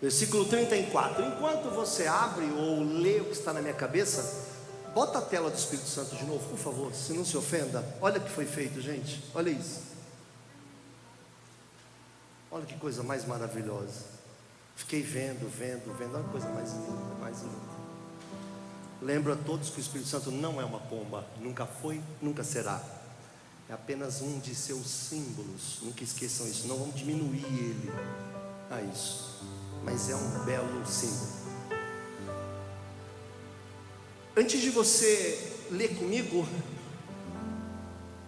versículo 0.00 0.44
34. 0.44 1.24
Enquanto 1.24 1.70
você 1.70 2.06
abre 2.06 2.44
ou 2.52 2.82
lê 2.82 3.20
o 3.20 3.26
que 3.26 3.32
está 3.32 3.52
na 3.52 3.60
minha 3.60 3.74
cabeça, 3.74 4.48
bota 4.94 5.18
a 5.18 5.22
tela 5.22 5.50
do 5.50 5.56
Espírito 5.56 5.88
Santo 5.88 6.16
de 6.16 6.24
novo, 6.24 6.48
por 6.48 6.58
favor, 6.58 6.94
se 6.94 7.12
não 7.12 7.24
se 7.24 7.36
ofenda. 7.36 7.84
Olha 8.00 8.18
o 8.18 8.22
que 8.22 8.30
foi 8.30 8.46
feito, 8.46 8.80
gente. 8.80 9.22
Olha 9.34 9.50
isso. 9.50 9.82
Olha 12.50 12.66
que 12.66 12.76
coisa 12.76 13.02
mais 13.02 13.24
maravilhosa. 13.26 14.04
Fiquei 14.74 15.02
vendo, 15.02 15.48
vendo, 15.48 15.96
vendo, 15.96 16.14
olha 16.14 16.24
que 16.24 16.30
coisa 16.30 16.48
mais 16.48 16.72
linda, 16.72 17.14
mais 17.20 17.40
linda. 17.42 17.80
Lembro 19.02 19.32
a 19.32 19.36
todos 19.36 19.70
que 19.70 19.78
o 19.78 19.80
Espírito 19.80 20.08
Santo 20.08 20.30
não 20.30 20.60
é 20.60 20.64
uma 20.64 20.80
pomba, 20.80 21.24
nunca 21.38 21.64
foi, 21.64 22.02
nunca 22.20 22.42
será. 22.42 22.82
É 23.68 23.72
apenas 23.72 24.20
um 24.20 24.40
de 24.40 24.52
seus 24.52 24.84
símbolos. 24.84 25.78
Nunca 25.82 26.02
esqueçam 26.02 26.44
isso. 26.48 26.66
Não 26.66 26.76
vamos 26.76 26.96
diminuir 26.96 27.44
ele 27.44 27.90
a 28.68 28.82
isso. 28.82 29.38
Mas 29.84 30.10
é 30.10 30.14
um 30.14 30.44
belo 30.44 30.86
símbolo. 30.86 31.40
Antes 34.36 34.60
de 34.60 34.70
você 34.70 35.56
ler 35.70 35.96
comigo, 35.96 36.46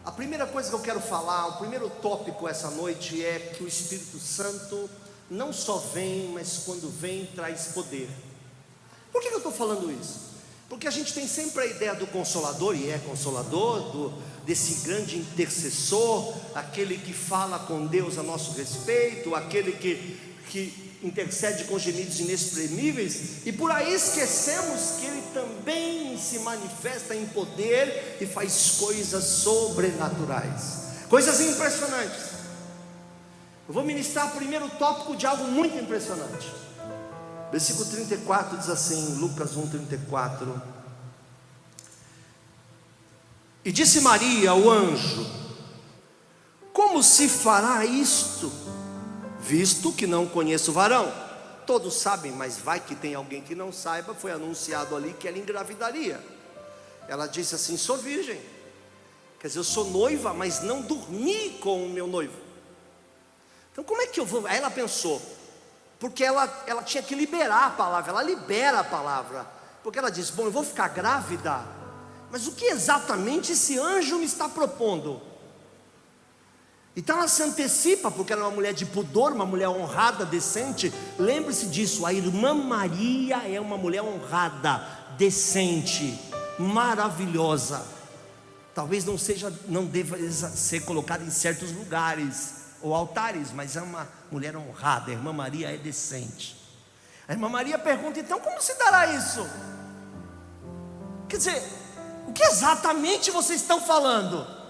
a 0.05 0.11
primeira 0.11 0.47
coisa 0.47 0.69
que 0.69 0.75
eu 0.75 0.81
quero 0.81 1.01
falar, 1.01 1.47
o 1.49 1.59
primeiro 1.59 1.89
tópico 1.89 2.49
essa 2.49 2.71
noite 2.71 3.25
é 3.25 3.55
que 3.57 3.63
o 3.63 3.69
Espírito 3.69 4.19
Santo 4.19 4.91
não 5.31 5.53
só 5.53 5.79
vem, 5.79 6.29
mas 6.29 6.63
quando 6.65 6.91
vem 6.91 7.27
traz 7.27 7.69
poder. 7.69 8.09
Por 9.13 9.23
que 9.23 9.29
eu 9.29 9.39
estou 9.39 9.53
falando 9.53 9.91
isso? 9.91 10.33
Porque 10.69 10.89
a 10.89 10.91
gente 10.91 11.13
tem 11.13 11.29
sempre 11.29 11.63
a 11.63 11.67
ideia 11.67 11.95
do 11.95 12.07
consolador, 12.07 12.75
e 12.75 12.91
é 12.91 12.99
consolador, 12.99 13.93
do, 13.93 14.13
desse 14.45 14.87
grande 14.87 15.19
intercessor, 15.19 16.35
aquele 16.55 16.99
que 16.99 17.13
fala 17.13 17.59
com 17.61 17.87
Deus 17.87 18.19
a 18.19 18.23
nosso 18.23 18.53
respeito, 18.53 19.35
aquele 19.35 19.73
que, 19.73 20.19
que 20.49 20.92
intercede 21.03 21.65
com 21.65 21.79
gemidos 21.79 22.21
inexprimíveis, 22.21 23.45
e 23.45 23.53
por 23.53 23.71
aí 23.71 23.93
esquecemos 23.93 24.99
que 25.01 25.07
ele 25.07 25.23
também 25.35 26.17
se 26.19 26.39
manifesta 26.41 27.15
em 27.15 27.27
poder 27.27 28.19
e 28.21 28.27
faz 28.27 28.77
coisas 28.79 29.25
sobrenaturais, 29.25 30.63
coisas 31.09 31.41
impressionantes. 31.41 32.33
Eu 33.69 33.75
vou 33.75 33.85
ministrar 33.85 34.29
o 34.29 34.37
primeiro 34.37 34.69
tópico 34.71 35.17
de 35.17 35.27
algo 35.27 35.45
muito 35.45 35.77
impressionante. 35.77 36.53
Versículo 37.51 37.85
34 37.87 38.59
diz 38.59 38.69
assim, 38.69 39.17
Lucas 39.17 39.53
1:34. 39.53 40.61
E 43.65 43.71
disse 43.71 44.01
Maria 44.01 44.51
ao 44.51 44.69
anjo: 44.71 45.27
Como 46.73 47.03
se 47.03 47.29
fará 47.29 47.85
isto, 47.85 48.51
visto 49.43 49.93
que 49.93 50.07
não 50.07 50.27
conheço 50.27 50.71
o 50.71 50.75
varão? 50.75 51.13
Todos 51.67 51.95
sabem, 51.95 52.33
mas 52.33 52.59
vai 52.59 52.81
que 52.81 52.95
tem 52.95 53.15
alguém 53.15 53.43
que 53.43 53.55
não 53.55 53.73
saiba, 53.73 54.15
foi 54.15 54.31
anunciado 54.31 54.97
ali 54.97 55.13
que 55.13 55.29
ela 55.29 55.39
engravidaria. 55.39 56.21
Ela 57.09 57.27
disse 57.27 57.55
assim: 57.55 57.77
Sou 57.77 57.97
virgem. 57.97 58.41
Quer 59.39 59.49
dizer, 59.49 59.59
eu 59.59 59.65
sou 59.65 59.91
noiva, 59.91 60.33
mas 60.33 60.61
não 60.61 60.83
dormi 60.83 61.59
com 61.61 61.85
o 61.85 61.89
meu 61.89 62.07
noivo. 62.07 62.37
Então, 63.73 63.83
como 63.83 64.01
é 64.01 64.07
que 64.07 64.21
eu 64.21 64.25
vou? 64.25 64.47
Aí 64.47 64.57
ela 64.57 64.71
pensou, 64.71 65.21
porque 65.99 66.23
ela, 66.23 66.63
ela 66.65 66.83
tinha 66.83 67.03
que 67.03 67.13
liberar 67.13 67.67
a 67.67 67.71
palavra, 67.71 68.13
ela 68.13 68.23
libera 68.23 68.81
a 68.81 68.85
palavra, 68.85 69.45
porque 69.83 69.99
ela 69.99 70.11
diz: 70.11 70.31
Bom, 70.31 70.45
eu 70.45 70.53
vou 70.53 70.63
ficar 70.63 70.89
grávida, 70.89 71.61
mas 72.31 72.47
o 72.47 72.53
que 72.53 72.67
exatamente 72.67 73.53
esse 73.53 73.79
anjo 73.79 74.19
me 74.19 74.27
está 74.27 74.49
propondo? 74.49 75.21
Então 76.95 77.17
ela 77.17 77.29
se 77.29 77.43
antecipa, 77.43 78.11
porque 78.11 78.33
ela 78.33 78.43
é 78.43 78.45
uma 78.45 78.55
mulher 78.55 78.75
de 78.75 78.85
pudor, 78.85 79.33
uma 79.33 79.47
mulher 79.47 79.69
honrada, 79.69 80.27
decente. 80.27 80.93
Lembre-se 81.19 81.67
disso, 81.67 82.05
a 82.05 82.13
irmã 82.13 82.53
Maria 82.53 83.39
é 83.49 83.59
uma 83.59 83.79
mulher 83.79 84.03
honrada, 84.03 84.87
decente, 85.17 86.19
maravilhosa. 86.59 87.83
Talvez 88.75 89.05
não 89.05 89.17
seja, 89.17 89.53
não 89.69 89.87
deva 89.87 90.19
ser 90.51 90.81
colocada 90.81 91.25
em 91.25 91.31
certos 91.31 91.73
lugares 91.73 92.63
ou 92.83 92.95
altares, 92.95 93.51
mas 93.53 93.77
é 93.77 93.83
uma 93.83 94.07
mulher 94.31 94.55
honrada. 94.55 95.11
A 95.11 95.15
irmã 95.15 95.33
Maria 95.33 95.73
é 95.73 95.79
decente. 95.79 96.57
A 97.27 97.33
irmã 97.33 97.49
Maria 97.49 97.79
pergunta: 97.79 98.21
então 98.21 98.39
como 98.39 98.61
se 98.61 98.75
dará 98.75 99.07
isso? 99.15 99.49
Quer 101.27 101.39
dizer, 101.39 101.63
o 102.29 102.33
que 102.33 102.43
exatamente 102.43 103.31
vocês 103.31 103.63
estão 103.63 103.81
falando? 103.81 104.62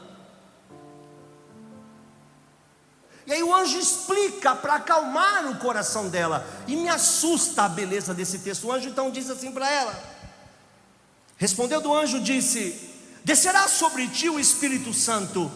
E 3.27 3.33
aí 3.33 3.43
o 3.43 3.55
anjo 3.55 3.79
explica 3.79 4.55
para 4.55 4.75
acalmar 4.75 5.47
o 5.47 5.59
coração 5.59 6.09
dela. 6.09 6.47
E 6.67 6.75
me 6.75 6.89
assusta 6.89 7.63
a 7.63 7.69
beleza 7.69 8.13
desse 8.13 8.41
texto. 8.41 8.67
O 8.67 8.73
anjo 8.73 8.89
então 8.89 9.11
diz 9.11 9.31
assim 9.31 9.53
para 9.53 9.71
ela: 9.71 10.03
Respondeu 11.37 11.81
do 11.81 11.95
anjo, 11.95 12.21
disse: 12.21 12.91
Descerá 13.25 13.69
sobre 13.69 14.09
ti 14.09 14.29
o 14.29 14.41
Espírito 14.41 14.93
Santo 14.93 15.51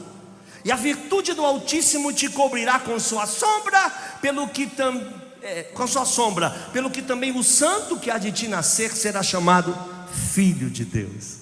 e 0.67 0.73
a 0.73 0.75
virtude 0.75 1.33
do 1.33 1.45
Altíssimo 1.45 2.13
te 2.13 2.29
cobrirá 2.29 2.81
com 2.81 2.99
sua 2.99 3.25
sombra, 3.25 3.89
pelo 4.21 4.49
que 4.49 4.67
tam, 4.67 5.01
é, 5.41 5.63
com 5.63 5.87
sua 5.87 6.05
sombra, 6.05 6.51
pelo 6.73 6.91
que 6.91 7.03
também 7.03 7.31
o 7.31 7.45
santo 7.45 7.97
que 7.97 8.11
há 8.11 8.19
de 8.19 8.33
ti 8.33 8.49
nascer 8.49 8.91
será 8.91 9.23
chamado 9.23 9.79
filho 10.35 10.69
de 10.69 10.85
Deus. 10.85 11.37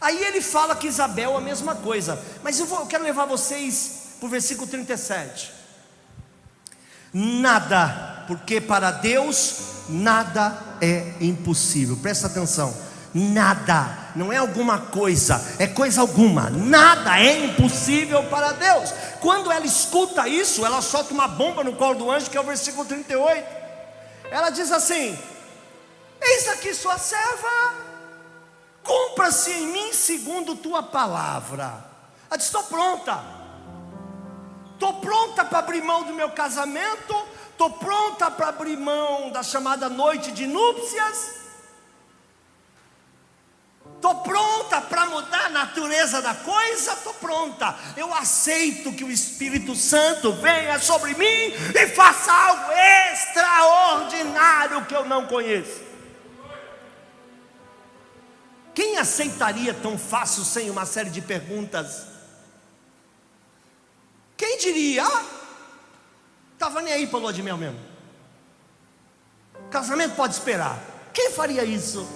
Aí 0.00 0.22
ele 0.22 0.40
fala 0.40 0.76
que 0.76 0.86
Isabel 0.86 1.36
a 1.36 1.40
mesma 1.40 1.74
coisa, 1.74 2.16
mas 2.44 2.60
eu, 2.60 2.66
vou, 2.66 2.78
eu 2.78 2.86
quero 2.86 3.02
levar 3.02 3.24
vocês 3.24 4.03
para 4.18 4.26
o 4.26 4.30
versículo 4.30 4.66
37. 4.66 5.52
Nada, 7.12 8.24
porque 8.26 8.60
para 8.60 8.90
Deus 8.90 9.58
nada 9.88 10.56
é 10.80 11.14
impossível, 11.20 11.96
presta 11.96 12.26
atenção 12.26 12.74
nada, 13.14 14.10
não 14.16 14.32
é 14.32 14.38
alguma 14.38 14.78
coisa, 14.78 15.40
é 15.60 15.68
coisa 15.68 16.00
alguma, 16.00 16.50
nada 16.50 17.20
é 17.20 17.44
impossível 17.44 18.24
para 18.24 18.52
Deus. 18.52 18.92
Quando 19.20 19.52
ela 19.52 19.64
escuta 19.64 20.26
isso, 20.26 20.66
ela 20.66 20.82
solta 20.82 21.14
uma 21.14 21.28
bomba 21.28 21.62
no 21.62 21.76
colo 21.76 21.94
do 21.94 22.10
anjo, 22.10 22.28
que 22.28 22.36
é 22.36 22.40
o 22.40 22.44
versículo 22.44 22.84
38. 22.84 23.46
Ela 24.30 24.50
diz 24.50 24.72
assim: 24.72 25.16
Eis 26.20 26.48
aqui 26.48 26.74
sua 26.74 26.98
serva, 26.98 27.74
cumpra-se 28.82 29.52
em 29.52 29.68
mim 29.68 29.92
segundo 29.92 30.56
tua 30.56 30.82
palavra. 30.82 31.84
Ela 32.28 32.36
diz: 32.36 32.46
Estou 32.46 32.64
pronta, 32.64 33.22
estou 34.74 35.00
pronta 35.00 35.44
para 35.44 35.60
abrir 35.60 35.82
mão 35.82 36.02
do 36.02 36.12
meu 36.12 36.30
casamento, 36.30 37.14
estou 37.50 37.70
pronta 37.70 38.30
para 38.30 38.48
abrir 38.48 38.76
mão 38.76 39.30
da 39.30 39.42
chamada 39.42 39.88
noite 39.88 40.30
de 40.32 40.46
núpcias 40.46 41.44
Estou 44.04 44.16
pronta 44.16 44.82
para 44.82 45.06
mudar 45.06 45.46
a 45.46 45.48
natureza 45.48 46.20
da 46.20 46.34
coisa, 46.34 46.92
estou 46.92 47.14
pronta. 47.14 47.74
Eu 47.96 48.12
aceito 48.12 48.92
que 48.92 49.02
o 49.02 49.10
Espírito 49.10 49.74
Santo 49.74 50.30
venha 50.32 50.78
sobre 50.78 51.14
mim 51.14 51.24
e 51.74 51.88
faça 51.88 52.30
algo 52.30 52.70
extraordinário 53.10 54.84
que 54.84 54.94
eu 54.94 55.06
não 55.06 55.26
conheço. 55.26 55.80
Quem 58.74 58.98
aceitaria 58.98 59.72
tão 59.72 59.96
fácil 59.96 60.44
sem 60.44 60.68
uma 60.68 60.84
série 60.84 61.08
de 61.08 61.22
perguntas? 61.22 62.13
Quem 64.36 64.58
diria? 64.58 65.04
Ah, 65.04 65.24
Estava 66.54 66.80
nem 66.80 66.94
aí 66.94 67.06
para 67.06 67.18
lua 67.18 67.32
de 67.32 67.42
mel 67.42 67.58
mesmo. 67.58 67.78
Casamento 69.70 70.14
pode 70.14 70.34
esperar. 70.34 70.78
Quem 71.12 71.30
faria 71.30 71.64
isso? 71.64 72.06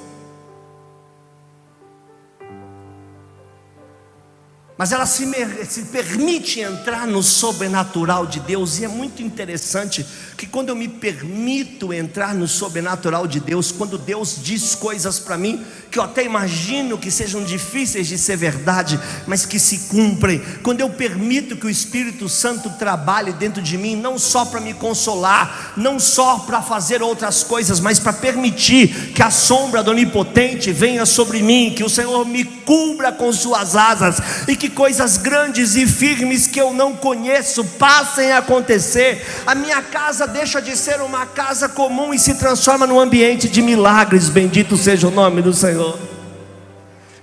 Mas 4.79 4.93
ela 4.93 5.07
se, 5.07 5.29
se, 5.69 5.83
permite 5.87 6.61
entrar 6.61 7.05
no 7.05 7.21
sobrenatural 7.21 8.25
de 8.25 8.39
Deus, 8.39 8.79
e 8.79 8.85
é 8.85 8.89
muito 8.89 9.21
interessante 9.21 10.07
que 10.37 10.47
quando 10.47 10.69
eu 10.69 10.77
me 10.77 10.87
permito 10.87 11.93
entrar 11.93 12.33
no 12.33 12.47
sobrenatural 12.47 13.27
de 13.27 13.41
Deus, 13.41 13.73
quando 13.73 13.99
Deus 13.99 14.37
diz 14.41 14.77
coisas 14.77 15.19
para 15.19 15.37
mim 15.37 15.65
que 15.91 15.99
eu 15.99 16.03
até 16.05 16.23
imagino 16.23 16.97
que 16.97 17.11
sejam 17.11 17.43
difíceis 17.43 18.07
de 18.07 18.17
ser 18.17 18.37
verdade, 18.37 19.01
mas 19.27 19.45
que 19.45 19.59
se 19.59 19.89
cumprem, 19.89 20.41
quando 20.63 20.81
eu 20.81 20.91
permito 20.91 21.57
que 21.57 21.67
o 21.67 21.71
Espírito 21.71 22.29
Santo 22.29 22.71
trabalhe 22.79 23.33
dentro 23.33 23.61
de 23.61 23.77
mim, 23.77 23.97
não 23.97 24.17
só 24.17 24.45
para 24.45 24.61
me 24.61 24.75
consolar, 24.75 25.73
não 25.77 25.99
só 25.99 26.39
para 26.41 26.63
fazer 26.63 27.03
outras 27.03 27.43
coisas, 27.43 27.81
mas 27.81 27.99
para 27.99 28.13
permitir 28.13 29.13
que 29.13 29.23
a 29.25 29.31
sombra 29.31 29.83
do 29.83 29.91
Onipotente 29.91 30.71
venha 30.71 31.05
sobre 31.05 31.43
mim, 31.43 31.75
que 31.75 31.83
o 31.83 31.91
Senhor 31.91 32.25
me 32.25 32.45
cubra 32.45 33.11
com 33.11 33.33
suas 33.33 33.75
asas 33.75 34.47
e 34.47 34.55
que 34.55 34.68
coisas 34.69 35.17
grandes 35.17 35.77
e 35.77 35.87
firmes 35.87 36.47
que 36.47 36.61
eu 36.61 36.73
não 36.73 36.95
conheço 36.95 37.65
passem 37.65 38.33
a 38.33 38.39
acontecer. 38.39 39.25
A 39.47 39.55
minha 39.55 39.83
casa 39.83 40.27
deixa 40.27 40.61
de 40.61 40.77
ser 40.77 41.01
uma 41.01 41.27
casa 41.27 41.69
comum 41.69 42.13
e 42.13 42.19
se 42.19 42.35
transforma 42.35 42.87
num 42.87 43.01
ambiente 43.01 43.49
de 43.49 43.63
milagres. 43.63 44.29
Bendito 44.29 44.77
seja 44.77 45.09
o 45.09 45.11
nome 45.11 45.43
do 45.43 45.53
Senhor. 45.53 45.99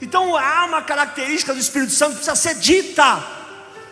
Então 0.02 0.36
há 0.36 0.66
uma 0.66 0.82
característica 0.82 1.54
do 1.54 1.60
Espírito 1.60 1.92
Santo 1.92 2.12
que 2.12 2.26
precisa 2.26 2.36
ser 2.36 2.56
dita. 2.56 3.24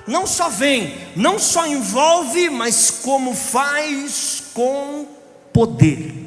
Não 0.06 0.28
só 0.28 0.50
vem, 0.50 0.98
não 1.16 1.40
só 1.40 1.66
envolve, 1.66 2.50
mas 2.50 2.92
como 2.92 3.34
faz 3.34 4.44
com 4.54 5.08
poder. 5.54 6.24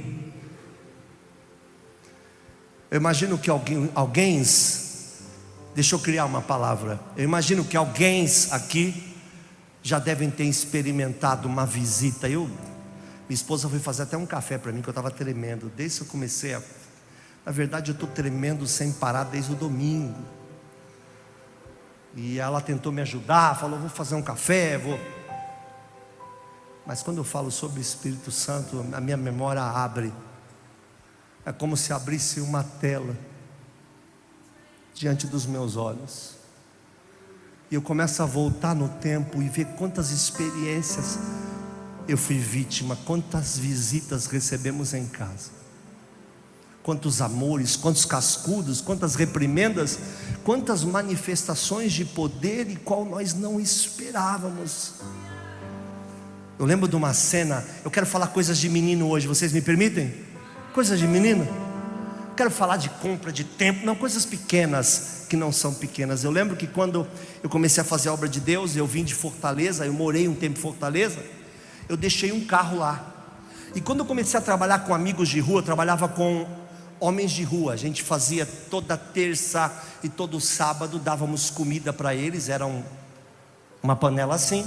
Eu 2.90 2.96
imagino 2.96 3.36
que 3.36 3.50
alguém, 3.50 3.90
alguém 3.94 4.40
Deixa 5.76 5.94
eu 5.94 5.98
criar 5.98 6.24
uma 6.24 6.40
palavra. 6.40 6.98
Eu 7.18 7.24
imagino 7.24 7.62
que 7.62 7.76
alguém 7.76 8.26
aqui 8.50 9.14
já 9.82 9.98
devem 9.98 10.30
ter 10.30 10.44
experimentado 10.44 11.46
uma 11.46 11.66
visita. 11.66 12.26
Eu, 12.26 12.46
minha 12.46 13.34
esposa 13.34 13.68
foi 13.68 13.78
fazer 13.78 14.04
até 14.04 14.16
um 14.16 14.24
café 14.24 14.56
para 14.56 14.72
mim 14.72 14.80
que 14.80 14.88
eu 14.88 14.92
estava 14.92 15.10
tremendo. 15.10 15.70
Desde 15.76 15.98
que 15.98 16.04
eu 16.06 16.08
comecei 16.08 16.54
a. 16.54 16.62
Na 17.44 17.52
verdade, 17.52 17.90
eu 17.90 17.92
estou 17.92 18.08
tremendo 18.08 18.66
sem 18.66 18.90
parar 18.90 19.24
desde 19.24 19.52
o 19.52 19.54
domingo. 19.54 20.18
E 22.14 22.38
ela 22.38 22.62
tentou 22.62 22.90
me 22.90 23.02
ajudar, 23.02 23.54
falou: 23.60 23.78
vou 23.78 23.90
fazer 23.90 24.14
um 24.14 24.22
café, 24.22 24.78
vou. 24.78 24.98
Mas 26.86 27.02
quando 27.02 27.18
eu 27.18 27.24
falo 27.24 27.50
sobre 27.50 27.80
o 27.80 27.82
Espírito 27.82 28.30
Santo, 28.30 28.82
a 28.94 29.00
minha 29.02 29.18
memória 29.18 29.60
abre. 29.60 30.10
É 31.44 31.52
como 31.52 31.76
se 31.76 31.92
abrisse 31.92 32.40
uma 32.40 32.64
tela 32.64 33.14
diante 34.96 35.26
dos 35.26 35.46
meus 35.46 35.76
olhos. 35.76 36.36
E 37.70 37.74
eu 37.74 37.82
começo 37.82 38.22
a 38.22 38.26
voltar 38.26 38.74
no 38.74 38.88
tempo 38.88 39.42
e 39.42 39.48
ver 39.48 39.66
quantas 39.76 40.10
experiências 40.10 41.18
eu 42.08 42.16
fui 42.16 42.38
vítima, 42.38 42.96
quantas 43.04 43.58
visitas 43.58 44.26
recebemos 44.26 44.94
em 44.94 45.06
casa, 45.06 45.50
quantos 46.82 47.20
amores, 47.20 47.74
quantos 47.74 48.04
cascudos, 48.04 48.80
quantas 48.80 49.16
reprimendas, 49.16 49.98
quantas 50.44 50.84
manifestações 50.84 51.92
de 51.92 52.04
poder 52.04 52.70
e 52.70 52.76
qual 52.76 53.04
nós 53.04 53.34
não 53.34 53.60
esperávamos. 53.60 54.94
Eu 56.58 56.64
lembro 56.64 56.88
de 56.88 56.96
uma 56.96 57.12
cena, 57.12 57.64
eu 57.84 57.90
quero 57.90 58.06
falar 58.06 58.28
coisas 58.28 58.56
de 58.56 58.68
menino 58.68 59.08
hoje, 59.08 59.26
vocês 59.26 59.52
me 59.52 59.60
permitem? 59.60 60.14
Coisas 60.72 60.98
de 60.98 61.06
menino? 61.06 61.65
Quero 62.36 62.50
falar 62.50 62.76
de 62.76 62.90
compra 62.90 63.32
de 63.32 63.42
tempo, 63.42 63.84
não 63.84 63.96
coisas 63.96 64.26
pequenas 64.26 65.24
que 65.28 65.36
não 65.36 65.50
são 65.50 65.72
pequenas. 65.72 66.22
Eu 66.22 66.30
lembro 66.30 66.54
que 66.54 66.66
quando 66.66 67.06
eu 67.42 67.48
comecei 67.48 67.80
a 67.80 67.84
fazer 67.84 68.10
a 68.10 68.12
obra 68.12 68.28
de 68.28 68.38
Deus, 68.38 68.76
eu 68.76 68.86
vim 68.86 69.02
de 69.02 69.14
Fortaleza, 69.14 69.86
eu 69.86 69.92
morei 69.92 70.28
um 70.28 70.34
tempo 70.34 70.58
em 70.58 70.62
Fortaleza, 70.62 71.18
eu 71.88 71.96
deixei 71.96 72.30
um 72.30 72.44
carro 72.44 72.78
lá. 72.78 73.14
E 73.74 73.80
quando 73.80 74.00
eu 74.00 74.04
comecei 74.04 74.38
a 74.38 74.42
trabalhar 74.42 74.80
com 74.80 74.94
amigos 74.94 75.28
de 75.28 75.40
rua, 75.40 75.60
eu 75.60 75.62
trabalhava 75.64 76.08
com 76.08 76.46
homens 77.00 77.32
de 77.32 77.42
rua. 77.42 77.72
A 77.72 77.76
gente 77.76 78.02
fazia 78.02 78.46
toda 78.46 78.96
terça 78.96 79.72
e 80.02 80.08
todo 80.08 80.40
sábado 80.40 80.98
dávamos 80.98 81.50
comida 81.50 81.92
para 81.92 82.14
eles, 82.14 82.48
era 82.48 82.66
um, 82.66 82.82
uma 83.82 83.96
panela 83.96 84.34
assim. 84.34 84.66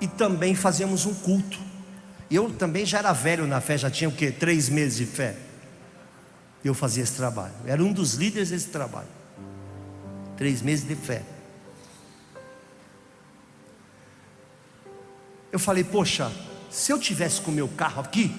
E 0.00 0.06
também 0.06 0.54
fazíamos 0.54 1.04
um 1.04 1.14
culto. 1.14 1.58
Eu 2.30 2.48
também 2.50 2.86
já 2.86 2.98
era 2.98 3.12
velho 3.12 3.46
na 3.46 3.60
fé, 3.60 3.76
já 3.76 3.90
tinha 3.90 4.08
o 4.08 4.12
quê? 4.12 4.30
Três 4.30 4.68
meses 4.68 4.96
de 4.96 5.06
fé 5.06 5.49
eu 6.68 6.74
fazia 6.74 7.02
esse 7.02 7.14
trabalho. 7.14 7.52
Eu 7.64 7.72
era 7.72 7.82
um 7.82 7.92
dos 7.92 8.14
líderes 8.14 8.50
desse 8.50 8.68
trabalho. 8.68 9.08
Três 10.36 10.62
meses 10.62 10.86
de 10.86 10.94
fé. 10.94 11.22
Eu 15.52 15.58
falei, 15.58 15.82
poxa, 15.82 16.30
se 16.70 16.92
eu 16.92 16.98
tivesse 16.98 17.40
com 17.40 17.50
o 17.50 17.54
meu 17.54 17.68
carro 17.68 18.00
aqui, 18.00 18.34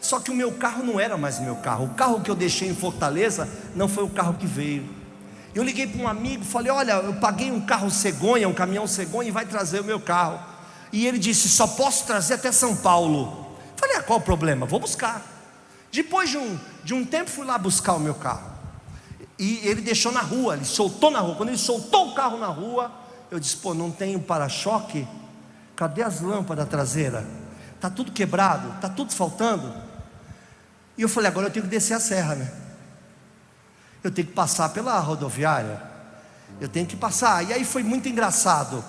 só 0.00 0.18
que 0.18 0.30
o 0.30 0.34
meu 0.34 0.52
carro 0.52 0.82
não 0.82 0.98
era 0.98 1.16
mais 1.16 1.38
meu 1.38 1.56
carro. 1.56 1.84
O 1.84 1.94
carro 1.94 2.20
que 2.20 2.30
eu 2.30 2.34
deixei 2.34 2.68
em 2.68 2.74
Fortaleza 2.74 3.48
não 3.74 3.86
foi 3.86 4.04
o 4.04 4.08
carro 4.08 4.34
que 4.34 4.46
veio. 4.46 4.88
Eu 5.54 5.62
liguei 5.62 5.86
para 5.86 6.00
um 6.00 6.08
amigo, 6.08 6.44
falei: 6.44 6.72
Olha, 6.72 6.92
eu 6.92 7.14
paguei 7.14 7.50
um 7.50 7.60
carro 7.60 7.90
cegonha, 7.90 8.48
um 8.48 8.54
caminhão 8.54 8.86
cegonha, 8.86 9.28
e 9.28 9.32
vai 9.32 9.44
trazer 9.44 9.80
o 9.80 9.84
meu 9.84 10.00
carro. 10.00 10.40
E 10.92 11.06
ele 11.06 11.18
disse: 11.18 11.48
Só 11.48 11.66
posso 11.66 12.06
trazer 12.06 12.34
até 12.34 12.50
São 12.50 12.74
Paulo. 12.76 13.58
Falei: 13.76 13.96
ah, 13.96 14.02
Qual 14.02 14.18
o 14.18 14.22
problema? 14.22 14.64
Vou 14.64 14.80
buscar. 14.80 15.22
Depois 15.92 16.30
de 16.30 16.38
um, 16.38 16.58
de 16.84 16.94
um 16.94 17.04
tempo, 17.04 17.30
fui 17.30 17.44
lá 17.44 17.58
buscar 17.58 17.94
o 17.94 18.00
meu 18.00 18.14
carro. 18.14 18.50
E 19.38 19.66
ele 19.66 19.80
deixou 19.80 20.12
na 20.12 20.20
rua, 20.20 20.54
ele 20.54 20.64
soltou 20.64 21.10
na 21.10 21.20
rua. 21.20 21.34
Quando 21.34 21.48
ele 21.48 21.58
soltou 21.58 22.10
o 22.10 22.14
carro 22.14 22.38
na 22.38 22.48
rua, 22.48 22.92
eu 23.30 23.40
disse: 23.40 23.56
pô, 23.56 23.72
não 23.72 23.90
tem 23.90 24.18
para-choque? 24.18 25.08
Cadê 25.74 26.02
as 26.02 26.20
lâmpadas 26.20 26.68
traseiras? 26.68 27.24
Está 27.74 27.88
tudo 27.88 28.12
quebrado, 28.12 28.74
está 28.74 28.88
tudo 28.88 29.12
faltando. 29.12 29.72
E 30.98 31.02
eu 31.02 31.08
falei: 31.08 31.28
agora 31.28 31.46
eu 31.46 31.50
tenho 31.50 31.64
que 31.64 31.70
descer 31.70 31.94
a 31.94 32.00
serra, 32.00 32.34
né? 32.34 32.52
Eu 34.04 34.10
tenho 34.10 34.28
que 34.28 34.34
passar 34.34 34.68
pela 34.70 34.98
rodoviária. 34.98 35.82
Eu 36.60 36.68
tenho 36.68 36.86
que 36.86 36.96
passar. 36.96 37.42
E 37.48 37.52
aí 37.52 37.64
foi 37.64 37.82
muito 37.82 38.08
engraçado. 38.08 38.84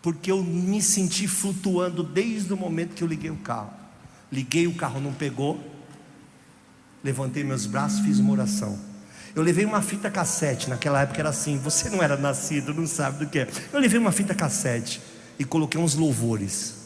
Porque 0.00 0.30
eu 0.30 0.42
me 0.42 0.80
senti 0.80 1.28
flutuando 1.28 2.02
desde 2.02 2.52
o 2.52 2.56
momento 2.56 2.94
que 2.94 3.02
eu 3.02 3.08
liguei 3.08 3.30
o 3.30 3.36
carro. 3.36 3.70
Liguei, 4.30 4.66
o 4.66 4.74
carro 4.74 5.00
não 5.00 5.12
pegou. 5.12 5.77
Levantei 7.02 7.44
meus 7.44 7.66
braços, 7.66 8.00
fiz 8.00 8.18
uma 8.18 8.32
oração. 8.32 8.78
Eu 9.34 9.42
levei 9.42 9.64
uma 9.64 9.80
fita 9.80 10.10
cassete, 10.10 10.68
naquela 10.68 11.02
época 11.02 11.20
era 11.20 11.28
assim, 11.28 11.58
você 11.58 11.88
não 11.88 12.02
era 12.02 12.16
nascido, 12.16 12.74
não 12.74 12.86
sabe 12.86 13.24
do 13.24 13.30
que 13.30 13.40
é. 13.40 13.48
Eu 13.72 13.78
levei 13.78 13.98
uma 13.98 14.10
fita 14.10 14.34
cassete 14.34 15.00
e 15.38 15.44
coloquei 15.44 15.80
uns 15.80 15.94
louvores. 15.94 16.76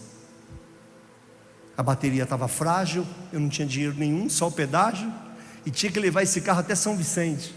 A 1.77 1.83
bateria 1.83 2.25
estava 2.25 2.47
frágil, 2.49 3.07
eu 3.33 3.41
não 3.41 3.49
tinha 3.49 3.67
dinheiro 3.67 3.95
nenhum, 3.97 4.29
só 4.29 4.49
o 4.49 4.53
pedágio, 4.53 5.11
e 5.65 5.71
tinha 5.71 5.91
que 5.91 5.99
levar 5.99 6.23
esse 6.23 6.41
carro 6.41 6.61
até 6.61 6.75
São 6.75 6.97
Vicente, 6.97 7.55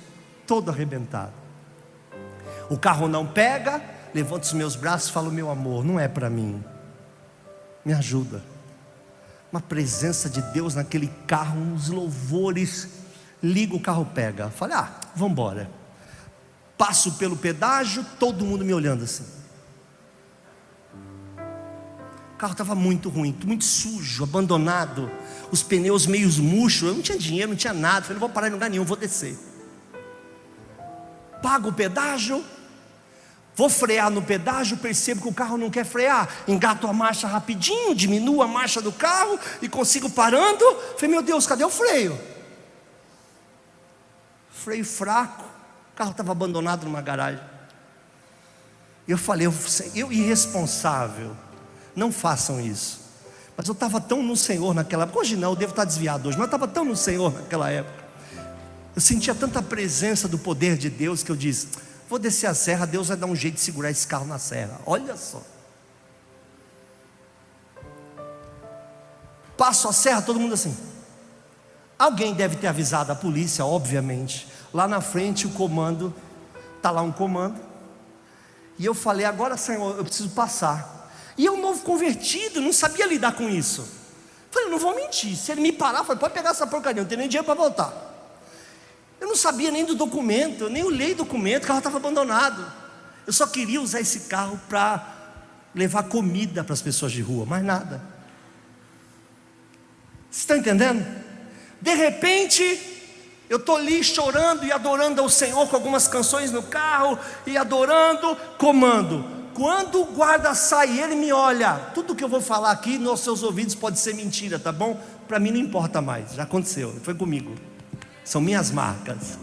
todo 0.48 0.72
arrebentado. 0.72 1.34
O 2.70 2.78
carro 2.78 3.08
não 3.08 3.28
pega, 3.28 3.82
levanto 4.14 4.44
os 4.44 4.54
meus 4.54 4.76
braços 4.76 5.10
e 5.10 5.12
falo: 5.12 5.30
Meu 5.30 5.50
amor, 5.50 5.84
não 5.84 6.00
é 6.00 6.08
para 6.08 6.30
mim, 6.30 6.64
me 7.84 7.94
ajuda 7.94 8.55
uma 9.56 9.62
presença 9.62 10.30
de 10.30 10.42
Deus 10.42 10.76
naquele 10.76 11.08
carro, 11.26 11.58
uns 11.58 11.88
louvores. 11.88 12.90
Liga 13.42 13.74
o 13.74 13.80
carro, 13.80 14.06
pega. 14.06 14.50
Falei, 14.50 14.76
ah, 14.76 15.00
vamos 15.16 15.32
embora. 15.32 15.72
Passo 16.78 17.14
pelo 17.14 17.38
pedágio, 17.38 18.06
todo 18.20 18.44
mundo 18.44 18.66
me 18.66 18.74
olhando 18.74 19.06
assim. 19.06 19.24
O 22.34 22.38
carro 22.38 22.52
estava 22.52 22.76
muito 22.76 23.08
ruim, 23.08 23.34
muito 23.46 23.64
sujo, 23.64 24.26
abandonado, 24.26 25.10
os 25.50 25.64
pneus 25.64 26.06
meio 26.06 26.30
murchos. 26.44 26.90
Eu 26.90 26.94
não 26.96 27.02
tinha 27.02 27.18
dinheiro, 27.18 27.52
não 27.52 27.56
tinha 27.56 27.74
nada. 27.74 28.02
Falei, 28.02 28.16
não 28.16 28.20
vou 28.20 28.30
parar 28.30 28.50
em 28.50 28.52
lugar 28.52 28.70
nenhum, 28.70 28.84
vou 28.84 28.98
descer. 28.98 29.38
Pago 31.42 31.70
o 31.70 31.74
pedágio, 31.74 32.44
Vou 33.56 33.70
frear 33.70 34.10
no 34.10 34.22
pedágio, 34.22 34.78
percebo 34.78 35.22
que 35.22 35.28
o 35.30 35.34
carro 35.34 35.58
não 35.58 35.70
quer 35.70 35.86
frear. 35.86 36.28
Engato 36.48 36.88
a 36.88 36.94
marcha 36.94 37.26
rapidinho, 37.26 37.96
diminuo 37.96 38.42
a 38.42 38.48
marcha 38.48 38.82
do 38.82 38.92
carro 38.92 39.40
e 39.62 39.70
consigo 39.70 40.10
parando. 40.10 40.66
Falei, 40.96 41.10
meu 41.10 41.22
Deus, 41.22 41.48
cadê 41.48 41.64
o 41.64 41.70
freio? 41.70 42.20
Freio 44.52 44.84
fraco, 44.84 45.44
o 45.94 45.96
carro 45.96 46.12
estava 46.12 46.34
abandonado 46.34 46.84
numa 46.84 47.02
garagem. 47.02 47.42
Eu 49.08 49.18
falei, 49.18 49.48
eu, 49.48 49.54
eu 49.94 50.12
irresponsável, 50.12 51.36
não 51.96 52.12
façam 52.12 52.60
isso. 52.60 53.06
Mas 53.56 53.68
eu 53.68 53.74
estava 53.74 54.02
tão 54.02 54.22
no 54.22 54.36
Senhor 54.36 54.74
naquela 54.74 55.04
época. 55.04 55.20
Hoje 55.20 55.38
não, 55.38 55.52
eu 55.52 55.56
devo 55.56 55.72
estar 55.72 55.86
desviado 55.86 56.28
hoje, 56.28 56.38
mas 56.38 56.44
eu 56.44 56.56
estava 56.56 56.68
tão 56.68 56.84
no 56.84 56.96
Senhor 56.96 57.34
naquela 57.34 57.70
época. 57.70 58.04
Eu 58.94 59.02
sentia 59.02 59.34
tanta 59.34 59.62
presença 59.62 60.28
do 60.28 60.38
poder 60.38 60.78
de 60.78 60.90
Deus 60.90 61.24
que 61.24 61.32
eu 61.32 61.36
disse: 61.36 61.68
Vou 62.08 62.20
descer 62.20 62.48
a 62.48 62.54
serra, 62.54 62.86
Deus 62.86 63.08
vai 63.08 63.18
dar 63.18 63.26
um 63.26 63.36
jeito 63.36 63.56
de 63.56 63.62
segurar 63.62 63.90
esse 63.90 64.06
carro 64.06 64.26
na 64.26 64.38
serra. 64.38 64.80
Olha 64.86 65.18
só. 65.18 65.42
Passo 69.58 69.88
a 69.88 69.94
serra, 69.94 70.22
todo 70.22 70.40
mundo 70.40 70.54
assim. 70.54 70.76
Alguém 71.98 72.34
deve 72.34 72.58
ter 72.58 72.68
avisado 72.68 73.12
a 73.12 73.16
polícia, 73.16 73.66
obviamente. 73.66 74.48
Lá 74.74 74.88
na 74.88 75.02
frente 75.02 75.48
o 75.48 75.52
comando, 75.52 76.14
está 76.78 76.92
lá 76.92 77.02
um 77.02 77.12
comando. 77.12 77.60
E 78.78 78.86
eu 78.86 78.94
falei, 78.94 79.26
agora 79.26 79.56
Senhor, 79.58 79.98
eu 79.98 80.04
preciso 80.04 80.30
passar. 80.30 81.12
E 81.38 81.46
eu, 81.46 81.58
novo 81.58 81.82
convertido, 81.84 82.62
não 82.62 82.72
sabia 82.72 83.08
lidar 83.08 83.34
com 83.34 83.50
isso. 83.50 83.88
Falei, 84.52 84.70
não 84.70 84.78
vou 84.78 84.96
mentir. 84.96 85.36
Se 85.36 85.52
ele 85.52 85.62
me 85.62 85.72
parar, 85.72 86.04
falei, 86.04 86.20
pode 86.20 86.34
pegar 86.34 86.52
essa 86.52 86.68
porcaria, 86.68 87.02
não 87.02 87.10
tem 87.10 87.18
nem 87.18 87.28
dinheiro 87.28 87.46
para 87.46 87.56
voltar. 87.56 88.15
Eu 89.20 89.28
não 89.28 89.36
sabia 89.36 89.72
nem 89.72 89.86
do 89.86 89.96
documento, 89.96 90.66
eu 90.66 90.70
nem 90.70 90.84
olhei 90.84 91.16
documento, 91.16 91.64
o 91.64 91.68
carro 91.68 91.80
estava 91.80 91.98
abandonado. 91.98 92.66
Eu 93.26 93.34
só 93.34 93.48
queria 93.48 93.82
usar 93.82 94.02
esse 94.02 94.22
carro 94.22 94.60
para 94.70 95.14
levar 95.74 96.04
comida 96.04 96.64
para 96.64 96.74
as 96.74 96.82
pessoas 96.82 97.12
de 97.12 97.22
rua, 97.22 97.46
mais 97.46 97.64
nada. 97.64 98.02
Vocês 100.30 100.42
estão 100.42 100.58
entendendo? 100.58 101.06
De 101.82 101.94
repente, 101.94 102.64
eu 103.50 103.58
estou 103.58 103.76
ali 103.78 104.04
chorando 104.04 104.66
e 104.66 104.72
adorando 104.72 105.22
ao 105.22 105.30
Senhor 105.30 105.68
com 105.68 105.76
algumas 105.76 106.08
canções 106.08 106.52
no 106.52 106.64
carro 106.64 107.18
e 107.46 107.58
adorando, 107.58 108.36
comando. 108.58 109.36
Quando 109.54 110.02
o 110.02 110.06
guarda 110.06 110.54
sai, 110.54 111.00
ele 111.00 111.16
me 111.16 111.32
olha. 111.32 111.74
Tudo 111.94 112.16
que 112.16 112.24
eu 112.24 112.28
vou 112.28 112.42
falar 112.42 112.72
aqui 112.72 112.98
nos 112.98 113.22
seus 113.22 113.44
ouvidos 113.44 113.74
pode 113.76 114.00
ser 114.00 114.14
mentira, 114.14 114.60
tá 114.60 114.72
bom? 114.72 115.00
Para 115.28 115.40
mim 115.40 115.52
não 115.52 115.60
importa 115.60 116.02
mais, 116.02 116.34
já 116.34 116.44
aconteceu, 116.44 116.94
foi 117.04 117.16
comigo. 117.16 117.56
São 118.26 118.42
minhas 118.42 118.72
marcas. 118.72 119.38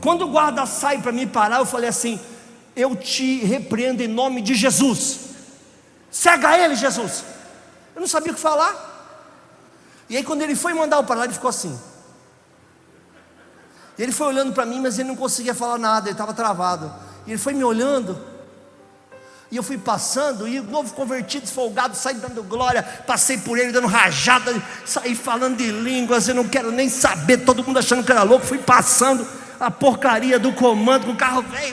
Quando 0.00 0.26
o 0.26 0.28
guarda 0.28 0.66
sai 0.66 1.00
para 1.00 1.12
me 1.12 1.26
parar, 1.26 1.60
eu 1.60 1.66
falei 1.66 1.88
assim: 1.88 2.20
Eu 2.76 2.94
te 2.94 3.42
repreendo 3.44 4.02
em 4.02 4.08
nome 4.08 4.42
de 4.42 4.54
Jesus. 4.54 5.20
Cega 6.10 6.58
ele, 6.58 6.74
Jesus. 6.74 7.24
Eu 7.94 8.00
não 8.00 8.08
sabia 8.08 8.32
o 8.32 8.34
que 8.34 8.40
falar. 8.40 8.92
E 10.10 10.16
aí, 10.16 10.24
quando 10.24 10.42
ele 10.42 10.54
foi 10.54 10.74
mandar 10.74 10.96
eu 10.96 11.04
parar, 11.04 11.24
ele 11.24 11.32
ficou 11.32 11.48
assim. 11.48 11.78
Ele 13.98 14.12
foi 14.12 14.26
olhando 14.26 14.52
para 14.52 14.66
mim, 14.66 14.80
mas 14.80 14.98
ele 14.98 15.08
não 15.08 15.16
conseguia 15.16 15.54
falar 15.54 15.78
nada, 15.78 16.08
ele 16.08 16.14
estava 16.14 16.34
travado. 16.34 16.92
E 17.26 17.30
ele 17.30 17.38
foi 17.38 17.54
me 17.54 17.64
olhando. 17.64 18.33
E 19.54 19.56
eu 19.56 19.62
fui 19.62 19.78
passando, 19.78 20.48
e 20.48 20.58
o 20.58 20.64
novo 20.64 20.92
convertido, 20.94 21.46
folgado, 21.46 21.96
saí 21.96 22.14
dando 22.14 22.42
glória, 22.42 22.82
passei 22.82 23.38
por 23.38 23.56
ele 23.56 23.70
dando 23.70 23.86
rajada, 23.86 24.52
saí 24.84 25.14
falando 25.14 25.58
de 25.58 25.70
línguas, 25.70 26.26
eu 26.26 26.34
não 26.34 26.42
quero 26.42 26.72
nem 26.72 26.88
saber, 26.88 27.36
todo 27.44 27.62
mundo 27.62 27.78
achando 27.78 28.02
que 28.02 28.10
era 28.10 28.24
louco, 28.24 28.44
fui 28.44 28.58
passando 28.58 29.24
a 29.60 29.70
porcaria 29.70 30.40
do 30.40 30.52
comando, 30.54 31.08
o 31.08 31.14
carro 31.14 31.42
veio, 31.42 31.72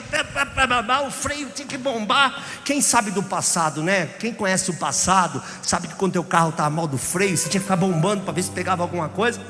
o 1.08 1.10
freio 1.10 1.50
tinha 1.52 1.66
que 1.66 1.76
bombar. 1.76 2.40
Quem 2.64 2.80
sabe 2.80 3.10
do 3.10 3.20
passado, 3.20 3.82
né? 3.82 4.06
Quem 4.20 4.32
conhece 4.32 4.70
o 4.70 4.74
passado, 4.74 5.42
sabe 5.60 5.88
que 5.88 5.96
quando 5.96 6.12
teu 6.12 6.22
carro 6.22 6.50
estava 6.50 6.70
mal 6.70 6.86
do 6.86 6.96
freio, 6.96 7.36
você 7.36 7.48
tinha 7.48 7.60
que 7.60 7.64
ficar 7.64 7.74
bombando 7.74 8.22
para 8.22 8.32
ver 8.32 8.44
se 8.44 8.50
pegava 8.52 8.84
alguma 8.84 9.08
coisa. 9.08 9.44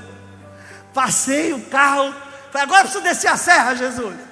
Passei 0.94 1.52
o 1.52 1.60
carro, 1.66 2.14
Falei, 2.50 2.66
agora 2.66 2.84
preciso 2.84 3.04
descer 3.04 3.28
a 3.28 3.36
serra, 3.36 3.74
Jesus. 3.74 4.31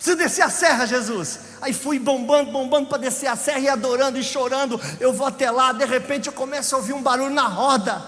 Preciso 0.00 0.16
descer 0.16 0.40
a 0.40 0.48
serra, 0.48 0.86
Jesus. 0.86 1.40
Aí 1.60 1.74
fui 1.74 1.98
bombando, 1.98 2.50
bombando 2.50 2.88
para 2.88 2.96
descer 2.96 3.26
a 3.26 3.36
serra 3.36 3.58
e 3.58 3.68
adorando 3.68 4.18
e 4.18 4.24
chorando. 4.24 4.80
Eu 4.98 5.12
vou 5.12 5.26
até 5.26 5.50
lá, 5.50 5.72
de 5.72 5.84
repente 5.84 6.26
eu 6.26 6.32
começo 6.32 6.74
a 6.74 6.78
ouvir 6.78 6.94
um 6.94 7.02
barulho 7.02 7.34
na 7.34 7.46
roda. 7.46 8.02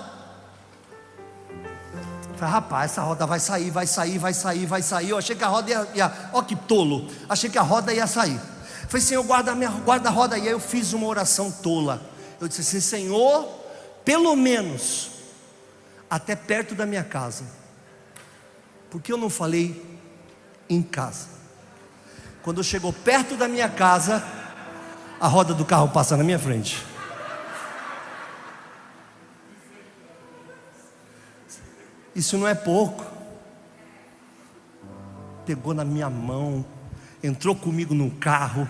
Falei, 2.34 2.54
rapaz, 2.54 2.92
essa 2.92 3.02
roda 3.02 3.26
vai 3.26 3.38
sair, 3.38 3.70
vai 3.70 3.87
sair, 3.87 4.16
vai 4.16 4.32
sair, 4.32 4.64
vai 4.64 4.80
sair. 4.80 5.11
Eu 5.11 5.18
achei 5.18 5.37
que 5.37 5.44
a 5.44 5.49
roda 5.49 5.70
ia. 5.70 5.88
ia 5.94 6.30
ó, 6.32 6.40
que 6.40 6.56
tolo. 6.56 7.11
Achei 7.28 7.50
que 7.50 7.58
a 7.58 7.62
roda 7.62 7.92
ia 7.92 8.06
sair. 8.06 8.40
Falei, 8.88 9.02
Senhor, 9.02 9.22
guarda, 9.22 9.54
minha, 9.54 9.68
guarda 9.68 10.08
a 10.08 10.12
roda. 10.12 10.38
E 10.38 10.49
aí 10.49 10.49
eu 10.49 10.58
fiz 10.58 10.94
uma 10.94 11.06
oração 11.06 11.52
tola. 11.52 12.00
Eu 12.40 12.49
disse 12.49 12.62
assim, 12.62 12.80
Senhor, 12.80 13.46
pelo 14.02 14.34
menos 14.34 15.11
até 16.08 16.34
perto 16.34 16.75
da 16.75 16.87
minha 16.87 17.04
casa. 17.04 17.44
Porque 18.88 19.12
eu 19.12 19.18
não 19.18 19.28
falei 19.28 20.00
em 20.70 20.82
casa. 20.82 21.41
Quando 22.42 22.64
chegou 22.64 22.92
perto 22.92 23.37
da 23.37 23.46
minha 23.46 23.68
casa, 23.68 24.25
a 25.20 25.28
roda 25.28 25.54
do 25.54 25.64
carro 25.64 25.88
passa 25.88 26.16
na 26.16 26.25
minha 26.25 26.38
frente. 26.38 26.84
Isso 32.14 32.37
não 32.37 32.46
é 32.46 32.54
pouco. 32.54 33.06
Pegou 35.46 35.72
na 35.72 35.84
minha 35.84 36.11
mão, 36.11 36.64
entrou 37.22 37.54
comigo 37.54 37.94
no 37.94 38.11
carro. 38.11 38.68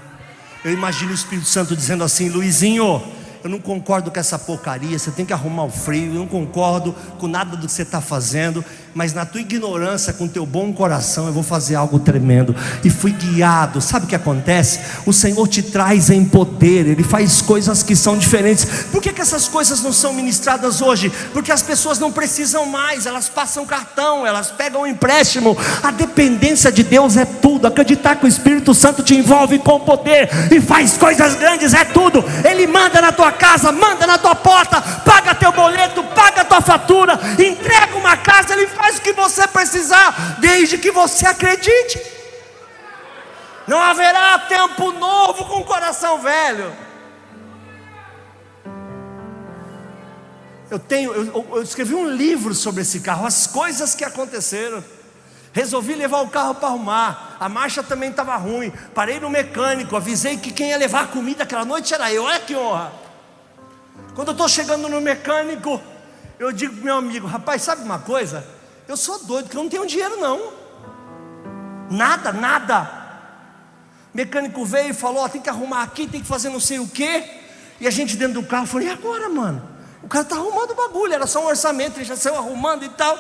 Eu 0.64 0.73
imagino 0.73 1.11
o 1.11 1.14
Espírito 1.14 1.49
Santo 1.49 1.75
dizendo 1.75 2.05
assim: 2.05 2.29
Luizinho, 2.29 3.02
eu 3.43 3.50
não 3.50 3.59
concordo 3.59 4.11
com 4.11 4.21
essa 4.21 4.38
porcaria, 4.38 4.99
você 4.99 5.11
tem 5.11 5.26
que 5.26 5.33
arrumar 5.33 5.64
o 5.64 5.71
freio, 5.71 6.12
eu 6.12 6.19
não 6.21 6.29
concordo 6.29 6.93
com 7.19 7.26
nada 7.26 7.57
do 7.57 7.67
que 7.67 7.73
você 7.73 7.83
está 7.83 8.00
fazendo, 8.00 8.64
mas 8.95 9.13
na 9.13 9.25
tua 9.25 9.41
ignorância, 9.41 10.13
com 10.13 10.29
teu 10.29 10.45
bom 10.45 10.73
coração, 10.73 11.27
eu 11.27 11.33
vou 11.33 11.43
fazer 11.43 11.75
algo 11.75 11.99
tremendo. 11.99 12.55
E 12.85 12.91
fui 12.91 13.13
guiado. 13.13 13.81
Sabe 13.81 14.07
o 14.07 14.09
que 14.09 14.15
acontece? 14.15 14.81
O 15.07 15.13
Senhor 15.13 15.47
te 15.49 15.63
traz 15.63 16.11
em 16.11 16.25
poder, 16.25 16.87
Ele 16.87 17.03
faz 17.03 17.41
coisas 17.41 17.83
que 17.83 17.97
são 17.97 18.17
diferentes. 18.17 18.65
Por 18.91 19.01
que, 19.01 19.13
que 19.13 19.21
essas 19.21 19.49
coisas 19.49 19.83
não 19.83 19.93
são 19.93 20.13
ministradas 20.13 20.81
hoje? 20.81 21.11
Porque 21.33 21.53
as 21.53 21.63
pessoas 21.63 21.99
não 21.99 22.13
precisam 22.13 22.67
mais, 22.67 23.07
elas 23.07 23.29
passam 23.29 23.65
cartão, 23.65 24.27
elas 24.27 24.51
pegam 24.51 24.83
um 24.83 24.87
empréstimo. 24.87 25.57
A 25.83 25.91
dependência 25.91 26.71
de 26.71 26.83
Deus 26.83 27.17
é 27.17 27.25
tudo. 27.25 27.67
Acreditar 27.67 28.17
que 28.17 28.27
o 28.27 28.29
Espírito 28.29 28.75
Santo 28.75 29.03
te 29.03 29.15
envolve 29.15 29.59
com 29.59 29.81
poder 29.81 30.29
e 30.51 30.61
faz 30.61 30.97
coisas 30.97 31.35
grandes 31.35 31.75
é 31.75 31.85
tudo. 31.85 32.25
Ele 32.45 32.67
manda 32.67 33.01
na 33.01 33.13
tua 33.13 33.33
casa, 33.33 33.73
manda 33.73 34.07
na 34.07 34.19
tua 34.19 34.35
porta, 34.35 34.81
paga 34.81 35.35
teu 35.35 35.53
boleto, 35.53 36.03
paga 36.15 36.45
tua 36.45 36.61
fatura, 36.61 37.19
entrega 37.39 37.97
uma 37.97 38.17
casa, 38.17 38.55
Ele 38.55 38.67
faz 38.67 38.82
o 38.91 39.01
que 39.01 39.12
você 39.12 39.47
precisar, 39.47 40.39
desde 40.41 40.79
que 40.79 40.91
você 40.91 41.27
acredite. 41.27 42.01
Não 43.67 43.81
haverá 43.81 44.39
tempo 44.41 44.93
novo 44.93 45.45
com 45.45 45.65
coração 45.65 46.21
velho. 46.21 46.75
Eu 50.71 50.79
tenho, 50.79 51.12
eu, 51.12 51.47
eu, 51.53 51.62
escrevi 51.62 51.95
um 51.95 52.09
livro 52.09 52.55
sobre 52.55 52.81
esse 52.81 53.01
carro, 53.01 53.27
as 53.27 53.47
coisas 53.47 53.95
que 53.95 54.05
aconteceram. 54.05 54.83
Resolvi 55.53 55.95
levar 55.95 56.23
o 56.23 56.29
carro 56.29 56.55
para 56.55 56.69
arrumar. 56.69 57.37
A 57.39 57.47
marcha 57.47 57.83
também 57.83 58.09
estava 58.09 58.35
ruim. 58.37 58.73
Parei 58.95 59.21
no 59.21 59.29
mecânico, 59.29 59.95
avisei 59.95 60.39
que 60.39 60.51
quem 60.51 60.71
ia 60.71 60.79
levar 60.79 61.05
a 61.05 61.07
comida 61.09 61.43
aquela 61.43 61.65
noite 61.65 61.93
era 61.93 62.11
eu. 62.11 62.25
Olha 62.25 62.41
que 62.41 62.57
honra. 62.57 62.91
Quando 64.15 64.29
eu 64.29 64.33
estou 64.33 64.49
chegando 64.49 64.89
no 64.89 64.99
mecânico, 65.01 65.79
eu 66.39 66.51
digo 66.53 66.75
para 66.75 66.85
meu 66.85 66.97
amigo: 66.97 67.27
rapaz, 67.27 67.61
sabe 67.61 67.83
uma 67.83 67.99
coisa? 67.99 68.62
Eu 68.89 68.97
sou 68.97 69.25
doido, 69.25 69.49
que 69.49 69.57
eu 69.57 69.62
não 69.62 69.71
tenho 69.71 69.87
dinheiro 69.87 70.21
não. 70.21 70.53
Nada, 71.91 72.33
nada. 72.33 73.03
O 74.12 74.17
mecânico 74.17 74.65
veio 74.65 74.91
e 74.91 74.95
falou: 74.95 75.29
tem 75.29 75.41
que 75.41 75.49
arrumar 75.49 75.83
aqui, 75.83 76.07
tem 76.07 76.21
que 76.21 76.27
fazer 76.27 76.49
não 76.49 76.61
sei 76.61 76.79
o 76.79 76.89
quê. 76.89 77.25
E 77.81 77.87
a 77.87 77.91
gente 77.91 78.17
dentro 78.17 78.41
do 78.41 78.47
carro 78.47 78.67
falou: 78.67 78.87
e 78.87 78.91
agora, 78.91 79.29
mano? 79.29 79.71
O 80.03 80.09
cara 80.09 80.25
está 80.25 80.37
arrumando 80.37 80.73
o 80.73 80.75
bagulho, 80.75 81.12
era 81.12 81.27
só 81.27 81.43
um 81.43 81.47
orçamento, 81.47 81.99
ele 81.99 82.05
já 82.05 82.17
saiu 82.17 82.37
arrumando 82.37 82.85
e 82.85 82.89
tal. 82.89 83.17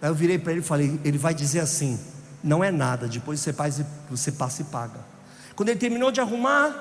Aí 0.00 0.08
eu 0.08 0.14
virei 0.14 0.38
para 0.38 0.52
ele 0.52 0.60
e 0.60 0.64
falei: 0.64 1.00
ele 1.04 1.18
vai 1.18 1.34
dizer 1.34 1.60
assim, 1.60 2.00
não 2.42 2.64
é 2.64 2.70
nada, 2.70 3.06
depois 3.06 3.40
você, 3.40 3.52
faz, 3.52 3.80
você 4.08 4.32
passa 4.32 4.62
e 4.62 4.64
paga. 4.64 5.00
Quando 5.54 5.68
ele 5.68 5.78
terminou 5.78 6.10
de 6.10 6.20
arrumar, 6.20 6.72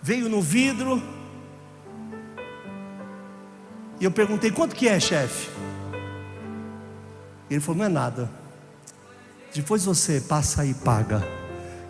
veio 0.00 0.28
no 0.28 0.40
vidro, 0.40 1.02
e 4.00 4.04
eu 4.04 4.10
perguntei: 4.10 4.50
quanto 4.50 4.74
que 4.74 4.88
é, 4.88 4.98
chefe? 4.98 5.50
Ele 7.50 7.60
falou: 7.60 7.78
não 7.78 7.86
é 7.86 7.88
nada. 7.88 8.30
Depois 9.54 9.84
você 9.84 10.20
passa 10.20 10.64
e 10.64 10.74
paga. 10.74 11.26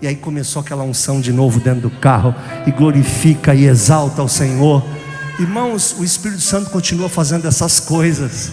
E 0.01 0.07
aí 0.07 0.15
começou 0.15 0.63
aquela 0.63 0.85
unção 0.85 1.21
de 1.21 1.33
novo 1.33 1.59
dentro 1.59 1.83
do 1.83 1.91
carro, 1.91 2.35
e 2.67 2.71
glorifica 2.71 3.55
e 3.55 3.65
exalta 3.65 4.23
o 4.23 4.29
Senhor. 4.29 4.85
Irmãos, 5.41 5.97
o 5.99 6.05
Espírito 6.05 6.41
Santo 6.41 6.71
continua 6.71 7.09
fazendo 7.09 7.47
essas 7.47 7.81
coisas. 7.81 8.53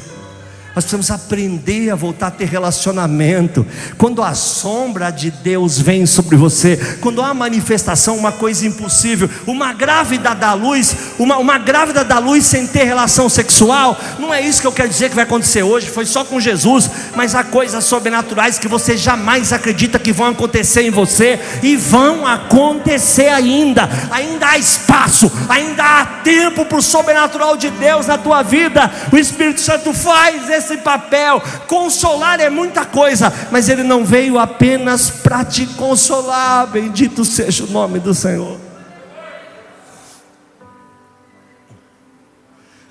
Nós 0.75 0.83
precisamos 0.83 1.09
aprender 1.09 1.89
a 1.89 1.95
voltar 1.95 2.27
a 2.27 2.31
ter 2.31 2.49
relacionamento. 2.49 3.65
Quando 3.97 4.21
a 4.21 4.33
sombra 4.33 5.09
de 5.09 5.31
Deus 5.31 5.79
vem 5.79 6.05
sobre 6.05 6.35
você, 6.35 6.97
quando 6.99 7.21
há 7.21 7.33
manifestação, 7.33 8.17
uma 8.17 8.33
coisa 8.33 8.67
impossível, 8.67 9.29
uma 9.47 9.71
grávida 9.71 10.35
da 10.35 10.51
luz, 10.53 10.93
uma, 11.17 11.37
uma 11.37 11.57
grávida 11.57 12.03
da 12.03 12.19
luz 12.19 12.45
sem 12.45 12.67
ter 12.67 12.83
relação 12.83 13.29
sexual, 13.29 13.97
não 14.19 14.33
é 14.33 14.41
isso 14.41 14.59
que 14.59 14.67
eu 14.67 14.71
quero 14.73 14.89
dizer 14.89 15.07
que 15.07 15.15
vai 15.15 15.23
acontecer 15.23 15.63
hoje, 15.63 15.87
foi 15.87 16.05
só 16.05 16.25
com 16.25 16.41
Jesus, 16.41 16.89
mas 17.15 17.35
há 17.35 17.43
coisas 17.45 17.85
sobrenaturais 17.85 18.59
que 18.59 18.67
você 18.67 18.97
jamais 18.97 19.53
acredita 19.53 19.97
que 19.97 20.11
vão 20.11 20.27
acontecer 20.27 20.81
em 20.81 20.91
você 20.91 21.39
e 21.63 21.77
vão 21.77 22.27
acontecer 22.27 23.29
ainda. 23.29 23.89
Ainda 24.11 24.49
há 24.49 24.57
espaço, 24.57 25.31
ainda 25.47 25.83
há 25.83 26.05
tempo 26.21 26.65
para 26.65 26.79
o 26.79 26.81
sobrenatural 26.81 27.55
de 27.55 27.69
Deus 27.69 28.07
na 28.07 28.17
tua 28.17 28.43
vida. 28.43 28.91
O 29.09 29.17
Espírito 29.17 29.61
Santo 29.61 29.93
faz 29.93 30.49
esse 30.49 30.64
esse 30.65 30.77
papel. 30.77 31.41
Consolar 31.67 32.39
é 32.39 32.49
muita 32.49 32.85
coisa, 32.85 33.31
mas 33.51 33.69
ele 33.69 33.83
não 33.83 34.03
veio 34.03 34.39
apenas 34.39 35.09
para 35.09 35.45
te 35.45 35.65
consolar. 35.67 36.67
Bendito 36.67 37.23
seja 37.23 37.63
o 37.63 37.67
nome 37.67 37.99
do 37.99 38.13
Senhor. 38.13 38.59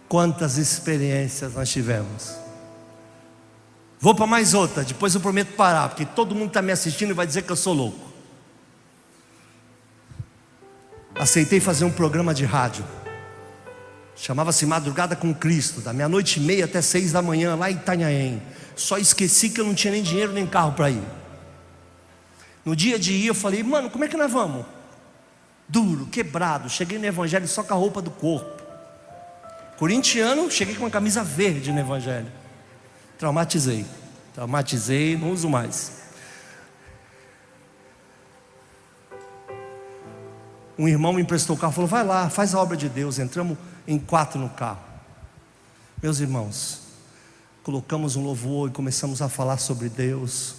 Quantas 0.08 0.58
experiências 0.58 1.54
nós 1.54 1.68
tivemos. 1.68 2.36
Vou 3.98 4.14
para 4.14 4.26
mais 4.26 4.52
outra, 4.54 4.84
depois 4.84 5.14
eu 5.14 5.20
prometo 5.20 5.54
parar, 5.54 5.88
porque 5.88 6.04
todo 6.04 6.34
mundo 6.34 6.48
está 6.48 6.60
me 6.60 6.70
assistindo 6.70 7.10
e 7.10 7.14
vai 7.14 7.26
dizer 7.26 7.42
que 7.42 7.50
eu 7.50 7.56
sou 7.56 7.72
louco. 7.72 8.12
Aceitei 11.14 11.58
fazer 11.58 11.84
um 11.84 11.90
programa 11.90 12.34
de 12.34 12.44
rádio. 12.44 12.84
Chamava-se 14.16 14.64
Madrugada 14.64 15.16
com 15.16 15.34
Cristo, 15.34 15.80
da 15.80 15.92
meia-noite 15.92 16.38
e 16.38 16.42
meia 16.42 16.64
até 16.66 16.80
seis 16.80 17.12
da 17.12 17.20
manhã, 17.20 17.54
lá 17.56 17.70
em 17.70 17.74
Itanhaém. 17.74 18.42
Só 18.76 18.96
esqueci 18.96 19.50
que 19.50 19.60
eu 19.60 19.64
não 19.64 19.74
tinha 19.74 19.92
nem 19.92 20.02
dinheiro 20.02 20.32
nem 20.32 20.46
carro 20.46 20.72
para 20.72 20.90
ir. 20.90 21.02
No 22.64 22.74
dia 22.74 22.98
de 22.98 23.12
ir, 23.12 23.26
eu 23.26 23.34
falei, 23.34 23.62
mano, 23.62 23.90
como 23.90 24.04
é 24.04 24.08
que 24.08 24.16
nós 24.16 24.30
vamos? 24.30 24.64
Duro, 25.68 26.06
quebrado. 26.06 26.70
Cheguei 26.70 26.98
no 26.98 27.04
Evangelho 27.04 27.46
só 27.46 27.62
com 27.62 27.74
a 27.74 27.76
roupa 27.76 28.00
do 28.00 28.10
corpo. 28.10 28.62
Corintiano, 29.76 30.50
cheguei 30.50 30.74
com 30.74 30.84
uma 30.84 30.90
camisa 30.90 31.22
verde 31.22 31.72
no 31.72 31.80
Evangelho. 31.80 32.30
Traumatizei. 33.18 33.84
Traumatizei, 34.32 35.16
não 35.16 35.30
uso 35.30 35.48
mais. 35.48 36.04
Um 40.78 40.88
irmão 40.88 41.12
me 41.12 41.22
emprestou 41.22 41.54
o 41.54 41.58
carro, 41.58 41.72
falou: 41.72 41.88
vai 41.88 42.04
lá, 42.04 42.28
faz 42.30 42.54
a 42.54 42.60
obra 42.60 42.76
de 42.76 42.88
Deus. 42.88 43.18
Entramos 43.18 43.56
em 43.86 43.98
quatro 43.98 44.40
no 44.40 44.48
carro. 44.48 44.82
Meus 46.02 46.20
irmãos, 46.20 46.80
colocamos 47.62 48.16
um 48.16 48.22
louvor 48.22 48.68
e 48.68 48.72
começamos 48.72 49.22
a 49.22 49.28
falar 49.28 49.58
sobre 49.58 49.88
Deus. 49.88 50.56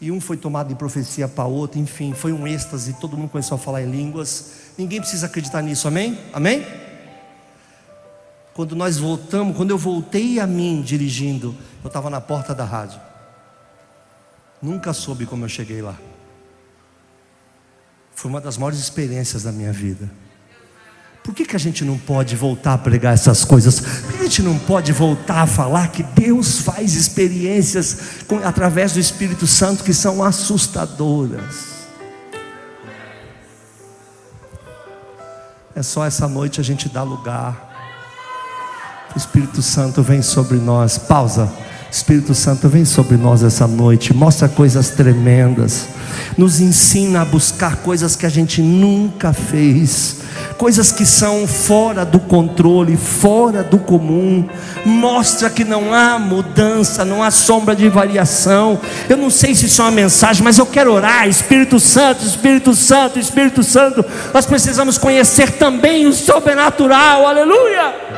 E 0.00 0.10
um 0.10 0.20
foi 0.20 0.36
tomado 0.36 0.72
em 0.72 0.76
profecia 0.76 1.28
para 1.28 1.44
outro, 1.44 1.78
enfim, 1.78 2.12
foi 2.12 2.32
um 2.32 2.46
êxtase, 2.46 2.94
todo 2.94 3.16
mundo 3.16 3.30
começou 3.30 3.54
a 3.54 3.58
falar 3.58 3.82
em 3.82 3.90
línguas. 3.90 4.52
Ninguém 4.76 5.00
precisa 5.00 5.26
acreditar 5.26 5.62
nisso, 5.62 5.86
amém? 5.86 6.18
Amém? 6.32 6.66
Quando 8.52 8.76
nós 8.76 8.98
voltamos, 8.98 9.56
quando 9.56 9.70
eu 9.70 9.78
voltei 9.78 10.38
a 10.40 10.46
mim 10.46 10.82
dirigindo, 10.82 11.56
eu 11.82 11.88
estava 11.88 12.10
na 12.10 12.20
porta 12.20 12.54
da 12.54 12.64
rádio. 12.64 13.00
Nunca 14.60 14.92
soube 14.92 15.24
como 15.24 15.44
eu 15.44 15.48
cheguei 15.48 15.80
lá. 15.80 15.96
Foi 18.14 18.30
uma 18.30 18.40
das 18.40 18.56
maiores 18.56 18.78
experiências 18.78 19.44
da 19.44 19.52
minha 19.52 19.72
vida. 19.72 20.10
Por 21.22 21.32
que, 21.32 21.44
que 21.44 21.54
a 21.54 21.58
gente 21.58 21.84
não 21.84 21.96
pode 21.96 22.34
voltar 22.34 22.74
a 22.74 22.78
pregar 22.78 23.14
essas 23.14 23.44
coisas? 23.44 23.78
Por 23.80 24.12
que 24.14 24.20
a 24.20 24.22
gente 24.24 24.42
não 24.42 24.58
pode 24.58 24.92
voltar 24.92 25.42
a 25.42 25.46
falar 25.46 25.88
que 25.88 26.02
Deus 26.02 26.58
faz 26.58 26.94
experiências 26.94 28.24
com, 28.26 28.38
através 28.38 28.92
do 28.92 28.98
Espírito 28.98 29.46
Santo 29.46 29.84
que 29.84 29.94
são 29.94 30.22
assustadoras? 30.22 31.72
É 35.74 35.82
só 35.82 36.04
essa 36.04 36.26
noite 36.26 36.60
a 36.60 36.64
gente 36.64 36.88
dar 36.88 37.04
lugar. 37.04 37.70
O 39.14 39.18
Espírito 39.18 39.62
Santo 39.62 40.02
vem 40.02 40.22
sobre 40.22 40.58
nós. 40.58 40.98
Pausa. 40.98 41.50
Espírito 41.92 42.34
Santo 42.34 42.70
vem 42.70 42.86
sobre 42.86 43.18
nós 43.18 43.42
essa 43.42 43.66
noite, 43.66 44.14
mostra 44.14 44.48
coisas 44.48 44.88
tremendas, 44.88 45.88
nos 46.38 46.58
ensina 46.58 47.20
a 47.20 47.24
buscar 47.24 47.76
coisas 47.76 48.16
que 48.16 48.24
a 48.24 48.30
gente 48.30 48.62
nunca 48.62 49.34
fez, 49.34 50.16
coisas 50.56 50.90
que 50.90 51.04
são 51.04 51.46
fora 51.46 52.02
do 52.02 52.18
controle, 52.18 52.96
fora 52.96 53.62
do 53.62 53.76
comum, 53.76 54.48
mostra 54.86 55.50
que 55.50 55.64
não 55.64 55.92
há 55.92 56.18
mudança, 56.18 57.04
não 57.04 57.22
há 57.22 57.30
sombra 57.30 57.76
de 57.76 57.90
variação. 57.90 58.80
Eu 59.06 59.18
não 59.18 59.28
sei 59.28 59.54
se 59.54 59.66
isso 59.66 59.82
é 59.82 59.84
uma 59.84 59.90
mensagem, 59.90 60.42
mas 60.42 60.56
eu 60.56 60.64
quero 60.64 60.94
orar, 60.94 61.28
Espírito 61.28 61.78
Santo, 61.78 62.24
Espírito 62.24 62.74
Santo, 62.74 63.18
Espírito 63.18 63.62
Santo. 63.62 64.02
Nós 64.32 64.46
precisamos 64.46 64.96
conhecer 64.96 65.50
também 65.58 66.06
o 66.06 66.12
sobrenatural, 66.14 67.26
aleluia. 67.26 68.11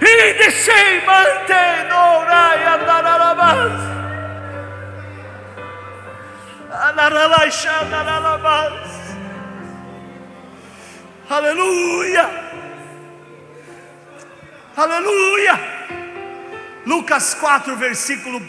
E 0.00 0.34
descei. 0.34 1.02
Anaralai 6.72 7.50
Shandarabas. 7.52 8.90
Aleluia. 11.30 12.28
Aleluia. 14.76 15.60
Lucas 16.84 17.34
4, 17.34 17.76
versículo 17.76 18.38
1. 18.38 18.42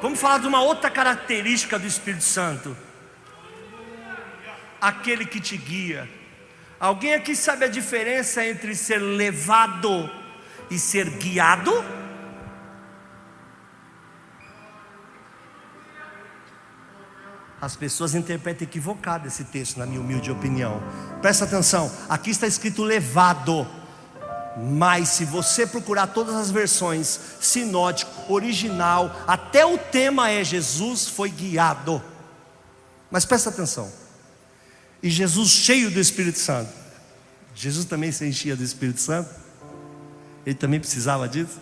Vamos 0.00 0.18
falar 0.18 0.38
de 0.38 0.46
uma 0.46 0.62
outra 0.62 0.88
característica 0.88 1.78
do 1.78 1.86
Espírito 1.86 2.24
Santo 2.24 2.74
aquele 4.80 5.26
que 5.26 5.40
te 5.40 5.56
guia. 5.56 6.08
Alguém 6.78 7.14
aqui 7.14 7.36
sabe 7.36 7.64
a 7.64 7.68
diferença 7.68 8.44
entre 8.44 8.74
ser 8.74 8.98
levado 8.98 10.10
e 10.70 10.78
ser 10.78 11.10
guiado? 11.10 11.72
As 17.60 17.76
pessoas 17.76 18.14
interpretam 18.14 18.66
equivocado 18.66 19.28
esse 19.28 19.44
texto, 19.44 19.78
na 19.78 19.84
minha 19.84 20.00
humilde 20.00 20.30
opinião. 20.30 20.82
Presta 21.20 21.44
atenção, 21.44 21.92
aqui 22.08 22.30
está 22.30 22.46
escrito 22.46 22.82
levado. 22.82 23.66
Mas 24.56 25.10
se 25.10 25.24
você 25.24 25.66
procurar 25.66 26.08
todas 26.08 26.34
as 26.34 26.50
versões, 26.50 27.20
sinótico, 27.40 28.32
original, 28.32 29.14
até 29.26 29.64
o 29.64 29.76
tema 29.76 30.30
é 30.30 30.42
Jesus 30.42 31.08
foi 31.08 31.28
guiado. 31.28 32.02
Mas 33.10 33.26
presta 33.26 33.50
atenção. 33.50 33.92
E 35.02 35.08
Jesus, 35.08 35.50
cheio 35.50 35.90
do 35.90 35.98
Espírito 35.98 36.38
Santo, 36.38 36.70
Jesus 37.54 37.84
também 37.86 38.12
se 38.12 38.26
enchia 38.26 38.54
do 38.54 38.62
Espírito 38.62 39.00
Santo, 39.00 39.30
ele 40.44 40.54
também 40.54 40.80
precisava 40.80 41.28
disso. 41.28 41.58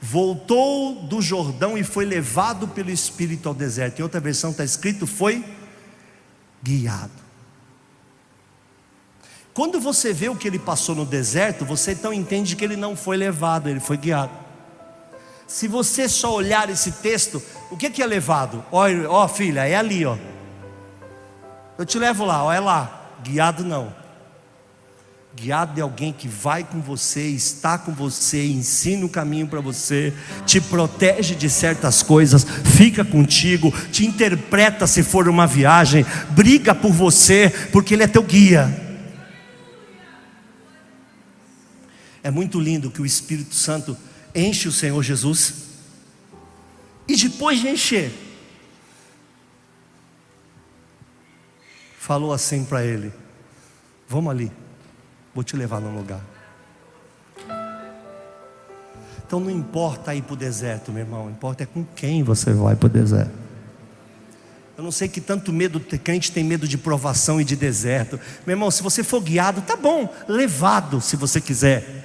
Voltou 0.00 1.02
do 1.06 1.22
Jordão 1.22 1.78
e 1.78 1.82
foi 1.82 2.04
levado 2.04 2.68
pelo 2.68 2.90
Espírito 2.90 3.48
ao 3.48 3.54
deserto. 3.54 4.00
Em 4.00 4.02
outra 4.02 4.20
versão 4.20 4.50
está 4.50 4.62
escrito: 4.62 5.06
foi 5.06 5.44
guiado. 6.62 7.24
Quando 9.54 9.80
você 9.80 10.12
vê 10.12 10.28
o 10.28 10.36
que 10.36 10.48
ele 10.48 10.58
passou 10.58 10.94
no 10.94 11.06
deserto, 11.06 11.64
você 11.64 11.92
então 11.92 12.12
entende 12.12 12.56
que 12.56 12.64
ele 12.64 12.76
não 12.76 12.96
foi 12.96 13.16
levado, 13.16 13.68
ele 13.68 13.80
foi 13.80 13.96
guiado. 13.96 14.32
Se 15.46 15.68
você 15.68 16.08
só 16.08 16.34
olhar 16.34 16.68
esse 16.68 16.90
texto, 16.92 17.40
o 17.70 17.76
que 17.76 18.02
é 18.02 18.06
levado? 18.06 18.64
Ó, 18.72 18.84
ó 19.08 19.28
filha, 19.28 19.66
é 19.66 19.76
ali, 19.76 20.04
ó. 20.04 20.18
Eu 21.78 21.84
te 21.84 21.98
levo 21.98 22.24
lá, 22.24 22.44
olha 22.44 22.60
lá. 22.60 23.00
Guiado 23.22 23.64
não. 23.64 23.94
Guiado 25.34 25.74
de 25.74 25.80
alguém 25.80 26.12
que 26.12 26.28
vai 26.28 26.62
com 26.62 26.80
você, 26.80 27.22
está 27.26 27.76
com 27.76 27.92
você, 27.92 28.46
ensina 28.46 29.04
o 29.04 29.08
caminho 29.08 29.48
para 29.48 29.60
você, 29.60 30.12
te 30.46 30.60
protege 30.60 31.34
de 31.34 31.50
certas 31.50 32.04
coisas, 32.04 32.46
fica 32.76 33.04
contigo, 33.04 33.72
te 33.90 34.06
interpreta 34.06 34.86
se 34.86 35.02
for 35.02 35.28
uma 35.28 35.44
viagem, 35.44 36.06
briga 36.30 36.72
por 36.72 36.92
você, 36.92 37.52
porque 37.72 37.94
Ele 37.94 38.04
é 38.04 38.06
teu 38.06 38.22
guia. 38.22 38.80
É 42.22 42.30
muito 42.30 42.60
lindo 42.60 42.88
que 42.88 43.02
o 43.02 43.06
Espírito 43.06 43.56
Santo 43.56 43.96
enche 44.32 44.68
o 44.68 44.72
Senhor 44.72 45.02
Jesus, 45.02 45.54
e 47.08 47.16
depois 47.16 47.60
de 47.60 47.68
encher, 47.68 48.12
falou 52.04 52.34
assim 52.34 52.64
para 52.64 52.84
ele: 52.84 53.10
Vamos 54.06 54.30
ali, 54.30 54.52
vou 55.34 55.42
te 55.42 55.56
levar 55.56 55.80
num 55.80 55.96
lugar. 55.96 56.20
Então 59.26 59.40
não 59.40 59.50
importa 59.50 60.14
ir 60.14 60.22
para 60.22 60.34
o 60.34 60.36
deserto, 60.36 60.92
meu 60.92 61.02
irmão, 61.02 61.30
importa 61.30 61.62
é 61.62 61.66
com 61.66 61.82
quem 61.96 62.22
você 62.22 62.52
vai 62.52 62.76
para 62.76 62.86
o 62.86 62.90
deserto. 62.90 63.32
Eu 64.76 64.84
não 64.84 64.92
sei 64.92 65.08
que 65.08 65.20
tanto 65.20 65.52
medo 65.52 65.80
crente 65.80 66.30
tem 66.30 66.44
medo 66.44 66.68
de 66.68 66.76
provação 66.76 67.40
e 67.40 67.44
de 67.44 67.56
deserto. 67.56 68.20
Meu 68.46 68.54
irmão, 68.54 68.70
se 68.70 68.82
você 68.82 69.02
for 69.02 69.22
guiado, 69.22 69.62
tá 69.62 69.76
bom, 69.76 70.12
levado, 70.28 71.00
se 71.00 71.16
você 71.16 71.40
quiser 71.40 72.04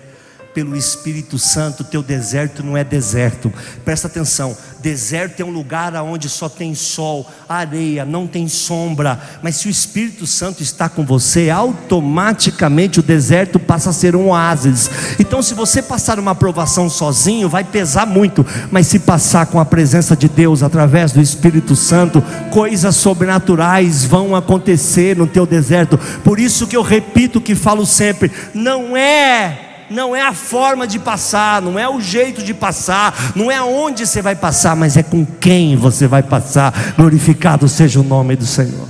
pelo 0.53 0.75
Espírito 0.75 1.37
Santo, 1.37 1.83
teu 1.83 2.01
deserto 2.01 2.63
não 2.63 2.77
é 2.77 2.83
deserto. 2.83 3.51
Presta 3.83 4.07
atenção, 4.07 4.57
deserto 4.81 5.41
é 5.41 5.45
um 5.45 5.49
lugar 5.49 5.93
onde 5.95 6.29
só 6.29 6.47
tem 6.49 6.73
sol, 6.73 7.29
areia, 7.47 8.05
não 8.05 8.25
tem 8.27 8.47
sombra. 8.47 9.19
Mas 9.41 9.57
se 9.57 9.67
o 9.67 9.69
Espírito 9.69 10.25
Santo 10.25 10.63
está 10.63 10.89
com 10.89 11.05
você, 11.05 11.49
automaticamente 11.49 12.99
o 12.99 13.03
deserto 13.03 13.59
passa 13.59 13.89
a 13.89 13.93
ser 13.93 14.15
um 14.15 14.29
oásis. 14.29 14.89
Então, 15.19 15.41
se 15.41 15.53
você 15.53 15.81
passar 15.81 16.19
uma 16.19 16.31
aprovação 16.31 16.89
sozinho, 16.89 17.49
vai 17.49 17.63
pesar 17.63 18.05
muito. 18.05 18.45
Mas 18.71 18.87
se 18.87 18.99
passar 18.99 19.45
com 19.47 19.59
a 19.59 19.65
presença 19.65 20.15
de 20.15 20.27
Deus 20.27 20.63
através 20.63 21.11
do 21.11 21.21
Espírito 21.21 21.75
Santo, 21.75 22.23
coisas 22.51 22.95
sobrenaturais 22.95 24.05
vão 24.05 24.35
acontecer 24.35 25.15
no 25.15 25.27
teu 25.27 25.45
deserto. 25.45 25.97
Por 26.23 26.39
isso 26.39 26.67
que 26.67 26.75
eu 26.75 26.81
repito 26.81 27.41
que 27.41 27.55
falo 27.55 27.85
sempre, 27.85 28.31
não 28.53 28.95
é 28.95 29.68
não 29.89 30.15
é 30.15 30.21
a 30.21 30.33
forma 30.33 30.87
de 30.87 30.99
passar, 30.99 31.61
não 31.61 31.77
é 31.77 31.87
o 31.89 31.99
jeito 31.99 32.43
de 32.43 32.53
passar, 32.53 33.33
não 33.35 33.51
é 33.51 33.57
aonde 33.57 34.05
você 34.05 34.21
vai 34.21 34.35
passar, 34.35 34.75
mas 34.75 34.97
é 34.97 35.03
com 35.03 35.25
quem 35.25 35.75
você 35.75 36.07
vai 36.07 36.23
passar. 36.23 36.73
Glorificado 36.95 37.67
seja 37.67 37.99
o 37.99 38.03
nome 38.03 38.35
do 38.35 38.45
Senhor. 38.45 38.87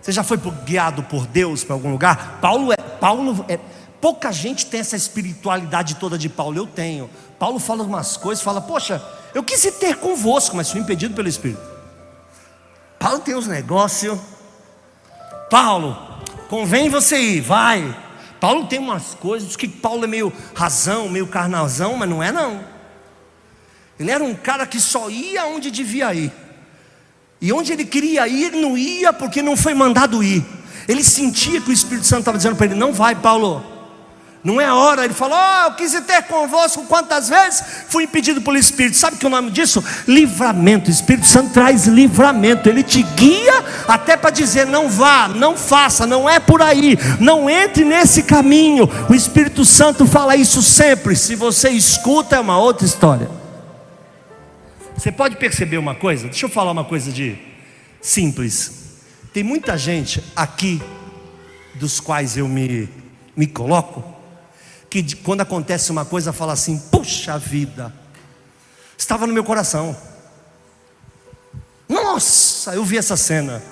Você 0.00 0.12
já 0.12 0.22
foi 0.22 0.38
guiado 0.64 1.02
por 1.02 1.26
Deus 1.26 1.62
para 1.62 1.74
algum 1.74 1.90
lugar? 1.90 2.38
Paulo 2.40 2.72
é, 2.72 2.76
Paulo 2.76 3.44
é, 3.46 3.58
pouca 4.00 4.32
gente 4.32 4.64
tem 4.64 4.80
essa 4.80 4.96
espiritualidade 4.96 5.96
toda 5.96 6.16
de 6.16 6.30
Paulo. 6.30 6.56
Eu 6.56 6.66
tenho. 6.66 7.10
Paulo 7.38 7.58
fala 7.58 7.82
umas 7.82 8.16
coisas, 8.16 8.42
fala: 8.42 8.60
Poxa, 8.60 9.02
eu 9.34 9.42
quis 9.42 9.60
ter 9.78 9.96
convosco, 9.96 10.56
mas 10.56 10.70
fui 10.70 10.80
impedido 10.80 11.14
pelo 11.14 11.28
Espírito. 11.28 11.60
Paulo 12.98 13.18
tem 13.18 13.34
uns 13.34 13.46
negócios. 13.46 14.18
Paulo, 15.50 15.96
convém 16.48 16.88
você 16.88 17.18
ir, 17.18 17.40
vai. 17.40 17.96
Paulo 18.40 18.66
tem 18.66 18.78
umas 18.78 19.14
coisas, 19.14 19.56
que 19.56 19.66
Paulo 19.66 20.04
é 20.04 20.06
meio 20.06 20.32
razão, 20.54 21.08
meio 21.08 21.26
carnazão, 21.26 21.96
mas 21.96 22.08
não 22.08 22.22
é 22.22 22.30
não. 22.30 22.64
Ele 23.98 24.10
era 24.10 24.22
um 24.22 24.34
cara 24.34 24.66
que 24.66 24.80
só 24.80 25.10
ia 25.10 25.46
onde 25.46 25.70
devia 25.70 26.14
ir. 26.14 26.32
E 27.40 27.52
onde 27.52 27.72
ele 27.72 27.84
queria 27.84 28.26
ir, 28.26 28.52
não 28.52 28.76
ia 28.76 29.12
porque 29.12 29.42
não 29.42 29.56
foi 29.56 29.74
mandado 29.74 30.22
ir. 30.22 30.44
Ele 30.88 31.04
sentia 31.04 31.60
que 31.60 31.70
o 31.70 31.72
Espírito 31.72 32.06
Santo 32.06 32.20
estava 32.20 32.36
dizendo 32.36 32.56
para 32.56 32.66
ele: 32.66 32.74
Não 32.74 32.92
vai, 32.92 33.14
Paulo. 33.14 33.77
Não 34.42 34.60
é 34.60 34.64
a 34.64 34.74
hora. 34.74 35.04
Ele 35.04 35.14
falou: 35.14 35.36
oh, 35.36 35.66
Eu 35.66 35.74
quis 35.74 35.92
ter 35.92 36.22
convosco 36.24 36.84
quantas 36.84 37.28
vezes 37.28 37.62
fui 37.88 38.04
impedido 38.04 38.40
pelo 38.40 38.56
Espírito. 38.56 38.96
Sabe 38.96 39.16
que 39.16 39.26
o 39.26 39.30
nome 39.30 39.50
disso? 39.50 39.82
Livramento. 40.06 40.88
O 40.88 40.92
Espírito 40.92 41.26
Santo 41.26 41.52
traz 41.52 41.86
livramento. 41.86 42.68
Ele 42.68 42.82
te 42.82 43.02
guia 43.02 43.64
até 43.86 44.16
para 44.16 44.30
dizer: 44.30 44.66
Não 44.66 44.88
vá, 44.88 45.28
não 45.28 45.56
faça, 45.56 46.06
não 46.06 46.28
é 46.28 46.38
por 46.38 46.62
aí. 46.62 46.96
Não 47.20 47.50
entre 47.50 47.84
nesse 47.84 48.22
caminho. 48.22 48.88
O 49.08 49.14
Espírito 49.14 49.64
Santo 49.64 50.06
fala 50.06 50.36
isso 50.36 50.62
sempre. 50.62 51.16
Se 51.16 51.34
você 51.34 51.70
escuta, 51.70 52.36
é 52.36 52.40
uma 52.40 52.58
outra 52.58 52.86
história. 52.86 53.28
Você 54.96 55.12
pode 55.12 55.36
perceber 55.36 55.78
uma 55.78 55.94
coisa? 55.94 56.26
Deixa 56.28 56.46
eu 56.46 56.50
falar 56.50 56.72
uma 56.72 56.84
coisa 56.84 57.12
de 57.12 57.38
simples. 58.00 58.98
Tem 59.32 59.44
muita 59.44 59.78
gente 59.78 60.22
aqui, 60.34 60.82
dos 61.74 62.00
quais 62.00 62.36
eu 62.36 62.48
me, 62.48 62.88
me 63.36 63.46
coloco, 63.46 64.17
que 64.90 65.16
quando 65.16 65.42
acontece 65.42 65.90
uma 65.90 66.04
coisa 66.04 66.32
fala 66.32 66.52
assim: 66.52 66.78
puxa 66.78 67.38
vida, 67.38 67.92
estava 68.96 69.26
no 69.26 69.32
meu 69.32 69.44
coração. 69.44 69.96
Nossa, 71.88 72.74
eu 72.74 72.84
vi 72.84 72.98
essa 72.98 73.16
cena. 73.16 73.62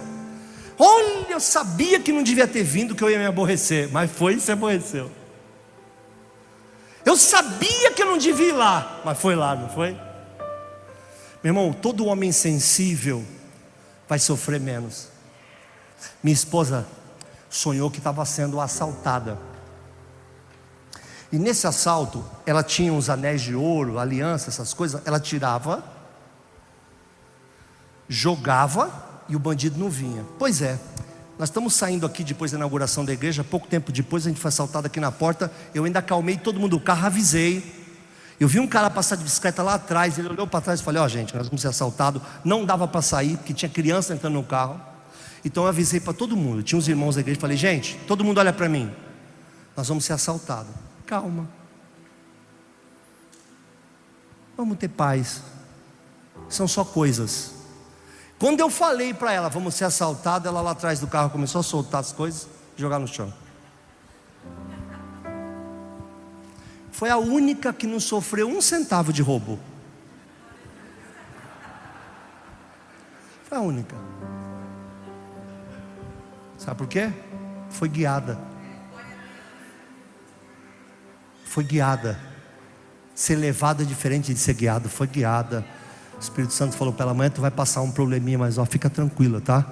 Olha, 0.78 1.26
eu 1.30 1.40
sabia 1.40 2.00
que 2.00 2.12
não 2.12 2.22
devia 2.22 2.46
ter 2.46 2.62
vindo, 2.62 2.94
que 2.94 3.02
eu 3.02 3.10
ia 3.10 3.18
me 3.18 3.26
aborrecer, 3.26 3.90
mas 3.90 4.10
foi 4.10 4.34
e 4.34 4.40
se 4.40 4.52
aborreceu. 4.52 5.10
Eu 7.04 7.16
sabia 7.16 7.92
que 7.92 8.02
eu 8.02 8.06
não 8.06 8.18
devia 8.18 8.48
ir 8.48 8.52
lá, 8.52 9.00
mas 9.04 9.18
foi 9.18 9.36
lá, 9.36 9.54
não 9.54 9.68
foi? 9.68 9.92
Meu 11.42 11.50
irmão, 11.50 11.72
todo 11.72 12.06
homem 12.06 12.32
sensível 12.32 13.24
vai 14.08 14.18
sofrer 14.18 14.60
menos. 14.60 15.08
Minha 16.22 16.34
esposa 16.34 16.86
sonhou 17.48 17.90
que 17.90 17.98
estava 17.98 18.24
sendo 18.24 18.60
assaltada. 18.60 19.38
E 21.32 21.38
nesse 21.38 21.66
assalto, 21.66 22.24
ela 22.44 22.62
tinha 22.62 22.92
uns 22.92 23.10
anéis 23.10 23.42
de 23.42 23.54
ouro, 23.54 23.98
aliança, 23.98 24.48
essas 24.48 24.72
coisas. 24.72 25.02
Ela 25.04 25.18
tirava, 25.18 25.82
jogava 28.08 28.90
e 29.28 29.34
o 29.34 29.38
bandido 29.38 29.78
não 29.78 29.90
vinha. 29.90 30.24
Pois 30.38 30.62
é, 30.62 30.78
nós 31.38 31.48
estamos 31.48 31.74
saindo 31.74 32.06
aqui 32.06 32.24
depois 32.24 32.52
da 32.52 32.56
inauguração 32.56 33.04
da 33.04 33.12
igreja. 33.12 33.44
Pouco 33.44 33.66
tempo 33.66 33.92
depois, 33.92 34.24
a 34.24 34.28
gente 34.30 34.40
foi 34.40 34.48
assaltado 34.48 34.86
aqui 34.86 35.00
na 35.00 35.12
porta. 35.12 35.50
Eu 35.74 35.84
ainda 35.84 35.98
acalmei 35.98 36.36
todo 36.36 36.58
mundo 36.60 36.78
do 36.78 36.80
carro, 36.80 37.06
avisei. 37.06 37.84
Eu 38.38 38.48
vi 38.48 38.60
um 38.60 38.66
cara 38.66 38.88
passar 38.88 39.16
de 39.16 39.24
bicicleta 39.24 39.62
lá 39.62 39.74
atrás. 39.74 40.18
Ele 40.18 40.28
olhou 40.28 40.46
para 40.46 40.60
trás 40.60 40.80
e 40.80 40.82
falei: 40.82 41.00
Ó, 41.00 41.04
oh, 41.04 41.08
gente, 41.08 41.34
nós 41.34 41.46
vamos 41.46 41.60
ser 41.60 41.68
assaltados. 41.68 42.22
Não 42.44 42.64
dava 42.64 42.86
para 42.86 43.02
sair, 43.02 43.36
porque 43.36 43.52
tinha 43.52 43.68
criança 43.68 44.14
entrando 44.14 44.34
no 44.34 44.44
carro. 44.44 44.80
Então 45.44 45.64
eu 45.64 45.68
avisei 45.68 46.00
para 46.00 46.12
todo 46.12 46.36
mundo. 46.36 46.62
Tinha 46.62 46.78
uns 46.78 46.88
irmãos 46.88 47.16
da 47.16 47.20
igreja. 47.20 47.40
Falei: 47.40 47.56
Gente, 47.56 47.98
todo 48.06 48.24
mundo 48.24 48.38
olha 48.38 48.52
para 48.52 48.68
mim. 48.68 48.90
Nós 49.76 49.88
vamos 49.88 50.04
ser 50.04 50.14
assaltados. 50.14 50.85
Calma. 51.06 51.48
Vamos 54.56 54.76
ter 54.76 54.88
paz. 54.88 55.40
São 56.48 56.66
só 56.66 56.84
coisas. 56.84 57.54
Quando 58.38 58.60
eu 58.60 58.68
falei 58.68 59.14
para 59.14 59.32
ela, 59.32 59.48
vamos 59.48 59.74
ser 59.74 59.84
assaltados, 59.84 60.46
ela 60.46 60.60
lá 60.60 60.72
atrás 60.72 60.98
do 61.00 61.06
carro 61.06 61.30
começou 61.30 61.60
a 61.60 61.64
soltar 61.64 62.00
as 62.00 62.12
coisas 62.12 62.48
e 62.76 62.80
jogar 62.80 62.98
no 62.98 63.06
chão. 63.06 63.32
Foi 66.90 67.08
a 67.08 67.16
única 67.16 67.72
que 67.72 67.86
não 67.86 68.00
sofreu 68.00 68.48
um 68.48 68.60
centavo 68.60 69.12
de 69.12 69.22
roubo. 69.22 69.58
Foi 73.44 73.58
a 73.58 73.60
única. 73.60 73.94
Sabe 76.58 76.78
por 76.78 76.88
quê? 76.88 77.12
Foi 77.70 77.88
guiada 77.88 78.55
foi 81.56 81.64
guiada. 81.64 82.18
Ser 83.14 83.36
levada 83.36 83.82
é 83.82 83.86
diferente 83.86 84.34
de 84.34 84.38
ser 84.38 84.52
guiado, 84.52 84.90
foi 84.90 85.06
guiada. 85.06 85.64
O 86.14 86.20
Espírito 86.20 86.52
Santo 86.52 86.76
falou 86.76 86.92
para 86.92 87.04
ela: 87.04 87.12
amanhã 87.12 87.30
tu 87.30 87.40
vai 87.40 87.50
passar 87.50 87.80
um 87.80 87.90
probleminha, 87.90 88.38
mas 88.38 88.58
ó, 88.58 88.66
fica 88.66 88.90
tranquila, 88.90 89.40
tá? 89.40 89.64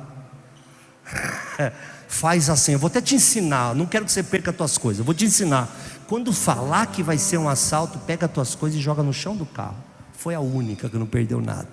Faz 2.09 2.49
assim, 2.49 2.73
eu 2.73 2.79
vou 2.79 2.87
até 2.87 3.03
te 3.03 3.15
ensinar. 3.15 3.75
Não 3.75 3.85
quero 3.85 4.07
que 4.07 4.13
você 4.13 4.23
perca 4.23 4.51
as 4.51 4.57
tuas 4.57 4.79
coisas, 4.79 5.01
eu 5.01 5.05
vou 5.05 5.13
te 5.13 5.27
ensinar. 5.27 5.69
Quando 6.07 6.33
falar 6.33 6.87
que 6.87 7.03
vai 7.03 7.19
ser 7.19 7.37
um 7.37 7.51
assalto, 7.51 7.99
pega 7.99 8.25
as 8.25 8.33
tuas 8.33 8.55
coisas 8.55 8.81
e 8.81 8.83
joga 8.83 9.03
no 9.03 9.13
chão 9.13 9.37
do 9.37 9.45
carro. 9.45 9.77
Foi 10.15 10.35
a 10.35 10.41
única 10.41 10.89
que 10.89 10.97
não 10.97 11.07
perdeu 11.07 11.39
nada. 11.39 11.69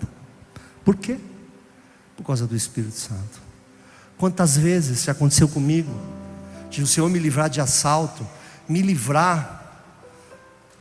Por 0.84 0.98
quê? 0.98 1.18
Por 2.18 2.26
causa 2.26 2.46
do 2.46 2.56
Espírito 2.56 2.98
Santo. 2.98 3.40
Quantas 4.18 4.58
vezes 4.58 5.06
já 5.06 5.14
aconteceu 5.14 5.48
comigo, 5.48 5.94
de 6.70 6.82
o 6.82 6.88
Senhor 6.88 7.10
me 7.10 7.18
livrar 7.18 7.50
de 7.50 7.62
assalto, 7.62 8.28
me 8.68 8.82
livrar 8.82 9.61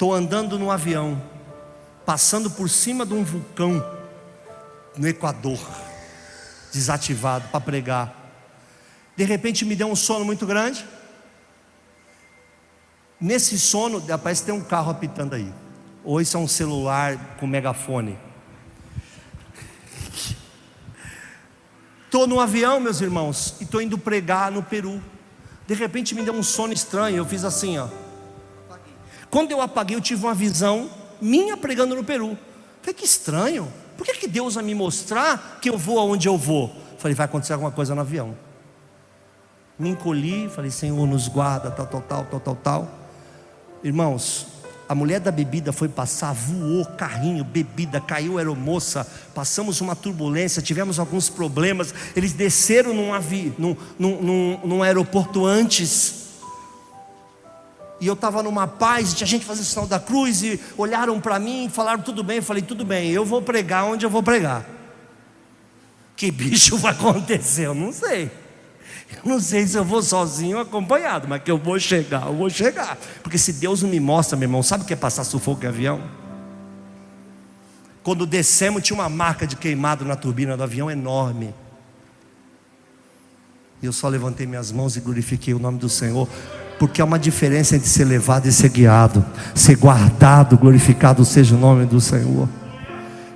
Estou 0.00 0.14
andando 0.14 0.58
no 0.58 0.70
avião, 0.70 1.22
passando 2.06 2.50
por 2.50 2.70
cima 2.70 3.04
de 3.04 3.12
um 3.12 3.22
vulcão 3.22 3.84
no 4.96 5.06
Equador, 5.06 5.60
desativado 6.72 7.46
para 7.48 7.60
pregar. 7.60 8.32
De 9.14 9.24
repente 9.24 9.62
me 9.62 9.76
deu 9.76 9.88
um 9.88 9.94
sono 9.94 10.24
muito 10.24 10.46
grande. 10.46 10.86
Nesse 13.20 13.58
sono, 13.58 14.00
parece 14.22 14.40
que 14.40 14.46
tem 14.50 14.54
um 14.58 14.64
carro 14.64 14.90
apitando 14.90 15.34
aí. 15.34 15.52
Ou 16.02 16.18
isso 16.18 16.34
é 16.34 16.40
um 16.40 16.48
celular 16.48 17.36
com 17.38 17.46
megafone. 17.46 18.18
Estou 22.06 22.26
no 22.26 22.40
avião, 22.40 22.80
meus 22.80 23.02
irmãos, 23.02 23.56
e 23.60 23.64
estou 23.64 23.82
indo 23.82 23.98
pregar 23.98 24.50
no 24.50 24.62
Peru. 24.62 24.98
De 25.66 25.74
repente 25.74 26.14
me 26.14 26.22
deu 26.22 26.32
um 26.32 26.42
sono 26.42 26.72
estranho. 26.72 27.18
Eu 27.18 27.26
fiz 27.26 27.44
assim, 27.44 27.76
ó. 27.76 27.86
Quando 29.30 29.52
eu 29.52 29.60
apaguei, 29.60 29.96
eu 29.96 30.00
tive 30.00 30.24
uma 30.24 30.34
visão 30.34 30.90
minha 31.20 31.56
pregando 31.56 31.94
no 31.94 32.02
Peru. 32.02 32.36
Falei, 32.82 32.94
que 32.94 33.04
estranho. 33.04 33.72
Por 33.96 34.04
que, 34.04 34.14
que 34.14 34.26
Deus 34.26 34.54
vai 34.54 34.64
me 34.64 34.74
mostrar 34.74 35.58
que 35.60 35.70
eu 35.70 35.78
vou 35.78 35.98
aonde 35.98 36.26
eu 36.26 36.36
vou? 36.36 36.74
Falei, 36.98 37.14
vai 37.14 37.26
acontecer 37.26 37.52
alguma 37.52 37.70
coisa 37.70 37.94
no 37.94 38.00
avião. 38.00 38.34
Me 39.78 39.90
encolhi, 39.90 40.48
falei, 40.48 40.70
Senhor, 40.70 41.06
nos 41.06 41.28
guarda, 41.28 41.70
tal, 41.70 41.86
tal, 41.86 42.02
tal, 42.02 42.24
tal, 42.24 42.40
tal, 42.40 42.56
tal. 42.56 42.88
Irmãos, 43.84 44.46
a 44.88 44.94
mulher 44.94 45.20
da 45.20 45.30
bebida 45.30 45.72
foi 45.72 45.88
passar, 45.88 46.34
voou 46.34 46.84
carrinho, 46.84 47.44
bebida, 47.44 48.00
caiu 48.00 48.38
aeromoça, 48.38 49.06
passamos 49.34 49.80
uma 49.80 49.94
turbulência, 49.94 50.60
tivemos 50.60 50.98
alguns 50.98 51.28
problemas. 51.28 51.94
Eles 52.16 52.32
desceram 52.32 52.92
num, 52.92 53.14
avi, 53.14 53.54
num, 53.56 53.76
num, 53.98 54.20
num, 54.20 54.60
num 54.64 54.82
aeroporto 54.82 55.46
antes 55.46 56.19
e 58.00 58.06
eu 58.06 58.14
estava 58.14 58.42
numa 58.42 58.66
paz, 58.66 59.12
tinha 59.12 59.26
gente 59.26 59.44
fazendo 59.44 59.66
sinal 59.66 59.86
da 59.86 60.00
cruz, 60.00 60.42
e 60.42 60.58
olharam 60.78 61.20
para 61.20 61.38
mim 61.38 61.66
e 61.66 61.68
falaram 61.68 62.00
tudo 62.00 62.24
bem. 62.24 62.38
Eu 62.38 62.42
falei, 62.42 62.62
tudo 62.62 62.84
bem, 62.84 63.10
eu 63.10 63.24
vou 63.24 63.42
pregar 63.42 63.84
onde 63.84 64.06
eu 64.06 64.10
vou 64.10 64.22
pregar. 64.22 64.66
Que 66.16 66.30
bicho 66.30 66.76
vai 66.78 66.92
acontecer? 66.92 67.66
Eu 67.66 67.74
não 67.74 67.92
sei. 67.92 68.30
Eu 69.22 69.30
não 69.30 69.40
sei 69.40 69.66
se 69.66 69.76
eu 69.76 69.84
vou 69.84 70.02
sozinho 70.02 70.56
ou 70.56 70.62
acompanhado, 70.62 71.28
mas 71.28 71.42
que 71.42 71.50
eu 71.50 71.58
vou 71.58 71.78
chegar, 71.78 72.26
eu 72.26 72.34
vou 72.34 72.48
chegar. 72.48 72.96
Porque 73.22 73.36
se 73.36 73.52
Deus 73.52 73.82
não 73.82 73.90
me 73.90 74.00
mostra, 74.00 74.36
meu 74.36 74.46
irmão, 74.46 74.62
sabe 74.62 74.84
o 74.84 74.86
que 74.86 74.94
é 74.94 74.96
passar 74.96 75.24
sufoco 75.24 75.64
em 75.64 75.68
avião? 75.68 76.00
Quando 78.02 78.24
descemos, 78.24 78.82
tinha 78.82 78.98
uma 78.98 79.10
marca 79.10 79.46
de 79.46 79.56
queimado 79.56 80.06
na 80.06 80.16
turbina 80.16 80.56
do 80.56 80.62
avião 80.62 80.90
enorme. 80.90 81.54
E 83.82 83.86
eu 83.86 83.92
só 83.92 84.08
levantei 84.08 84.46
minhas 84.46 84.72
mãos 84.72 84.96
e 84.96 85.00
glorifiquei 85.00 85.52
o 85.52 85.58
nome 85.58 85.78
do 85.78 85.88
Senhor 85.88 86.28
porque 86.80 87.02
há 87.02 87.04
uma 87.04 87.18
diferença 87.18 87.76
entre 87.76 87.86
ser 87.86 88.06
levado 88.06 88.46
e 88.46 88.52
ser 88.52 88.70
guiado, 88.70 89.22
ser 89.54 89.76
guardado, 89.76 90.56
glorificado 90.56 91.22
seja 91.26 91.54
o 91.54 91.58
nome 91.58 91.84
do 91.84 92.00
Senhor. 92.00 92.48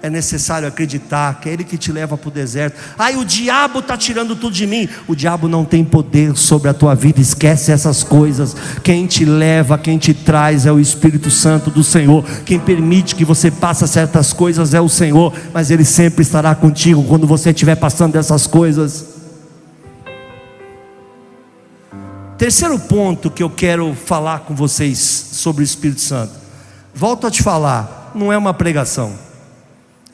é 0.00 0.10
necessário 0.10 0.68
acreditar 0.68 1.40
que 1.40 1.48
é 1.48 1.52
Ele 1.52 1.64
que 1.64 1.78
te 1.78 1.90
leva 1.92 2.16
para 2.16 2.28
o 2.28 2.30
deserto. 2.30 2.78
Ai, 2.98 3.16
o 3.16 3.24
diabo 3.24 3.78
está 3.78 3.96
tirando 3.96 4.34
tudo 4.36 4.54
de 4.54 4.66
mim. 4.66 4.88
O 5.06 5.14
diabo 5.14 5.48
não 5.48 5.64
tem 5.64 5.82
poder 5.84 6.36
sobre 6.36 6.68
a 6.68 6.74
tua 6.74 6.94
vida, 6.94 7.20
esquece 7.20 7.70
essas 7.72 8.02
coisas. 8.02 8.56
Quem 8.82 9.06
te 9.06 9.24
leva, 9.26 9.78
quem 9.78 9.96
te 9.98 10.12
traz 10.12 10.66
é 10.66 10.72
o 10.72 10.80
Espírito 10.80 11.30
Santo 11.30 11.70
do 11.70 11.84
Senhor. 11.84 12.24
Quem 12.44 12.58
permite 12.58 13.14
que 13.14 13.24
você 13.24 13.50
passe 13.50 13.86
certas 13.88 14.32
coisas 14.32 14.74
é 14.74 14.80
o 14.80 14.88
Senhor, 14.88 15.32
mas 15.52 15.70
Ele 15.70 15.84
sempre 15.84 16.22
estará 16.22 16.54
contigo 16.54 17.04
quando 17.04 17.26
você 17.26 17.50
estiver 17.50 17.76
passando 17.76 18.12
dessas 18.12 18.46
coisas. 18.46 19.13
Terceiro 22.38 22.78
ponto 22.78 23.30
que 23.30 23.42
eu 23.42 23.50
quero 23.50 23.94
falar 23.94 24.40
com 24.40 24.54
vocês 24.54 24.98
sobre 24.98 25.62
o 25.62 25.64
Espírito 25.64 26.00
Santo. 26.00 26.34
Volto 26.94 27.26
a 27.26 27.30
te 27.30 27.42
falar, 27.42 28.12
não 28.14 28.32
é 28.32 28.38
uma 28.38 28.52
pregação 28.52 29.24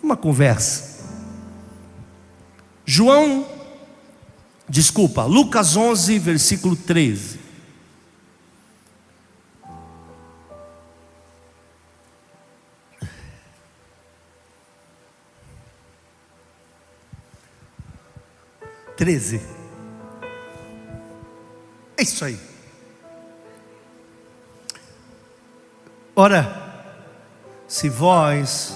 uma 0.03 0.17
conversa. 0.17 0.91
João, 2.85 3.47
desculpa, 4.69 5.25
Lucas 5.25 5.77
11, 5.77 6.19
versículo 6.19 6.75
13. 6.75 7.39
Treze. 18.97 19.60
É 22.01 22.03
isso 22.03 22.25
aí. 22.25 22.41
Ora, 26.17 26.89
se 27.69 27.91
vós 27.91 28.75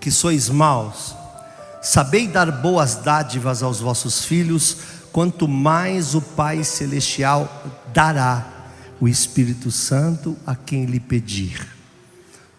que 0.00 0.10
sois 0.10 0.48
maus, 0.48 1.14
sabei 1.82 2.26
dar 2.26 2.50
boas 2.50 2.94
dádivas 2.94 3.62
aos 3.62 3.80
vossos 3.80 4.24
filhos, 4.24 4.78
quanto 5.12 5.46
mais 5.46 6.14
o 6.14 6.22
Pai 6.22 6.64
Celestial 6.64 7.52
dará 7.92 8.46
o 8.98 9.06
Espírito 9.06 9.70
Santo 9.70 10.34
a 10.46 10.56
quem 10.56 10.86
lhe 10.86 11.00
pedir. 11.00 11.68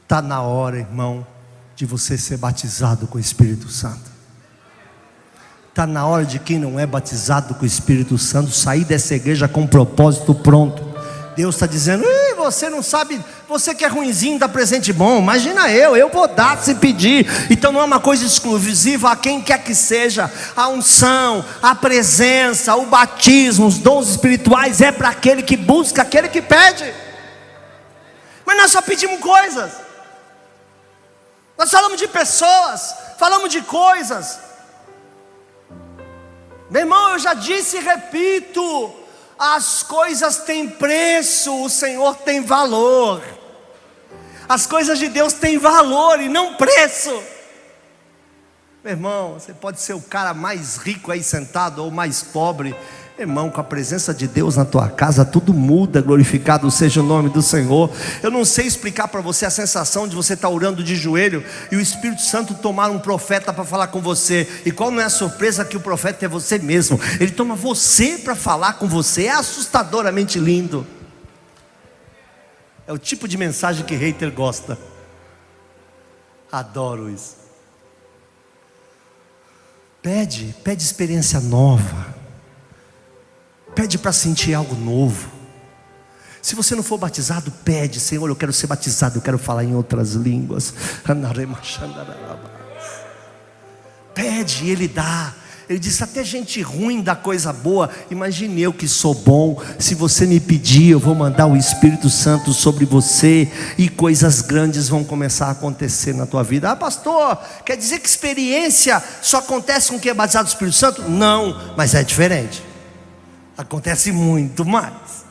Está 0.04 0.22
na 0.22 0.44
hora, 0.44 0.78
irmão, 0.78 1.26
de 1.76 1.88
você 1.88 2.16
ser 2.16 2.38
batizado 2.38 3.08
com 3.08 3.18
o 3.18 3.22
Espírito 3.22 3.68
Santo. 3.70 4.19
Está 5.80 5.88
na 5.88 6.06
hora 6.06 6.26
de 6.26 6.40
quem 6.40 6.60
não 6.60 6.78
é 6.78 6.86
batizado 6.86 7.56
com 7.56 7.64
o 7.64 7.66
Espírito 7.66 8.18
Santo 8.18 8.52
sair 8.52 8.84
dessa 8.84 9.16
igreja 9.16 9.48
com 9.48 9.62
um 9.62 9.68
propósito 9.68 10.36
pronto. 10.36 10.84
Deus 11.38 11.56
está 11.56 11.66
dizendo: 11.66 12.04
você 12.36 12.70
não 12.70 12.84
sabe, 12.84 13.24
você 13.48 13.74
que 13.74 13.86
é 13.86 13.88
ruimzinho 13.88 14.38
dá 14.38 14.50
presente 14.50 14.92
bom. 14.92 15.20
Imagina 15.20 15.72
eu, 15.72 15.96
eu 15.96 16.10
vou 16.10 16.28
dar 16.28 16.62
se 16.62 16.76
pedir. 16.76 17.26
Então 17.50 17.72
não 17.72 17.80
é 17.80 17.86
uma 17.86 18.02
coisa 18.02 18.26
exclusiva 18.26 19.10
a 19.10 19.16
quem 19.16 19.42
quer 19.42 19.64
que 19.64 19.74
seja. 19.74 20.30
A 20.54 20.68
unção, 20.68 21.46
a 21.62 21.74
presença, 21.74 22.76
o 22.76 22.88
batismo, 22.88 23.66
os 23.66 23.78
dons 23.78 24.10
espirituais 24.10 24.82
é 24.82 24.92
para 24.92 25.08
aquele 25.08 25.44
que 25.44 25.56
busca, 25.56 26.02
aquele 26.02 26.28
que 26.28 26.42
pede. 26.42 26.94
Mas 28.46 28.58
nós 28.58 28.70
só 28.70 28.82
pedimos 28.82 29.22
coisas. 29.22 29.72
Nós 31.58 31.72
falamos 31.72 31.98
de 31.98 32.08
pessoas, 32.10 32.94
falamos 33.18 33.50
de 33.50 33.62
coisas. 33.62 34.49
Meu 36.70 36.82
irmão, 36.82 37.12
eu 37.12 37.20
já 37.20 37.34
disse 37.34 37.78
e 37.78 37.82
repito: 37.82 38.94
as 39.38 39.84
coisas 39.84 40.38
têm 40.38 40.70
preço, 40.70 41.64
o 41.64 41.70
Senhor 41.70 42.16
tem 42.18 42.42
valor. 42.42 43.24
As 44.48 44.66
coisas 44.66 45.00
de 45.00 45.08
Deus 45.08 45.34
têm 45.34 45.58
valor 45.58 46.20
e 46.20 46.28
não 46.28 46.56
preço. 46.56 47.12
Meu 48.84 48.94
irmão, 48.94 49.34
você 49.34 49.54
pode 49.54 49.82
ser 49.82 49.94
o 49.94 50.02
cara 50.02 50.34
mais 50.34 50.78
rico 50.78 51.12
aí 51.12 51.22
sentado 51.22 51.84
ou 51.84 51.92
mais 51.92 52.24
pobre, 52.24 52.76
Irmão, 53.20 53.50
com 53.50 53.60
a 53.60 53.64
presença 53.66 54.14
de 54.14 54.30
Deus 54.30 54.56
na 54.56 54.64
tua 54.64 54.88
casa, 54.88 55.26
tudo 55.26 55.54
muda, 55.54 56.02
glorificado 56.02 56.72
seja 56.72 57.02
o 57.02 57.04
nome 57.04 57.28
do 57.30 57.42
Senhor. 57.42 57.92
Eu 58.24 58.32
não 58.32 58.46
sei 58.46 58.66
explicar 58.66 59.10
para 59.10 59.20
você 59.20 59.46
a 59.46 59.50
sensação 59.50 60.08
de 60.08 60.16
você 60.16 60.36
estar 60.36 60.48
tá 60.48 60.54
orando 60.54 60.82
de 60.82 60.96
joelho 60.96 61.44
e 61.70 61.76
o 61.76 61.82
Espírito 61.82 62.22
Santo 62.22 62.54
tomar 62.54 62.90
um 62.90 62.98
profeta 62.98 63.52
para 63.52 63.66
falar 63.66 63.88
com 63.88 64.00
você. 64.00 64.48
E 64.66 64.72
qual 64.72 64.90
não 64.90 65.02
é 65.02 65.04
a 65.04 65.10
surpresa 65.10 65.66
que 65.66 65.76
o 65.76 65.82
profeta 65.82 66.24
é 66.24 66.30
você 66.30 66.58
mesmo? 66.58 66.98
Ele 67.20 67.32
toma 67.32 67.56
você 67.56 68.18
para 68.20 68.36
falar 68.36 68.74
com 68.74 68.88
você, 68.88 69.26
é 69.26 69.32
assustadoramente 69.32 70.40
lindo. 70.40 70.88
É 72.88 72.94
o 72.94 72.98
tipo 72.98 73.28
de 73.28 73.38
mensagem 73.38 73.86
que 73.86 73.96
hater 73.96 74.32
gosta. 74.32 74.78
Adoro 76.50 77.10
isso. 77.10 77.36
Pede, 80.02 80.56
pede 80.64 80.84
experiência 80.84 81.42
nova. 81.42 82.19
Pede 83.76 83.98
para 83.98 84.12
sentir 84.12 84.54
algo 84.54 84.76
novo. 84.76 85.40
Se 86.42 86.56
você 86.56 86.74
não 86.76 86.84
for 86.84 86.98
batizado, 86.98 87.52
pede, 87.52 88.00
Senhor, 88.00 88.28
eu 88.28 88.36
quero 88.36 88.54
ser 88.54 88.68
batizado, 88.68 89.18
eu 89.18 89.22
quero 89.22 89.38
falar 89.38 89.64
em 89.64 89.76
outras 89.76 90.14
línguas. 90.14 90.74
Pede, 94.16 94.70
Ele 94.70 94.88
dá. 94.88 95.34
Ele 95.70 95.78
disse: 95.78 96.04
até 96.04 96.24
gente 96.24 96.62
ruim 96.62 97.02
dá 97.02 97.16
coisa 97.16 97.54
boa. 97.54 97.90
Imagine 98.10 98.62
eu 98.62 98.74
que 98.74 98.88
sou 98.88 99.14
bom. 99.14 99.62
Se 99.78 99.94
você 99.94 100.26
me 100.26 100.40
pedir, 100.40 100.90
eu 100.92 101.00
vou 101.00 101.14
mandar 101.14 101.46
o 101.46 101.56
Espírito 101.56 102.10
Santo 102.10 102.54
sobre 102.54 102.86
você 102.86 103.52
e 103.78 103.88
coisas 103.88 104.42
grandes 104.42 104.90
vão 104.90 105.04
começar 105.04 105.48
a 105.48 105.52
acontecer 105.52 106.14
na 106.14 106.26
tua 106.26 106.44
vida. 106.44 106.72
Ah, 106.72 106.76
pastor, 106.76 107.38
quer 107.64 107.78
dizer 107.78 108.00
que 108.00 108.10
experiência 108.10 109.02
só 109.22 109.38
acontece 109.38 109.92
com 109.92 110.00
quem 110.00 110.10
é 110.10 110.14
batizado 110.14 110.46
do 110.46 110.52
Espírito 110.52 110.76
Santo? 110.76 111.04
Não, 111.08 111.74
mas 111.78 111.94
é 111.94 112.04
diferente 112.04 112.69
acontece 113.60 114.12
muito 114.14 114.64
mais. 114.64 115.26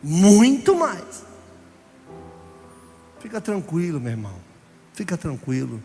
Muito 0.00 0.76
mais. 0.76 1.24
Fica 3.20 3.40
tranquilo, 3.40 4.00
meu 4.00 4.12
irmão. 4.12 4.34
Fica 4.94 5.16
tranquilo. 5.16 5.82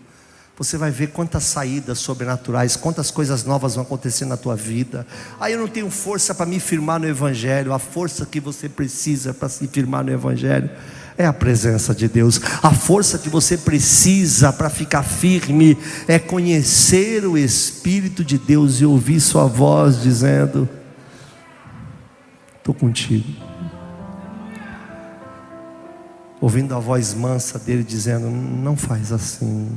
Você 0.55 0.77
vai 0.77 0.91
ver 0.91 1.07
quantas 1.07 1.43
saídas 1.43 1.99
sobrenaturais, 1.99 2.75
quantas 2.75 3.11
coisas 3.11 3.43
novas 3.43 3.75
vão 3.75 3.83
acontecer 3.83 4.25
na 4.25 4.37
tua 4.37 4.55
vida. 4.55 5.05
Aí 5.39 5.53
ah, 5.53 5.55
eu 5.55 5.59
não 5.59 5.67
tenho 5.67 5.89
força 5.89 6.33
para 6.33 6.45
me 6.45 6.59
firmar 6.59 6.99
no 6.99 7.07
Evangelho. 7.07 7.73
A 7.73 7.79
força 7.79 8.25
que 8.25 8.39
você 8.39 8.69
precisa 8.69 9.33
para 9.33 9.49
se 9.49 9.67
firmar 9.67 10.03
no 10.03 10.11
Evangelho 10.11 10.69
é 11.17 11.25
a 11.25 11.33
presença 11.33 11.95
de 11.95 12.07
Deus. 12.07 12.39
A 12.61 12.71
força 12.71 13.17
que 13.17 13.29
você 13.29 13.57
precisa 13.57 14.53
para 14.53 14.69
ficar 14.69 15.03
firme 15.03 15.77
é 16.07 16.19
conhecer 16.19 17.25
o 17.25 17.37
Espírito 17.37 18.23
de 18.23 18.37
Deus 18.37 18.79
e 18.79 18.85
ouvir 18.85 19.19
Sua 19.19 19.45
voz 19.45 20.01
dizendo: 20.01 20.69
Estou 22.57 22.73
contigo. 22.73 23.27
Ouvindo 26.39 26.75
a 26.75 26.79
voz 26.79 27.13
mansa 27.13 27.57
dele 27.57 27.83
dizendo: 27.83 28.29
Não 28.29 28.77
faz 28.77 29.11
assim. 29.11 29.71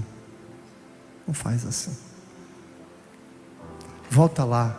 Não 1.26 1.32
faz 1.32 1.64
assim. 1.66 1.96
Volta 4.10 4.44
lá. 4.44 4.78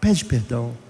Pede 0.00 0.24
perdão. 0.24 0.83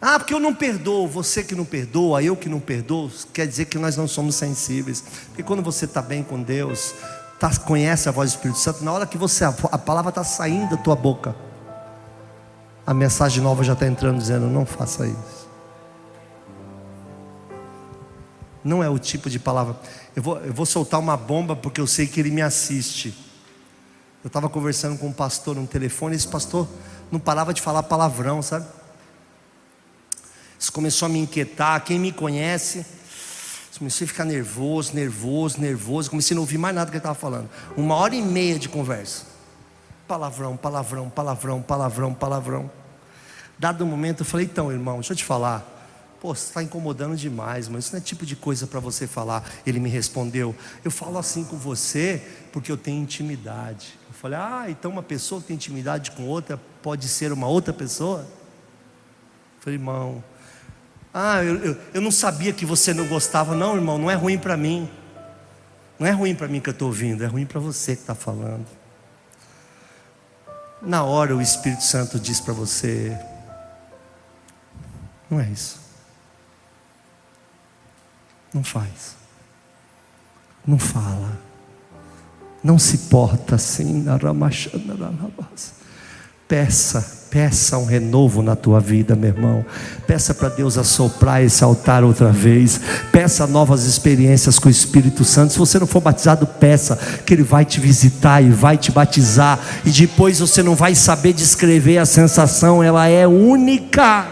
Ah, 0.00 0.18
porque 0.18 0.32
eu 0.32 0.38
não 0.38 0.54
perdoo, 0.54 1.08
você 1.08 1.42
que 1.42 1.56
não 1.56 1.64
perdoa, 1.64 2.22
eu 2.22 2.36
que 2.36 2.48
não 2.48 2.60
perdoo, 2.60 3.10
quer 3.32 3.46
dizer 3.46 3.64
que 3.64 3.78
nós 3.78 3.96
não 3.96 4.06
somos 4.06 4.36
sensíveis. 4.36 5.02
Porque 5.28 5.42
quando 5.42 5.62
você 5.62 5.86
está 5.86 6.00
bem 6.00 6.22
com 6.22 6.40
Deus, 6.40 6.94
tá, 7.40 7.50
conhece 7.58 8.08
a 8.08 8.12
voz 8.12 8.30
do 8.30 8.36
Espírito 8.36 8.60
Santo, 8.60 8.84
na 8.84 8.92
hora 8.92 9.06
que 9.06 9.18
você 9.18 9.44
a, 9.44 9.48
a 9.48 9.78
palavra 9.78 10.10
está 10.10 10.22
saindo 10.22 10.76
da 10.76 10.76
tua 10.76 10.94
boca, 10.94 11.34
a 12.86 12.94
mensagem 12.94 13.42
nova 13.42 13.64
já 13.64 13.72
está 13.72 13.86
entrando 13.86 14.18
dizendo: 14.18 14.46
não 14.46 14.64
faça 14.64 15.04
isso. 15.06 15.48
Não 18.62 18.82
é 18.82 18.88
o 18.88 18.98
tipo 18.98 19.28
de 19.28 19.38
palavra. 19.38 19.76
Eu 20.14 20.22
vou, 20.22 20.38
eu 20.38 20.52
vou 20.52 20.66
soltar 20.66 21.00
uma 21.00 21.16
bomba 21.16 21.56
porque 21.56 21.80
eu 21.80 21.86
sei 21.86 22.06
que 22.06 22.20
ele 22.20 22.30
me 22.30 22.42
assiste. 22.42 23.16
Eu 24.22 24.28
estava 24.28 24.48
conversando 24.48 24.98
com 24.98 25.08
um 25.08 25.12
pastor 25.12 25.56
no 25.56 25.66
telefone, 25.66 26.14
e 26.14 26.16
esse 26.16 26.28
pastor 26.28 26.68
não 27.10 27.18
parava 27.18 27.52
de 27.52 27.60
falar 27.60 27.82
palavrão, 27.82 28.42
sabe? 28.42 28.66
Isso 30.58 30.72
começou 30.72 31.06
a 31.06 31.08
me 31.08 31.20
inquietar. 31.20 31.84
Quem 31.84 31.98
me 31.98 32.12
conhece, 32.12 32.84
comecei 33.78 34.04
a 34.04 34.08
ficar 34.08 34.24
nervoso, 34.24 34.94
nervoso, 34.94 35.60
nervoso. 35.60 36.10
Comecei 36.10 36.34
a 36.34 36.36
não 36.36 36.42
ouvir 36.42 36.58
mais 36.58 36.74
nada 36.74 36.90
que 36.90 36.96
ele 36.96 36.98
estava 36.98 37.14
falando. 37.14 37.48
Uma 37.76 37.94
hora 37.94 38.14
e 38.14 38.22
meia 38.22 38.58
de 38.58 38.68
conversa. 38.68 39.24
Palavrão, 40.06 40.56
palavrão, 40.56 41.08
palavrão, 41.08 41.62
palavrão, 41.62 42.14
palavrão. 42.14 42.70
Dado 43.58 43.84
um 43.84 43.88
momento, 43.88 44.20
eu 44.20 44.26
falei: 44.26 44.46
então, 44.46 44.72
irmão, 44.72 44.96
deixa 44.96 45.12
eu 45.12 45.16
te 45.16 45.24
falar. 45.24 45.76
Pô, 46.20 46.34
você 46.34 46.46
está 46.46 46.62
incomodando 46.62 47.16
demais, 47.16 47.68
mas 47.68 47.84
isso 47.84 47.94
não 47.94 48.00
é 48.00 48.02
tipo 48.02 48.26
de 48.26 48.34
coisa 48.34 48.66
para 48.66 48.80
você 48.80 49.06
falar. 49.06 49.48
Ele 49.64 49.78
me 49.78 49.88
respondeu: 49.88 50.54
Eu 50.84 50.90
falo 50.90 51.16
assim 51.16 51.44
com 51.44 51.56
você 51.56 52.20
porque 52.52 52.72
eu 52.72 52.76
tenho 52.76 53.00
intimidade. 53.00 53.98
Eu 54.08 54.14
falei: 54.14 54.38
Ah, 54.40 54.64
então 54.68 54.90
uma 54.90 55.02
pessoa 55.02 55.40
que 55.40 55.48
tem 55.48 55.54
intimidade 55.54 56.10
com 56.12 56.24
outra 56.24 56.58
pode 56.82 57.06
ser 57.06 57.32
uma 57.32 57.46
outra 57.46 57.72
pessoa? 57.72 58.20
Eu 59.58 59.62
falei, 59.62 59.78
irmão, 59.78 60.24
ah, 61.20 61.44
eu, 61.44 61.56
eu, 61.64 61.76
eu 61.94 62.00
não 62.00 62.10
sabia 62.10 62.52
que 62.52 62.64
você 62.64 62.94
não 62.94 63.06
gostava. 63.06 63.54
Não, 63.54 63.74
irmão, 63.74 63.98
não 63.98 64.10
é 64.10 64.14
ruim 64.14 64.38
para 64.38 64.56
mim. 64.56 64.88
Não 65.98 66.06
é 66.06 66.12
ruim 66.12 66.34
para 66.34 66.46
mim 66.46 66.60
que 66.60 66.68
eu 66.68 66.72
estou 66.72 66.88
ouvindo, 66.88 67.24
é 67.24 67.26
ruim 67.26 67.44
para 67.44 67.58
você 67.58 67.96
que 67.96 68.02
está 68.02 68.14
falando. 68.14 68.66
Na 70.80 71.02
hora 71.02 71.34
o 71.34 71.42
Espírito 71.42 71.82
Santo 71.82 72.20
diz 72.20 72.40
para 72.40 72.54
você: 72.54 73.18
não 75.30 75.40
é 75.40 75.48
isso. 75.48 75.80
Não 78.52 78.64
faz. 78.64 79.16
Não 80.66 80.78
fala. 80.78 81.38
Não 82.62 82.78
se 82.78 82.98
porta 83.08 83.56
assim 83.56 84.04
Peça, 86.46 87.17
peça 87.30 87.78
um 87.78 87.84
renovo 87.84 88.42
na 88.42 88.56
tua 88.56 88.80
vida, 88.80 89.14
meu 89.14 89.30
irmão. 89.30 89.64
Peça 90.06 90.34
para 90.34 90.48
Deus 90.48 90.78
assoprar 90.78 91.42
esse 91.42 91.62
altar 91.62 92.04
outra 92.04 92.30
vez. 92.30 92.80
Peça 93.12 93.46
novas 93.46 93.84
experiências 93.84 94.58
com 94.58 94.68
o 94.68 94.70
Espírito 94.70 95.24
Santo. 95.24 95.52
Se 95.52 95.58
você 95.58 95.78
não 95.78 95.86
for 95.86 96.00
batizado, 96.00 96.46
peça 96.46 96.96
que 97.24 97.34
Ele 97.34 97.42
vai 97.42 97.64
te 97.64 97.80
visitar 97.80 98.42
e 98.42 98.50
vai 98.50 98.76
te 98.76 98.90
batizar. 98.90 99.58
E 99.84 99.90
depois 99.90 100.40
você 100.40 100.62
não 100.62 100.74
vai 100.74 100.94
saber 100.94 101.32
descrever 101.32 101.98
a 101.98 102.06
sensação, 102.06 102.82
ela 102.82 103.06
é 103.06 103.26
única. 103.26 104.26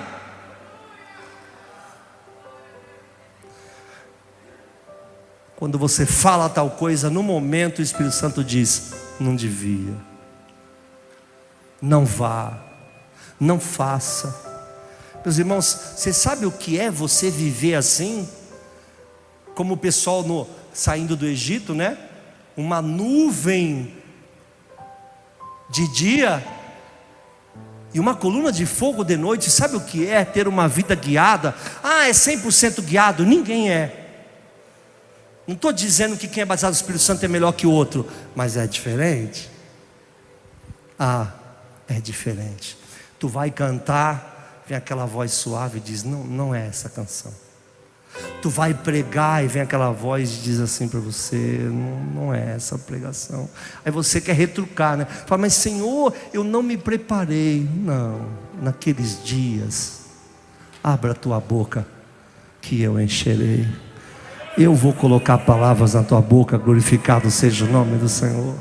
Quando 5.56 5.78
você 5.78 6.04
fala 6.04 6.48
tal 6.48 6.70
coisa, 6.70 7.08
no 7.08 7.22
momento 7.22 7.78
o 7.78 7.82
Espírito 7.82 8.14
Santo 8.14 8.44
diz: 8.44 8.92
não 9.18 9.34
devia 9.34 9.94
não 11.80 12.04
vá, 12.04 12.58
não 13.38 13.60
faça. 13.60 14.34
Meus 15.24 15.38
irmãos, 15.38 15.78
você 15.96 16.12
sabe 16.12 16.46
o 16.46 16.52
que 16.52 16.78
é 16.78 16.90
você 16.90 17.30
viver 17.30 17.74
assim? 17.74 18.28
Como 19.54 19.74
o 19.74 19.76
pessoal 19.76 20.22
no, 20.22 20.46
saindo 20.72 21.16
do 21.16 21.26
Egito, 21.26 21.74
né? 21.74 21.98
Uma 22.56 22.80
nuvem 22.80 23.94
de 25.68 25.88
dia 25.92 26.44
e 27.92 27.98
uma 27.98 28.14
coluna 28.14 28.52
de 28.52 28.64
fogo 28.66 29.02
de 29.02 29.16
noite. 29.16 29.50
Sabe 29.50 29.76
o 29.76 29.80
que 29.80 30.06
é 30.06 30.24
ter 30.24 30.46
uma 30.46 30.68
vida 30.68 30.94
guiada? 30.94 31.54
Ah, 31.82 32.08
é 32.08 32.12
100% 32.12 32.82
guiado? 32.82 33.24
Ninguém 33.24 33.70
é. 33.70 34.04
Não 35.46 35.54
estou 35.54 35.72
dizendo 35.72 36.16
que 36.16 36.28
quem 36.28 36.42
é 36.42 36.46
batizado 36.46 36.72
no 36.72 36.76
Espírito 36.76 37.02
Santo 37.02 37.24
é 37.24 37.28
melhor 37.28 37.52
que 37.52 37.66
o 37.66 37.70
outro, 37.70 38.08
mas 38.34 38.56
é 38.56 38.66
diferente. 38.66 39.48
Ah, 40.98 41.32
é 41.88 42.00
diferente. 42.00 42.76
Tu 43.18 43.28
vai 43.28 43.50
cantar, 43.50 44.62
vem 44.66 44.76
aquela 44.76 45.06
voz 45.06 45.32
suave 45.32 45.78
e 45.78 45.80
diz: 45.80 46.04
Não, 46.04 46.24
não 46.24 46.54
é 46.54 46.66
essa 46.66 46.88
canção. 46.88 47.32
Tu 48.40 48.50
vai 48.50 48.72
pregar 48.72 49.44
e 49.44 49.48
vem 49.48 49.62
aquela 49.62 49.90
voz 49.90 50.38
e 50.38 50.42
diz 50.42 50.60
assim 50.60 50.88
para 50.88 51.00
você: 51.00 51.36
não, 51.36 52.24
não 52.26 52.34
é 52.34 52.54
essa 52.54 52.78
pregação. 52.78 53.48
Aí 53.84 53.90
você 53.90 54.20
quer 54.20 54.34
retrucar, 54.34 54.96
né? 54.96 55.04
Fala, 55.04 55.42
mas 55.42 55.54
Senhor, 55.54 56.12
eu 56.32 56.44
não 56.44 56.62
me 56.62 56.76
preparei. 56.76 57.68
Não, 57.76 58.20
naqueles 58.60 59.22
dias, 59.24 60.00
abra 60.82 61.14
tua 61.14 61.40
boca, 61.40 61.86
que 62.60 62.80
eu 62.80 63.00
encherei. 63.00 63.66
Eu 64.56 64.74
vou 64.74 64.92
colocar 64.92 65.38
palavras 65.38 65.94
na 65.94 66.02
tua 66.02 66.20
boca, 66.20 66.56
glorificado 66.56 67.30
seja 67.30 67.64
o 67.64 67.68
nome 67.68 67.98
do 67.98 68.08
Senhor. 68.08 68.54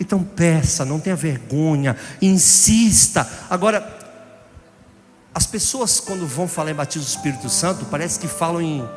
Então 0.00 0.24
peça, 0.24 0.82
não 0.82 0.98
tenha 0.98 1.14
vergonha, 1.14 1.94
insista. 2.22 3.28
Agora, 3.50 3.98
as 5.34 5.46
pessoas 5.46 6.00
quando 6.00 6.26
vão 6.26 6.48
falar 6.48 6.70
em 6.70 6.74
batismo 6.74 7.04
do 7.04 7.10
Espírito 7.10 7.50
Santo, 7.50 7.84
parece 7.84 8.18
que 8.18 8.26
falam 8.26 8.62
em, 8.62 8.88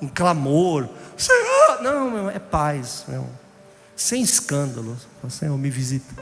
em 0.00 0.08
clamor. 0.08 0.88
Senhor, 1.14 1.82
não, 1.82 2.10
meu, 2.10 2.30
é 2.30 2.38
paz, 2.38 3.04
meu. 3.06 3.26
sem 3.94 4.22
escândalo. 4.22 4.96
Senhor, 5.28 5.56
me 5.58 5.68
visita. 5.68 6.14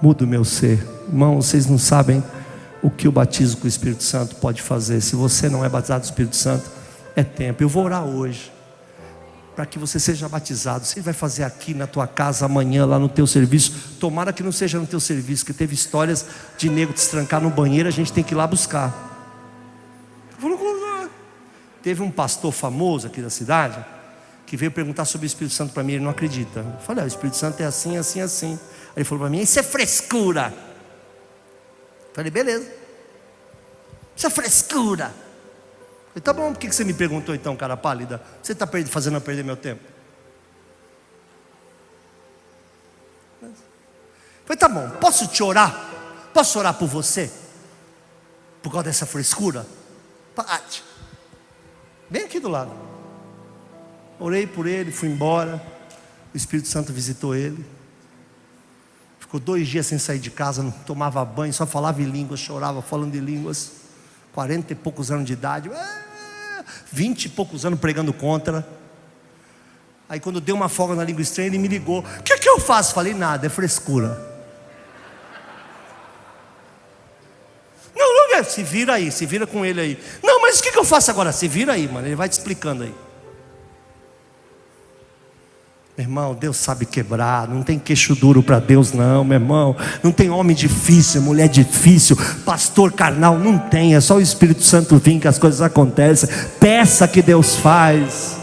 Muda 0.00 0.24
o 0.24 0.26
meu 0.26 0.44
ser. 0.44 0.86
Irmão, 1.08 1.42
vocês 1.42 1.66
não 1.66 1.78
sabem 1.78 2.22
o 2.82 2.90
que 2.90 3.08
o 3.08 3.12
batismo 3.12 3.62
com 3.62 3.64
o 3.64 3.68
Espírito 3.68 4.04
Santo 4.04 4.36
pode 4.36 4.62
fazer. 4.62 5.00
Se 5.00 5.16
você 5.16 5.48
não 5.48 5.64
é 5.64 5.68
batizado 5.68 6.02
do 6.02 6.04
Espírito 6.04 6.36
Santo, 6.36 6.70
é 7.16 7.24
tempo. 7.24 7.64
Eu 7.64 7.68
vou 7.68 7.84
orar 7.84 8.04
hoje 8.04 8.55
para 9.56 9.64
que 9.64 9.78
você 9.78 9.98
seja 9.98 10.28
batizado. 10.28 10.84
Você 10.84 11.00
vai 11.00 11.14
fazer 11.14 11.42
aqui 11.42 11.72
na 11.72 11.86
tua 11.86 12.06
casa 12.06 12.44
amanhã, 12.44 12.84
lá 12.84 12.98
no 12.98 13.08
teu 13.08 13.26
serviço. 13.26 13.96
Tomara 13.98 14.30
que 14.30 14.42
não 14.42 14.52
seja 14.52 14.78
no 14.78 14.86
teu 14.86 15.00
serviço, 15.00 15.46
que 15.46 15.54
teve 15.54 15.74
histórias 15.74 16.26
de 16.58 16.68
nego 16.68 16.92
te 16.92 17.08
trancar 17.08 17.40
no 17.40 17.48
banheiro, 17.48 17.88
a 17.88 17.92
gente 17.92 18.12
tem 18.12 18.22
que 18.22 18.34
ir 18.34 18.36
lá 18.36 18.46
buscar. 18.46 18.94
Teve 21.82 22.02
um 22.02 22.10
pastor 22.10 22.52
famoso 22.52 23.06
aqui 23.06 23.22
da 23.22 23.30
cidade 23.30 23.82
que 24.44 24.56
veio 24.56 24.70
perguntar 24.70 25.06
sobre 25.06 25.24
o 25.24 25.28
Espírito 25.28 25.54
Santo 25.54 25.72
para 25.72 25.82
mim, 25.82 25.94
ele 25.94 26.04
não 26.04 26.10
acredita. 26.10 26.60
Eu 26.60 26.80
falei, 26.80 27.02
ah, 27.02 27.06
o 27.06 27.08
Espírito 27.08 27.36
Santo 27.36 27.60
é 27.60 27.64
assim, 27.64 27.96
assim, 27.96 28.20
assim. 28.20 28.52
Aí 28.88 28.98
ele 28.98 29.04
falou 29.04 29.22
para 29.22 29.30
mim, 29.30 29.40
isso 29.40 29.58
é 29.58 29.62
frescura. 29.62 30.52
Eu 32.08 32.14
falei, 32.14 32.30
beleza. 32.30 32.70
Isso 34.14 34.26
é 34.26 34.30
frescura. 34.30 35.12
Falei, 36.16 36.24
tá 36.24 36.32
bom, 36.32 36.50
por 36.54 36.58
que 36.58 36.72
você 36.72 36.82
me 36.82 36.94
perguntou 36.94 37.34
então, 37.34 37.54
cara 37.54 37.76
pálida? 37.76 38.22
Você 38.42 38.52
está 38.52 38.66
fazendo 38.86 39.18
eu 39.18 39.20
perder 39.20 39.44
meu 39.44 39.56
tempo? 39.56 39.82
Falei, 44.46 44.56
tá 44.58 44.66
bom, 44.66 44.88
posso 44.98 45.28
te 45.28 45.42
orar? 45.42 45.90
Posso 46.32 46.58
orar 46.58 46.72
por 46.72 46.88
você? 46.88 47.30
Por 48.62 48.72
causa 48.72 48.84
dessa 48.84 49.04
frescura? 49.04 49.66
Pate. 50.34 50.82
Bem 52.08 52.24
aqui 52.24 52.40
do 52.40 52.48
lado. 52.48 52.72
Orei 54.18 54.46
por 54.46 54.66
ele, 54.66 54.90
fui 54.90 55.10
embora. 55.10 55.62
O 56.32 56.36
Espírito 56.36 56.68
Santo 56.68 56.94
visitou 56.94 57.34
ele. 57.34 57.62
Ficou 59.20 59.38
dois 59.38 59.68
dias 59.68 59.86
sem 59.86 59.98
sair 59.98 60.18
de 60.18 60.30
casa, 60.30 60.62
não 60.62 60.70
tomava 60.70 61.22
banho, 61.26 61.52
só 61.52 61.66
falava 61.66 62.00
em 62.00 62.06
línguas, 62.06 62.40
chorava 62.40 62.80
falando 62.80 63.14
em 63.14 63.20
línguas. 63.20 63.72
Quarenta 64.32 64.72
e 64.72 64.76
poucos 64.76 65.10
anos 65.10 65.26
de 65.26 65.34
idade 65.34 65.70
vinte 66.96 67.26
e 67.26 67.28
poucos 67.28 67.66
anos 67.66 67.78
pregando 67.78 68.10
contra. 68.10 68.66
Aí 70.08 70.18
quando 70.18 70.40
deu 70.40 70.54
uma 70.56 70.68
folga 70.68 70.94
na 70.94 71.04
língua 71.04 71.20
estranha, 71.20 71.48
ele 71.48 71.58
me 71.58 71.68
ligou. 71.68 71.98
O 71.98 72.22
que, 72.22 72.38
que 72.38 72.48
eu 72.48 72.58
faço? 72.58 72.94
Falei, 72.94 73.12
nada, 73.12 73.46
é 73.46 73.50
frescura. 73.50 74.18
Não, 77.94 78.14
não 78.14 78.36
é, 78.36 78.42
se 78.42 78.62
vira 78.62 78.94
aí, 78.94 79.12
se 79.12 79.26
vira 79.26 79.46
com 79.46 79.62
ele 79.62 79.78
aí. 79.78 80.04
Não, 80.22 80.40
mas 80.40 80.58
o 80.58 80.62
que, 80.62 80.72
que 80.72 80.78
eu 80.78 80.84
faço 80.84 81.10
agora? 81.10 81.32
Se 81.32 81.46
vira 81.46 81.74
aí, 81.74 81.86
mano, 81.86 82.06
ele 82.06 82.16
vai 82.16 82.30
te 82.30 82.32
explicando 82.32 82.84
aí. 82.84 82.94
Meu 85.96 86.04
irmão, 86.04 86.34
Deus 86.34 86.58
sabe 86.58 86.84
quebrar, 86.84 87.48
não 87.48 87.62
tem 87.62 87.78
queixo 87.78 88.14
duro 88.14 88.42
para 88.42 88.58
Deus, 88.58 88.92
não, 88.92 89.24
meu 89.24 89.36
irmão. 89.36 89.74
Não 90.02 90.12
tem 90.12 90.28
homem 90.28 90.54
difícil, 90.54 91.22
mulher 91.22 91.48
difícil, 91.48 92.14
pastor 92.44 92.92
carnal, 92.92 93.38
não 93.38 93.58
tem. 93.58 93.94
É 93.94 94.00
só 94.00 94.16
o 94.16 94.20
Espírito 94.20 94.62
Santo 94.62 94.98
vir 94.98 95.18
que 95.18 95.26
as 95.26 95.38
coisas 95.38 95.62
acontecem. 95.62 96.28
Peça 96.60 97.08
que 97.08 97.22
Deus 97.22 97.56
faz. 97.56 98.36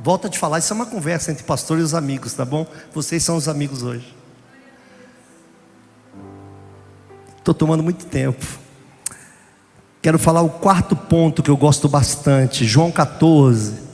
Volta 0.00 0.28
te 0.28 0.38
falar, 0.38 0.60
isso 0.60 0.72
é 0.72 0.76
uma 0.76 0.86
conversa 0.86 1.32
entre 1.32 1.42
pastor 1.42 1.80
e 1.80 1.82
os 1.82 1.92
amigos, 1.92 2.32
tá 2.32 2.44
bom? 2.44 2.64
Vocês 2.94 3.24
são 3.24 3.34
os 3.34 3.48
amigos 3.48 3.82
hoje. 3.82 4.14
Estou 7.36 7.52
tomando 7.52 7.82
muito 7.82 8.06
tempo. 8.06 8.46
Quero 10.00 10.20
falar 10.20 10.42
o 10.42 10.48
quarto 10.48 10.94
ponto 10.94 11.42
que 11.42 11.50
eu 11.50 11.56
gosto 11.56 11.88
bastante, 11.88 12.64
João 12.64 12.92
14 12.92 13.87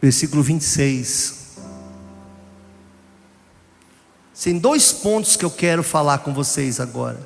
versículo 0.00 0.42
26. 0.42 1.40
Tem 4.42 4.58
dois 4.58 4.90
pontos 4.90 5.36
que 5.36 5.44
eu 5.44 5.50
quero 5.50 5.82
falar 5.82 6.18
com 6.18 6.32
vocês 6.32 6.80
agora. 6.80 7.20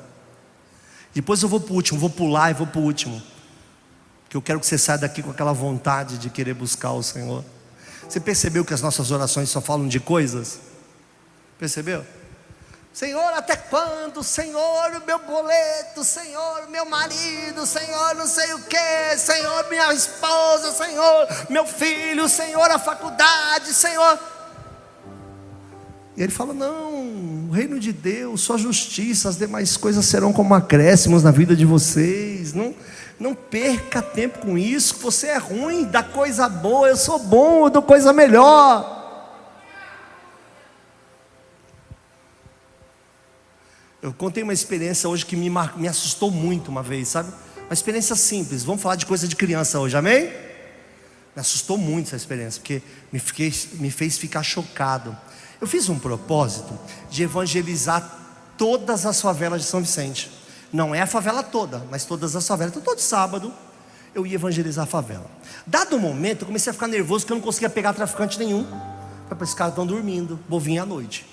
Depois 1.13 1.41
eu 1.41 1.47
vou 1.47 1.61
para 1.61 1.71
o 1.71 1.75
último, 1.75 1.97
vou 1.97 2.09
pular 2.09 2.51
e 2.51 2.53
vou 2.53 2.67
para 2.67 2.81
o 2.81 2.83
último. 2.83 3.21
Que 4.27 4.35
eu 4.35 4.41
quero 4.41 4.59
que 4.59 4.65
você 4.65 4.77
saia 4.77 4.97
daqui 4.97 5.23
com 5.23 5.31
aquela 5.31 5.53
vontade 5.53 6.17
de 6.17 6.29
querer 6.29 6.53
buscar 6.53 6.91
o 6.91 7.01
Senhor. 7.01 7.43
Você 8.07 8.19
percebeu 8.19 8.65
que 8.65 8.73
as 8.73 8.81
nossas 8.81 9.11
orações 9.11 9.49
só 9.49 9.61
falam 9.61 9.87
de 9.87 9.99
coisas? 9.99 10.59
Percebeu? 11.57 12.05
Senhor, 12.95 13.33
até 13.33 13.57
quando? 13.57 14.23
Senhor, 14.23 15.03
meu 15.05 15.19
boleto, 15.19 16.01
Senhor, 16.01 16.69
meu 16.69 16.85
marido, 16.85 17.65
Senhor, 17.65 18.15
não 18.15 18.25
sei 18.25 18.53
o 18.53 18.59
que, 18.59 19.17
Senhor, 19.17 19.69
minha 19.69 19.93
esposa, 19.93 20.71
Senhor, 20.71 21.27
meu 21.49 21.65
filho, 21.65 22.29
Senhor, 22.29 22.71
a 22.71 22.79
faculdade, 22.79 23.73
Senhor. 23.73 24.17
E 26.15 26.23
ele 26.23 26.31
fala: 26.31 26.53
Não, 26.53 27.49
o 27.49 27.51
reino 27.51 27.81
de 27.81 27.91
Deus, 27.91 28.39
sua 28.39 28.57
justiça, 28.57 29.27
as 29.27 29.37
demais 29.37 29.75
coisas 29.75 30.05
serão 30.05 30.31
como 30.31 30.55
acréscimos 30.55 31.21
na 31.21 31.31
vida 31.31 31.53
de 31.53 31.65
vocês. 31.65 32.53
Não, 32.53 32.73
não 33.19 33.35
perca 33.35 34.01
tempo 34.01 34.39
com 34.39 34.57
isso. 34.57 34.95
Você 35.01 35.27
é 35.27 35.37
ruim, 35.37 35.83
dá 35.83 36.01
coisa 36.01 36.47
boa, 36.47 36.87
eu 36.87 36.95
sou 36.95 37.19
bom, 37.19 37.65
eu 37.65 37.69
dou 37.69 37.81
coisa 37.81 38.13
melhor. 38.13 39.04
Eu 44.05 44.13
contei 44.13 44.43
uma 44.43 44.53
experiência 44.53 45.09
hoje 45.09 45.25
que 45.25 45.35
me, 45.35 45.49
me 45.49 45.87
assustou 45.87 46.29
muito 46.29 46.67
uma 46.67 46.83
vez, 46.83 47.07
sabe? 47.07 47.33
Uma 47.63 47.73
experiência 47.73 48.15
simples. 48.15 48.63
Vamos 48.63 48.79
falar 48.79 48.97
de 48.97 49.05
coisa 49.07 49.27
de 49.27 49.35
criança 49.35 49.79
hoje, 49.79 49.97
amém? 49.97 50.25
Me 51.35 51.41
assustou 51.41 51.75
muito 51.75 52.05
essa 52.09 52.15
experiência, 52.15 52.61
porque 52.61 52.83
me, 53.11 53.17
fiquei, 53.17 53.51
me 53.79 53.89
fez 53.89 54.15
ficar 54.15 54.43
chocado. 54.43 55.17
Eu 55.59 55.65
fiz 55.65 55.89
um 55.89 55.97
propósito 55.97 56.77
de 57.09 57.23
evangelizar 57.23 58.53
todas 58.55 59.07
as 59.07 59.19
favelas 59.19 59.63
de 59.63 59.67
São 59.67 59.81
Vicente. 59.81 60.29
Não 60.71 60.93
é 60.93 61.01
a 61.01 61.07
favela 61.07 61.41
toda, 61.41 61.83
mas 61.89 62.05
todas 62.05 62.35
as 62.35 62.47
favelas. 62.47 62.73
Então, 62.73 62.83
todo 62.83 62.99
sábado 62.99 63.51
eu 64.13 64.23
ia 64.23 64.35
evangelizar 64.35 64.83
a 64.83 64.87
favela. 64.87 65.25
Dado 65.65 65.95
o 65.95 65.99
momento, 65.99 66.43
eu 66.43 66.45
comecei 66.45 66.69
a 66.69 66.73
ficar 66.75 66.87
nervoso 66.87 67.25
porque 67.25 67.33
eu 67.33 67.37
não 67.37 67.43
conseguia 67.43 67.71
pegar 67.71 67.91
traficante 67.93 68.37
nenhum. 68.37 68.67
Para 69.27 69.41
esses 69.41 69.55
caras 69.55 69.71
estão 69.71 69.87
dormindo, 69.87 70.39
vou 70.47 70.59
vir 70.59 70.77
à 70.77 70.85
noite. 70.85 71.25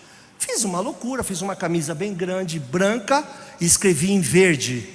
Fiz 0.43 0.65
uma 0.65 0.81
loucura, 0.81 1.23
fiz 1.23 1.41
uma 1.41 1.55
camisa 1.55 1.95
bem 1.95 2.13
grande, 2.13 2.59
branca, 2.59 3.25
e 3.61 3.65
escrevi 3.65 4.11
em 4.11 4.21
verde. 4.21 4.93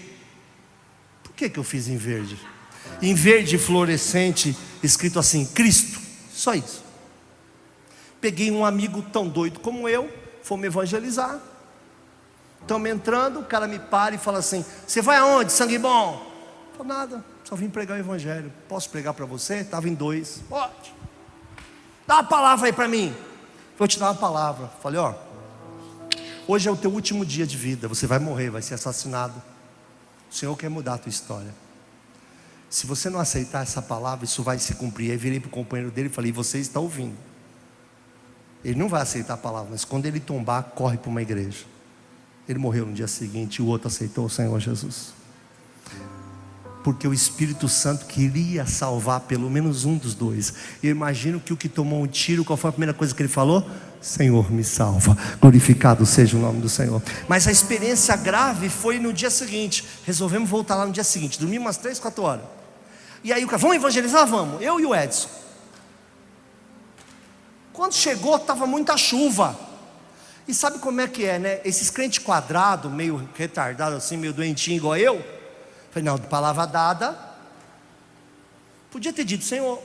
Por 1.23 1.31
que, 1.31 1.49
que 1.49 1.57
eu 1.57 1.63
fiz 1.63 1.87
em 1.87 1.95
verde? 1.95 2.37
Em 3.01 3.13
verde 3.13 3.57
fluorescente, 3.57 4.57
escrito 4.83 5.17
assim: 5.17 5.45
Cristo. 5.45 6.01
Só 6.33 6.53
isso. 6.53 6.83
Peguei 8.19 8.51
um 8.51 8.65
amigo 8.65 9.01
tão 9.01 9.29
doido 9.29 9.61
como 9.61 9.87
eu, 9.87 10.13
fomos 10.43 10.65
evangelizar. 10.65 11.39
Estamos 12.61 12.89
entrando, 12.89 13.39
o 13.39 13.45
cara 13.45 13.69
me 13.69 13.79
para 13.79 14.15
e 14.15 14.17
fala 14.17 14.39
assim: 14.39 14.65
Você 14.85 15.01
vai 15.01 15.15
aonde, 15.15 15.53
sangue 15.53 15.77
bom? 15.77 16.29
Falo, 16.75 16.89
nada, 16.89 17.23
só 17.45 17.55
vim 17.55 17.69
pregar 17.69 17.95
o 17.95 18.01
evangelho. 18.01 18.51
Posso 18.67 18.89
pregar 18.89 19.13
para 19.13 19.25
você? 19.25 19.59
Estava 19.59 19.87
em 19.87 19.93
dois. 19.93 20.41
Pode. 20.49 20.93
Dá 22.05 22.15
uma 22.15 22.25
palavra 22.25 22.67
aí 22.67 22.73
para 22.73 22.89
mim. 22.89 23.15
Vou 23.77 23.87
te 23.87 23.97
dar 23.97 24.07
uma 24.07 24.15
palavra. 24.15 24.69
Falei, 24.83 24.99
ó. 24.99 25.26
Hoje 26.47 26.69
é 26.69 26.71
o 26.71 26.77
teu 26.77 26.89
último 26.91 27.25
dia 27.25 27.45
de 27.45 27.57
vida. 27.57 27.89
Você 27.89 28.07
vai 28.07 28.19
morrer, 28.19 28.49
vai 28.49 28.61
ser 28.61 28.75
assassinado. 28.75 29.41
O 30.31 30.33
Senhor 30.33 30.55
quer 30.55 30.69
mudar 30.69 30.93
a 30.93 30.97
tua 30.97 31.09
história. 31.09 31.53
Se 32.69 32.87
você 32.87 33.09
não 33.09 33.19
aceitar 33.19 33.63
essa 33.63 33.81
palavra, 33.81 34.23
isso 34.23 34.41
vai 34.43 34.57
se 34.57 34.73
cumprir. 34.75 35.11
Aí 35.11 35.17
virei 35.17 35.41
para 35.41 35.47
o 35.47 35.51
companheiro 35.51 35.91
dele 35.91 36.07
e 36.07 36.11
falei: 36.11 36.31
Você 36.31 36.57
está 36.59 36.79
ouvindo? 36.79 37.15
Ele 38.63 38.79
não 38.79 38.87
vai 38.87 39.01
aceitar 39.01 39.33
a 39.33 39.37
palavra, 39.37 39.69
mas 39.71 39.83
quando 39.83 40.05
ele 40.05 40.19
tombar, 40.19 40.63
corre 40.63 40.97
para 40.97 41.09
uma 41.09 41.21
igreja. 41.21 41.65
Ele 42.47 42.59
morreu 42.59 42.85
no 42.85 42.93
dia 42.93 43.07
seguinte 43.07 43.57
e 43.57 43.61
o 43.61 43.67
outro 43.67 43.87
aceitou 43.89 44.25
o 44.25 44.29
Senhor 44.29 44.57
Jesus. 44.59 45.13
Porque 46.81 47.05
o 47.05 47.13
Espírito 47.13 47.67
Santo 47.67 48.05
queria 48.05 48.65
salvar 48.65 49.21
pelo 49.21 49.49
menos 49.49 49.83
um 49.83 49.97
dos 49.97 50.15
dois. 50.15 50.53
Eu 50.81 50.91
imagino 50.91 51.39
que 51.41 51.51
o 51.51 51.57
que 51.57 51.67
tomou 51.67 52.01
um 52.01 52.07
tiro, 52.07 52.45
qual 52.45 52.55
foi 52.55 52.69
a 52.69 52.71
primeira 52.71 52.93
coisa 52.93 53.13
que 53.13 53.21
ele 53.21 53.29
falou? 53.29 53.69
Senhor, 54.01 54.51
me 54.51 54.63
salva. 54.63 55.17
Glorificado 55.41 56.05
seja 56.05 56.37
o 56.37 56.39
nome 56.39 56.61
do 56.61 56.69
Senhor. 56.69 57.01
Mas 57.27 57.47
a 57.47 57.51
experiência 57.51 58.15
grave 58.15 58.69
foi 58.69 58.99
no 58.99 59.11
dia 59.11 59.29
seguinte. 59.29 59.83
Resolvemos 60.05 60.49
voltar 60.49 60.75
lá 60.75 60.85
no 60.85 60.91
dia 60.91 61.03
seguinte. 61.03 61.39
Dormimos 61.39 61.65
umas 61.65 61.77
três, 61.77 61.99
quatro 61.99 62.23
horas. 62.23 62.45
E 63.23 63.33
aí 63.33 63.43
o 63.43 63.47
cara, 63.47 63.57
vamos 63.57 63.75
evangelizar? 63.75 64.25
Vamos. 64.27 64.61
Eu 64.61 64.79
e 64.79 64.85
o 64.85 64.95
Edson. 64.95 65.29
Quando 67.73 67.93
chegou, 67.93 68.35
estava 68.37 68.65
muita 68.65 68.95
chuva. 68.97 69.57
E 70.47 70.53
sabe 70.53 70.79
como 70.79 71.01
é 71.01 71.07
que 71.07 71.25
é, 71.25 71.37
né? 71.37 71.59
Esses 71.65 71.89
crentes 71.89 72.19
quadrados, 72.19 72.91
meio 72.91 73.29
retardado 73.35 73.95
assim, 73.95 74.15
meio 74.15 74.33
doentinho 74.33 74.77
igual 74.77 74.95
eu. 74.95 75.23
Falei, 75.91 76.05
não, 76.05 76.17
de 76.17 76.27
palavra 76.27 76.65
dada. 76.65 77.17
Podia 78.89 79.11
ter 79.11 79.25
dito, 79.25 79.43
Senhor, 79.43 79.81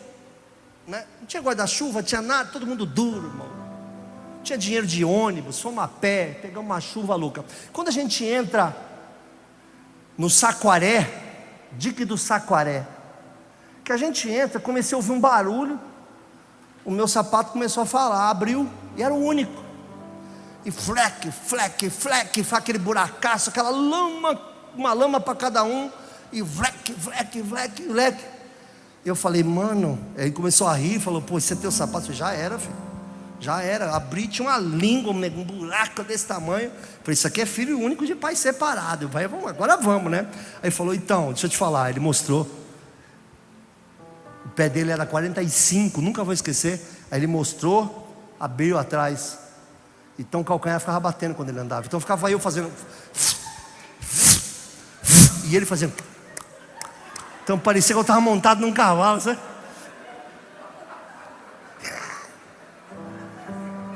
né? 0.87 1.05
Não 1.21 1.27
tinha 1.27 1.43
guarda-chuva, 1.43 2.03
tinha 2.03 2.23
nada, 2.23 2.51
todo 2.51 2.67
mundo 2.67 2.87
duro, 2.87 3.27
irmão. 3.27 3.52
Tinha 4.43 4.59
dinheiro 4.59 4.87
de 4.87 5.05
ônibus, 5.05 5.61
fomos 5.61 5.85
a 5.85 5.89
pé, 5.89 6.39
pegamos 6.43 6.69
uma 6.69 6.81
chuva 6.81 7.15
louca. 7.15 7.45
Quando 7.73 7.89
a 7.89 7.93
gente 7.93 8.25
entra 8.25 8.77
no 10.19 10.29
Saquaré, 10.29 11.09
dique 11.73 12.05
do 12.05 12.19
Saquaré, 12.19 12.87
que 13.85 13.93
a 13.93 13.97
gente 13.97 14.29
entra, 14.29 14.61
comecei 14.61 14.95
a 14.95 14.99
ouvir 14.99 15.13
um 15.13 15.21
barulho, 15.21 15.79
o 16.85 16.91
meu 16.91 17.07
sapato 17.07 17.53
começou 17.53 17.85
a 17.85 17.87
falar, 17.87 18.29
abriu, 18.29 18.69
e 18.97 19.03
era 19.03 19.15
o 19.15 19.25
único 19.25 19.63
e 20.65 20.71
fleque, 20.71 21.31
fleque, 21.31 21.91
fleque, 21.91 22.47
aquele 22.53 22.79
buracaço, 22.79 23.51
aquela 23.51 23.71
lama, 23.71 24.41
uma 24.77 24.93
lama 24.93 25.21
para 25.21 25.35
cada 25.35 25.65
um, 25.65 25.91
e 26.33 26.43
fleque, 26.45 26.93
fleque, 26.95 27.43
fleque, 27.43 27.83
fleque. 27.83 28.25
Eu 29.05 29.17
falei, 29.17 29.43
mano, 29.43 29.99
aí 30.17 30.31
começou 30.31 30.69
a 30.69 30.75
rir, 30.75 31.01
falou, 31.01 31.21
pô, 31.21 31.37
é 31.39 31.55
teu 31.57 31.73
sapato, 31.73 32.03
falei, 32.03 32.17
já 32.17 32.33
era, 32.33 32.59
filho. 32.59 32.92
Já 33.43 33.61
era, 33.61 33.97
abri, 33.97 34.29
tinha 34.29 34.49
uma 34.49 34.57
língua, 34.57 35.13
um 35.13 35.43
buraco 35.43 36.05
desse 36.05 36.25
tamanho. 36.25 36.71
Falei, 37.03 37.15
isso 37.15 37.27
aqui 37.27 37.41
é 37.41 37.47
filho 37.47 37.77
único 37.77 38.07
de 38.07 38.15
pai 38.15 38.37
separado. 38.37 39.09
Vai, 39.09 39.27
vamos, 39.27 39.49
agora 39.49 39.77
vamos, 39.77 40.13
né? 40.13 40.29
Aí 40.63 40.71
falou, 40.71 40.95
então, 40.95 41.33
deixa 41.33 41.47
eu 41.47 41.51
te 41.51 41.57
falar. 41.57 41.91
Ele 41.91 41.99
mostrou. 41.99 42.49
O 44.47 44.49
pé 44.51 44.69
dele 44.69 44.93
era 44.93 45.05
45, 45.05 46.01
nunca 46.01 46.23
vou 46.23 46.33
esquecer. 46.33 46.81
Aí 47.11 47.19
ele 47.19 47.27
mostrou, 47.27 48.15
abriu 48.39 48.79
atrás. 48.79 49.37
Então 50.17 50.43
o 50.43 50.45
calcanhar 50.45 50.79
ficava 50.79 51.01
batendo 51.01 51.35
quando 51.35 51.49
ele 51.49 51.59
andava. 51.59 51.85
Então 51.85 51.99
ficava 51.99 52.31
eu 52.31 52.39
fazendo. 52.39 52.71
E 55.47 55.57
ele 55.57 55.67
fazendo. 55.67 55.95
Então 57.43 57.59
parecia 57.59 57.93
que 57.93 57.99
eu 57.99 58.03
estava 58.03 58.21
montado 58.21 58.61
num 58.61 58.73
cavalo, 58.73 59.21
sabe? 59.21 59.41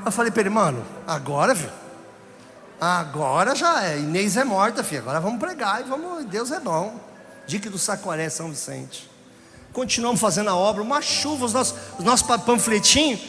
Eu 0.06 0.12
falei 0.12 0.30
para 0.30 0.42
ele, 0.42 0.50
mano, 0.50 0.86
agora, 1.04 1.52
filho. 1.52 1.72
Agora 2.80 3.56
já 3.56 3.82
é. 3.82 3.98
Inês 3.98 4.36
é 4.36 4.44
morta, 4.44 4.84
filho. 4.84 5.00
Agora 5.00 5.18
vamos 5.18 5.40
pregar 5.40 5.80
e 5.80 5.82
vamos. 5.82 6.24
Deus 6.26 6.52
é 6.52 6.60
bom. 6.60 7.00
Dique 7.44 7.68
do 7.68 7.76
Saquaré, 7.76 8.28
São 8.28 8.48
Vicente. 8.48 9.10
Continuamos 9.72 10.20
fazendo 10.20 10.48
a 10.48 10.54
obra, 10.54 10.80
uma 10.80 11.02
chuva, 11.02 11.46
os 11.46 11.52
nossos, 11.52 11.76
os 11.98 12.04
nossos 12.04 12.24
panfletinhos, 12.44 13.20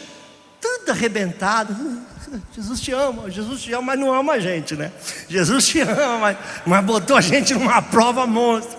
tudo 0.61 0.91
arrebentado. 0.91 1.75
Jesus 2.53 2.79
te 2.79 2.91
ama, 2.91 3.31
Jesus 3.31 3.63
te 3.63 3.73
ama, 3.73 3.81
mas 3.81 3.99
não 3.99 4.13
ama 4.13 4.33
a 4.33 4.39
gente, 4.39 4.75
né? 4.75 4.91
Jesus 5.27 5.67
te 5.67 5.79
ama, 5.81 6.37
mas 6.63 6.85
botou 6.85 7.17
a 7.17 7.21
gente 7.21 7.55
numa 7.55 7.81
prova 7.81 8.27
monstro. 8.27 8.77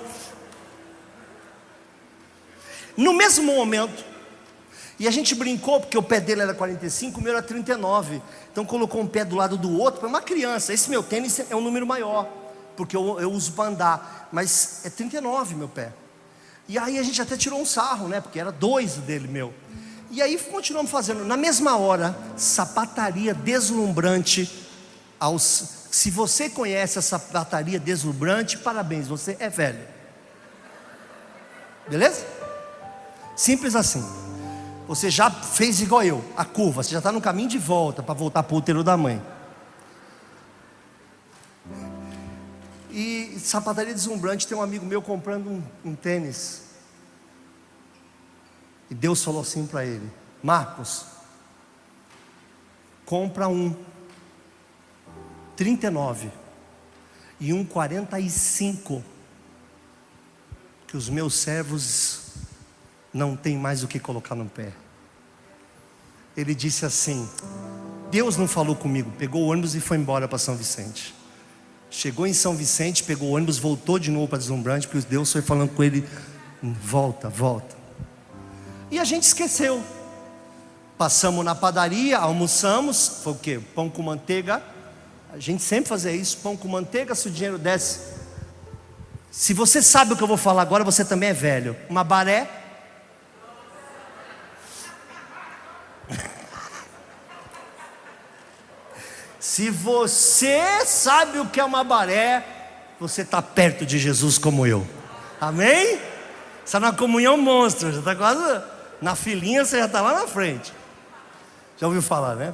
No 2.97 3.13
mesmo 3.13 3.53
momento, 3.53 4.05
e 4.99 5.07
a 5.07 5.11
gente 5.13 5.35
brincou, 5.35 5.81
porque 5.81 5.97
o 5.97 6.03
pé 6.03 6.19
dele 6.19 6.43
era 6.43 6.53
45, 6.53 7.21
o 7.21 7.23
meu 7.23 7.33
era 7.33 7.43
39. 7.43 8.21
Então 8.51 8.65
colocou 8.65 9.01
um 9.01 9.07
pé 9.07 9.25
do 9.25 9.37
lado 9.37 9.57
do 9.57 9.79
outro, 9.79 10.01
para 10.01 10.09
uma 10.09 10.21
criança. 10.21 10.73
Esse 10.73 10.91
meu 10.91 11.03
tênis 11.03 11.39
é 11.49 11.55
um 11.55 11.61
número 11.61 11.87
maior, 11.87 12.29
porque 12.77 12.97
eu, 12.97 13.21
eu 13.21 13.31
uso 13.31 13.53
para 13.53 13.71
andar, 13.71 14.29
mas 14.33 14.81
é 14.85 14.91
39 14.91 15.55
meu 15.55 15.69
pé. 15.69 15.93
E 16.67 16.77
aí 16.77 16.99
a 16.99 17.03
gente 17.03 17.23
até 17.23 17.37
tirou 17.37 17.61
um 17.61 17.65
sarro, 17.65 18.09
né? 18.09 18.21
Porque 18.21 18.41
era 18.41 18.51
dois 18.51 18.95
dele 18.97 19.29
meu. 19.29 19.55
E 20.11 20.21
aí 20.21 20.37
continuamos 20.37 20.91
fazendo. 20.91 21.25
Na 21.25 21.37
mesma 21.37 21.77
hora, 21.77 22.17
sapataria 22.37 23.33
deslumbrante. 23.33 24.67
Aos, 25.21 25.87
se 25.91 26.11
você 26.11 26.51
conhece 26.51 26.99
a 26.99 27.03
sapataria 27.03 27.79
deslumbrante, 27.79 28.59
parabéns, 28.59 29.07
você 29.07 29.37
é 29.39 29.49
velho. 29.49 29.81
Beleza? 31.89 32.27
Simples 33.37 33.75
assim. 33.77 34.28
Você 34.89 35.09
já 35.11 35.30
fez 35.30 35.80
igual 35.80 36.03
eu, 36.03 36.24
a 36.36 36.45
curva, 36.45 36.82
você 36.82 36.91
já 36.91 36.99
está 36.99 37.12
no 37.12 37.20
caminho 37.20 37.49
de 37.49 37.59
volta 37.59 38.03
para 38.03 38.14
voltar 38.14 38.43
para 38.43 38.55
o 38.55 38.59
útero 38.59 38.82
da 38.82 38.97
mãe. 38.97 39.22
E 42.91 43.39
sapataria 43.39 43.95
deslumbrante, 43.95 44.49
tem 44.49 44.57
um 44.57 44.62
amigo 44.62 44.84
meu 44.84 45.01
comprando 45.01 45.49
um, 45.49 45.62
um 45.84 45.95
tênis 45.95 46.66
e 48.91 48.95
Deus 48.95 49.22
falou 49.22 49.43
assim 49.43 49.66
para 49.66 49.84
ele: 49.84 50.11
Marcos, 50.43 51.05
compra 53.05 53.49
um 53.49 53.76
39 55.57 56.30
e 57.41 57.53
um 57.53 57.64
45, 57.64 59.05
que 60.86 60.97
os 60.97 61.09
meus 61.09 61.34
servos 61.34 62.28
não 63.19 63.35
têm 63.37 63.59
mais 63.59 63.83
o 63.83 63.89
que 63.89 63.99
colocar 63.99 64.37
no 64.37 64.47
pé. 64.47 64.73
Ele 66.37 66.55
disse 66.55 66.87
assim: 66.87 67.29
Deus 68.11 68.37
não 68.37 68.47
falou 68.47 68.77
comigo, 68.77 69.11
pegou 69.19 69.43
o 69.43 69.49
ônibus 69.49 69.75
e 69.75 69.81
foi 69.81 69.97
embora 69.97 70.29
para 70.29 70.39
São 70.39 70.55
Vicente. 70.55 71.14
Chegou 71.91 72.27
em 72.27 72.33
São 72.33 72.55
Vicente, 72.55 73.03
pegou 73.03 73.31
o 73.31 73.33
ônibus, 73.33 73.59
voltou 73.59 73.99
de 73.99 74.11
novo 74.11 74.29
para 74.29 74.39
Deslumbrante, 74.39 74.87
porque 74.87 75.07
Deus 75.09 75.33
foi 75.33 75.43
falando 75.43 75.71
com 75.71 75.83
ele: 75.83 76.09
volta, 76.62 77.29
volta. 77.29 77.77
E 78.91 78.99
a 78.99 79.05
gente 79.05 79.25
esqueceu. 79.25 79.83
Passamos 80.97 81.45
na 81.45 81.55
padaria, 81.55 82.19
almoçamos, 82.19 83.21
foi 83.23 83.33
o 83.33 83.37
quê? 83.37 83.61
Pão 83.75 83.91
com 83.91 84.03
manteiga. 84.03 84.62
A 85.33 85.39
gente 85.39 85.62
sempre 85.62 85.89
fazia 85.89 86.11
isso, 86.12 86.39
pão 86.39 86.57
com 86.57 86.66
manteiga, 86.69 87.14
se 87.14 87.29
o 87.29 87.31
dinheiro 87.31 87.59
desce. 87.59 88.01
Se 89.31 89.53
você 89.53 89.83
sabe 89.83 90.12
o 90.12 90.16
que 90.16 90.23
eu 90.23 90.27
vou 90.27 90.37
falar 90.37 90.62
agora, 90.62 90.83
você 90.83 91.05
também 91.05 91.29
é 91.29 91.35
velho. 91.35 91.77
Uma 91.89 92.03
baré. 92.03 92.59
Se 99.39 99.71
você 99.71 100.85
sabe 100.85 101.39
o 101.39 101.47
que 101.47 101.61
é 101.61 101.65
uma 101.65 101.85
baré, 101.85 102.45
você 103.01 103.23
está 103.23 103.41
perto 103.41 103.87
de 103.87 103.99
Jesus 103.99 104.39
como 104.39 104.67
eu. 104.67 104.87
Amém? 105.41 106.01
Está 106.65 106.81
na 106.81 106.93
comunhão 106.93 107.37
monstro, 107.39 107.93
já 107.93 108.01
está 108.01 108.15
quase 108.15 108.63
Na 109.01 109.15
filinha 109.15 109.65
você 109.65 109.79
já 109.79 109.87
está 109.87 110.01
lá 110.01 110.15
na 110.15 110.27
frente. 110.27 110.73
Já 111.77 111.87
ouviu 111.87 112.03
falar, 112.03 112.35
né? 112.35 112.53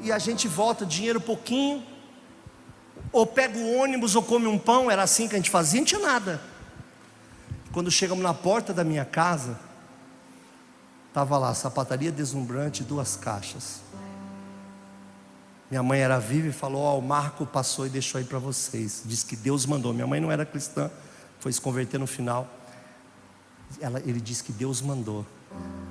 E 0.00 0.10
a 0.10 0.18
gente 0.18 0.48
volta, 0.48 0.84
dinheiro 0.84 1.20
pouquinho, 1.20 1.82
ou 3.12 3.26
pega 3.26 3.58
o 3.58 3.78
ônibus 3.78 4.16
ou 4.16 4.22
come 4.22 4.46
um 4.46 4.58
pão, 4.58 4.90
era 4.90 5.02
assim 5.02 5.28
que 5.28 5.34
a 5.34 5.38
gente 5.38 5.50
fazia, 5.50 5.80
não 5.80 5.86
tinha 5.86 6.00
nada. 6.00 6.40
Quando 7.72 7.90
chegamos 7.90 8.22
na 8.22 8.34
porta 8.34 8.72
da 8.72 8.82
minha 8.84 9.04
casa, 9.04 9.58
estava 11.14 11.38
lá, 11.38 11.54
sapataria 11.54 12.10
deslumbrante, 12.10 12.82
duas 12.82 13.14
caixas. 13.14 13.78
Minha 15.70 15.80
mãe 15.80 16.00
era 16.00 16.18
viva 16.18 16.48
e 16.48 16.52
falou: 16.52 16.82
Ó, 16.82 16.94
oh, 16.96 16.98
o 16.98 17.02
Marco 17.02 17.46
passou 17.46 17.86
e 17.86 17.88
deixou 17.88 18.18
aí 18.18 18.24
para 18.24 18.40
vocês. 18.40 19.02
Diz 19.04 19.22
que 19.22 19.36
Deus 19.36 19.64
mandou. 19.64 19.94
Minha 19.94 20.08
mãe 20.08 20.20
não 20.20 20.32
era 20.32 20.44
cristã, 20.44 20.90
foi 21.38 21.52
se 21.52 21.60
converter 21.60 21.98
no 22.00 22.06
final. 22.08 22.48
Ela, 23.80 24.00
ele 24.00 24.20
disse 24.20 24.42
que 24.42 24.50
Deus 24.50 24.82
mandou. 24.82 25.24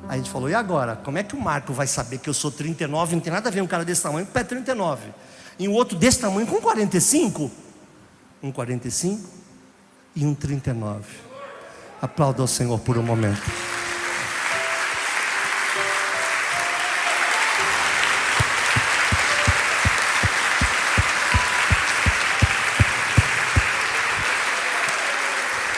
Aí 0.10 0.16
a 0.16 0.18
gente 0.18 0.30
falou: 0.30 0.50
e 0.50 0.54
agora? 0.54 0.98
Como 0.98 1.18
é 1.18 1.24
que 1.24 1.36
o 1.36 1.40
Marco 1.40 1.72
vai 1.72 1.88
saber 1.88 2.18
que 2.18 2.30
eu 2.30 2.34
sou 2.34 2.52
39? 2.52 3.16
Não 3.16 3.24
tem 3.24 3.32
nada 3.32 3.48
a 3.48 3.52
ver 3.52 3.62
um 3.62 3.68
cara 3.68 3.86
desse 3.86 4.04
tamanho 4.04 4.26
com 4.26 4.34
pé 4.34 4.44
39. 4.44 5.10
E 5.58 5.70
um 5.70 5.72
outro 5.72 5.98
desse 5.98 6.20
tamanho 6.20 6.46
com 6.46 6.60
45? 6.60 7.50
Um 8.44 8.52
45 8.52 9.26
e 10.18 10.26
um 10.26 10.36
39. 10.36 11.06
Aplauda 12.02 12.42
ao 12.42 12.48
Senhor 12.48 12.78
por 12.80 12.98
um 12.98 13.04
momento. 13.04 13.73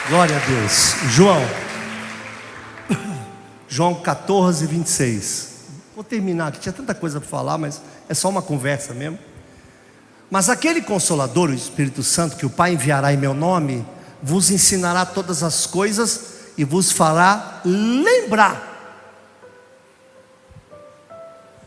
Glória 0.07 0.37
a 0.37 0.39
Deus. 0.39 1.13
João. 1.15 1.41
João 3.67 3.95
14, 3.95 4.67
26. 4.67 5.55
Vou 5.95 6.03
terminar 6.03 6.49
aqui, 6.49 6.59
tinha 6.59 6.71
tanta 6.71 6.93
coisa 6.93 7.19
para 7.19 7.27
falar, 7.27 7.57
mas 7.57 7.81
é 8.07 8.13
só 8.13 8.29
uma 8.29 8.43
conversa 8.43 8.93
mesmo. 8.93 9.17
Mas 10.29 10.47
aquele 10.47 10.79
consolador, 10.83 11.49
o 11.49 11.55
Espírito 11.55 12.03
Santo, 12.03 12.35
que 12.35 12.45
o 12.45 12.51
Pai 12.51 12.73
enviará 12.73 13.11
em 13.11 13.17
meu 13.17 13.33
nome, 13.33 13.83
vos 14.21 14.51
ensinará 14.51 15.07
todas 15.07 15.41
as 15.41 15.65
coisas 15.65 16.35
e 16.55 16.63
vos 16.63 16.91
fará 16.91 17.61
lembrar. 17.65 18.73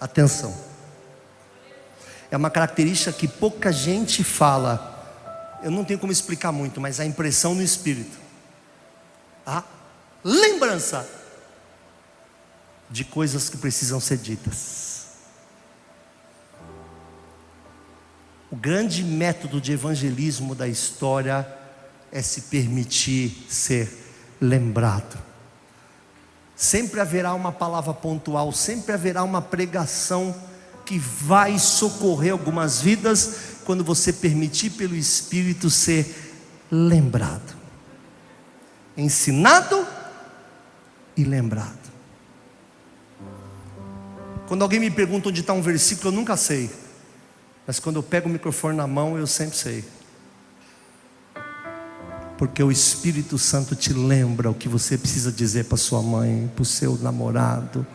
Atenção. 0.00 0.54
É 2.30 2.36
uma 2.36 2.50
característica 2.50 3.10
que 3.10 3.26
pouca 3.26 3.72
gente 3.72 4.22
fala. 4.22 5.58
Eu 5.60 5.72
não 5.72 5.84
tenho 5.84 5.98
como 5.98 6.12
explicar 6.12 6.52
muito, 6.52 6.80
mas 6.80 7.00
a 7.00 7.04
impressão 7.04 7.52
no 7.52 7.62
espírito 7.62 8.27
a 9.48 9.64
lembrança 10.22 11.08
de 12.90 13.02
coisas 13.02 13.48
que 13.48 13.56
precisam 13.56 13.98
ser 13.98 14.18
ditas. 14.18 15.06
O 18.50 18.56
grande 18.56 19.02
método 19.02 19.58
de 19.58 19.72
evangelismo 19.72 20.54
da 20.54 20.68
história 20.68 21.48
é 22.12 22.20
se 22.20 22.42
permitir 22.42 23.46
ser 23.48 23.90
lembrado. 24.38 25.18
Sempre 26.54 27.00
haverá 27.00 27.32
uma 27.32 27.52
palavra 27.52 27.94
pontual, 27.94 28.52
sempre 28.52 28.92
haverá 28.92 29.22
uma 29.22 29.40
pregação 29.40 30.34
que 30.84 30.98
vai 30.98 31.58
socorrer 31.58 32.32
algumas 32.32 32.82
vidas 32.82 33.58
quando 33.64 33.82
você 33.82 34.12
permitir 34.12 34.70
pelo 34.70 34.94
Espírito 34.94 35.70
ser 35.70 36.34
lembrado 36.70 37.57
ensinado 38.98 39.86
e 41.16 41.22
lembrado. 41.22 41.78
Quando 44.48 44.62
alguém 44.62 44.80
me 44.80 44.90
pergunta 44.90 45.28
onde 45.28 45.40
está 45.40 45.52
um 45.52 45.62
versículo, 45.62 46.08
eu 46.08 46.12
nunca 46.12 46.36
sei. 46.36 46.70
Mas 47.66 47.78
quando 47.78 47.96
eu 47.96 48.02
pego 48.02 48.28
o 48.28 48.32
microfone 48.32 48.76
na 48.76 48.86
mão, 48.86 49.16
eu 49.16 49.26
sempre 49.26 49.56
sei. 49.56 49.84
Porque 52.36 52.62
o 52.62 52.72
Espírito 52.72 53.36
Santo 53.36 53.76
te 53.76 53.92
lembra 53.92 54.50
o 54.50 54.54
que 54.54 54.68
você 54.68 54.96
precisa 54.96 55.30
dizer 55.30 55.66
para 55.66 55.76
sua 55.76 56.02
mãe, 56.02 56.50
para 56.54 56.62
o 56.62 56.64
seu 56.64 56.96
namorado, 56.96 57.86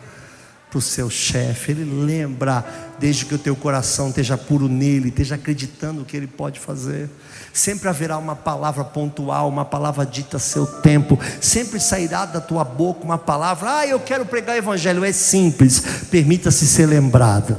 para 0.74 0.78
o 0.78 0.82
seu 0.82 1.08
chefe. 1.08 1.70
Ele 1.70 1.84
lembra, 1.84 2.64
desde 2.98 3.24
que 3.24 3.34
o 3.34 3.38
teu 3.38 3.54
coração 3.54 4.08
esteja 4.08 4.36
puro 4.36 4.68
nele, 4.68 5.08
esteja 5.08 5.36
acreditando 5.36 6.04
que 6.04 6.16
ele 6.16 6.26
pode 6.26 6.58
fazer. 6.58 7.08
Sempre 7.52 7.88
haverá 7.88 8.18
uma 8.18 8.34
palavra 8.34 8.82
pontual, 8.82 9.48
uma 9.48 9.64
palavra 9.64 10.04
dita 10.04 10.36
a 10.36 10.40
seu 10.40 10.66
tempo. 10.66 11.16
Sempre 11.40 11.78
sairá 11.78 12.26
da 12.26 12.40
tua 12.40 12.64
boca 12.64 13.04
uma 13.04 13.16
palavra. 13.16 13.78
Ah, 13.78 13.86
eu 13.86 14.00
quero 14.00 14.26
pregar 14.26 14.56
o 14.56 14.58
evangelho. 14.58 15.04
É 15.04 15.12
simples. 15.12 15.80
Permita-se 16.10 16.66
ser 16.66 16.86
lembrado. 16.86 17.56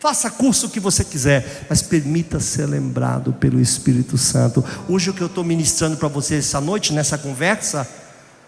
Faça 0.00 0.28
curso 0.28 0.68
que 0.68 0.80
você 0.80 1.04
quiser, 1.04 1.66
mas 1.70 1.80
permita 1.80 2.40
ser 2.40 2.66
lembrado 2.66 3.32
pelo 3.34 3.60
Espírito 3.60 4.18
Santo. 4.18 4.64
Hoje 4.88 5.10
o 5.10 5.14
que 5.14 5.20
eu 5.20 5.28
estou 5.28 5.44
ministrando 5.44 5.96
para 5.96 6.08
você 6.08 6.34
essa 6.34 6.60
noite, 6.60 6.92
nessa 6.92 7.16
conversa, 7.16 7.88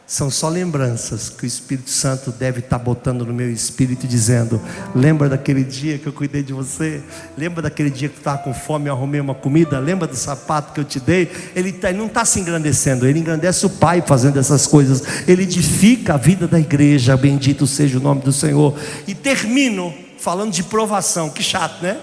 são 0.06 0.30
só 0.30 0.50
lembranças 0.50 1.30
que 1.30 1.44
o 1.44 1.46
Espírito 1.46 1.88
Santo 1.88 2.30
deve 2.30 2.58
estar 2.58 2.78
tá 2.78 2.84
botando 2.84 3.24
no 3.24 3.32
meu 3.32 3.50
espírito, 3.50 4.06
dizendo: 4.06 4.60
Lembra 4.94 5.30
daquele 5.30 5.64
dia 5.64 5.98
que 5.98 6.06
eu 6.06 6.12
cuidei 6.12 6.42
de 6.42 6.52
você? 6.52 7.02
Lembra 7.38 7.62
daquele 7.62 7.88
dia 7.88 8.10
que 8.10 8.16
tu 8.16 8.18
estava 8.18 8.38
com 8.38 8.52
fome 8.52 8.86
e 8.86 8.90
arrumei 8.90 9.18
uma 9.18 9.34
comida? 9.34 9.78
Lembra 9.78 10.06
do 10.06 10.14
sapato 10.14 10.74
que 10.74 10.80
eu 10.80 10.84
te 10.84 11.00
dei? 11.00 11.30
Ele, 11.56 11.72
tá, 11.72 11.88
ele 11.88 11.98
não 11.98 12.06
está 12.06 12.22
se 12.24 12.38
engrandecendo, 12.38 13.06
ele 13.06 13.18
engrandece 13.18 13.64
o 13.64 13.70
Pai 13.70 14.02
fazendo 14.06 14.38
essas 14.38 14.66
coisas. 14.66 15.26
Ele 15.26 15.44
edifica 15.44 16.14
a 16.14 16.18
vida 16.18 16.46
da 16.46 16.60
igreja. 16.60 17.16
Bendito 17.16 17.66
seja 17.66 17.96
o 17.98 18.00
nome 18.00 18.20
do 18.20 18.32
Senhor. 18.32 18.78
E 19.06 19.14
termino 19.14 19.94
falando 20.18 20.52
de 20.52 20.62
provação. 20.62 21.30
Que 21.30 21.42
chato, 21.42 21.82
né? 21.82 21.98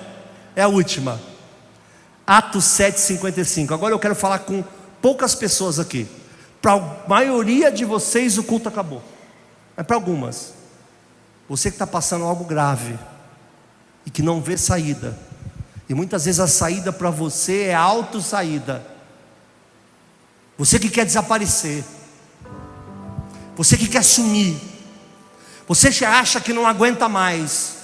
É 0.55 0.63
a 0.63 0.67
última. 0.67 1.21
Atos 2.25 2.65
7,55. 2.65 3.71
Agora 3.73 3.93
eu 3.93 3.99
quero 3.99 4.15
falar 4.15 4.39
com 4.39 4.63
poucas 4.99 5.35
pessoas 5.35 5.77
aqui. 5.77 6.07
Para 6.61 6.73
a 6.73 7.07
maioria 7.07 7.71
de 7.71 7.83
vocês 7.83 8.37
o 8.37 8.43
culto 8.43 8.69
acabou. 8.69 9.01
Mas 9.75 9.85
para 9.85 9.95
algumas, 9.95 10.53
você 11.49 11.69
que 11.69 11.75
está 11.75 11.87
passando 11.87 12.25
algo 12.25 12.45
grave 12.45 12.97
e 14.05 14.11
que 14.11 14.21
não 14.21 14.41
vê 14.41 14.57
saída, 14.57 15.17
e 15.89 15.93
muitas 15.93 16.25
vezes 16.25 16.39
a 16.39 16.47
saída 16.47 16.93
para 16.93 17.09
você 17.09 17.63
é 17.63 17.73
auto-saída. 17.73 18.85
Você 20.57 20.79
que 20.79 20.89
quer 20.89 21.05
desaparecer, 21.05 21.83
você 23.57 23.75
que 23.75 23.87
quer 23.87 24.03
sumir, 24.03 24.57
você 25.67 25.91
que 25.91 26.05
acha 26.05 26.39
que 26.39 26.53
não 26.53 26.65
aguenta 26.67 27.09
mais, 27.09 27.77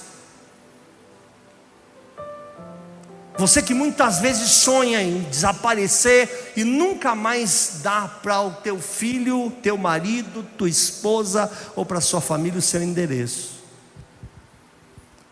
Você 3.38 3.62
que 3.62 3.72
muitas 3.72 4.18
vezes 4.18 4.50
sonha 4.50 5.00
em 5.00 5.20
desaparecer 5.20 6.52
e 6.56 6.64
nunca 6.64 7.14
mais 7.14 7.78
dá 7.84 8.08
para 8.20 8.40
o 8.40 8.50
teu 8.50 8.80
filho, 8.80 9.52
teu 9.62 9.78
marido, 9.78 10.44
tua 10.58 10.68
esposa 10.68 11.48
ou 11.76 11.86
para 11.86 12.00
sua 12.00 12.20
família 12.20 12.58
o 12.58 12.62
seu 12.62 12.82
endereço. 12.82 13.58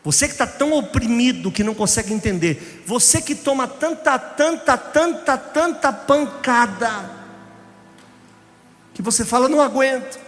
Você 0.05 0.29
que 0.29 0.35
está 0.35 0.47
tão 0.47 0.73
oprimido 0.73 1.51
que 1.51 1.65
não 1.65 1.75
consegue 1.75 2.15
entender. 2.15 2.85
Você 2.87 3.21
que 3.21 3.35
toma 3.35 3.67
tanta, 3.67 4.17
tanta, 4.17 4.79
tanta, 4.79 5.37
tanta 5.37 5.93
pancada. 5.93 7.11
Que 8.95 9.03
você 9.03 9.25
fala, 9.25 9.49
não 9.49 9.61
aguento. 9.61 10.21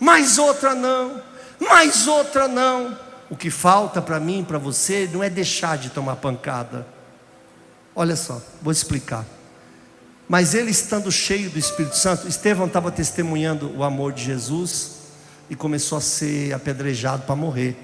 Mais 0.00 0.36
outra 0.36 0.74
não. 0.74 1.22
Mais 1.60 2.08
outra 2.08 2.48
não. 2.48 2.98
O 3.30 3.36
que 3.36 3.50
falta 3.50 4.02
para 4.02 4.18
mim, 4.18 4.42
para 4.42 4.58
você, 4.58 5.08
não 5.12 5.22
é 5.22 5.30
deixar 5.30 5.78
de 5.78 5.90
tomar 5.90 6.16
pancada 6.16 6.93
Olha 7.94 8.16
só, 8.16 8.40
vou 8.60 8.72
explicar. 8.72 9.24
Mas 10.28 10.54
ele 10.54 10.70
estando 10.70 11.12
cheio 11.12 11.50
do 11.50 11.58
Espírito 11.58 11.96
Santo, 11.96 12.26
Estevão 12.26 12.66
estava 12.66 12.90
testemunhando 12.90 13.76
o 13.76 13.84
amor 13.84 14.12
de 14.12 14.24
Jesus 14.24 14.92
e 15.50 15.54
começou 15.54 15.98
a 15.98 16.00
ser 16.00 16.52
apedrejado 16.52 17.24
para 17.24 17.36
morrer. 17.36 17.76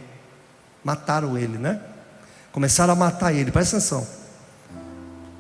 Mataram 0.83 1.37
ele, 1.37 1.59
né? 1.59 1.81
Começaram 2.51 2.95
a 2.95 2.97
matar 2.97 3.33
ele, 3.33 3.53
presta 3.53 3.77
atenção. 3.77 4.07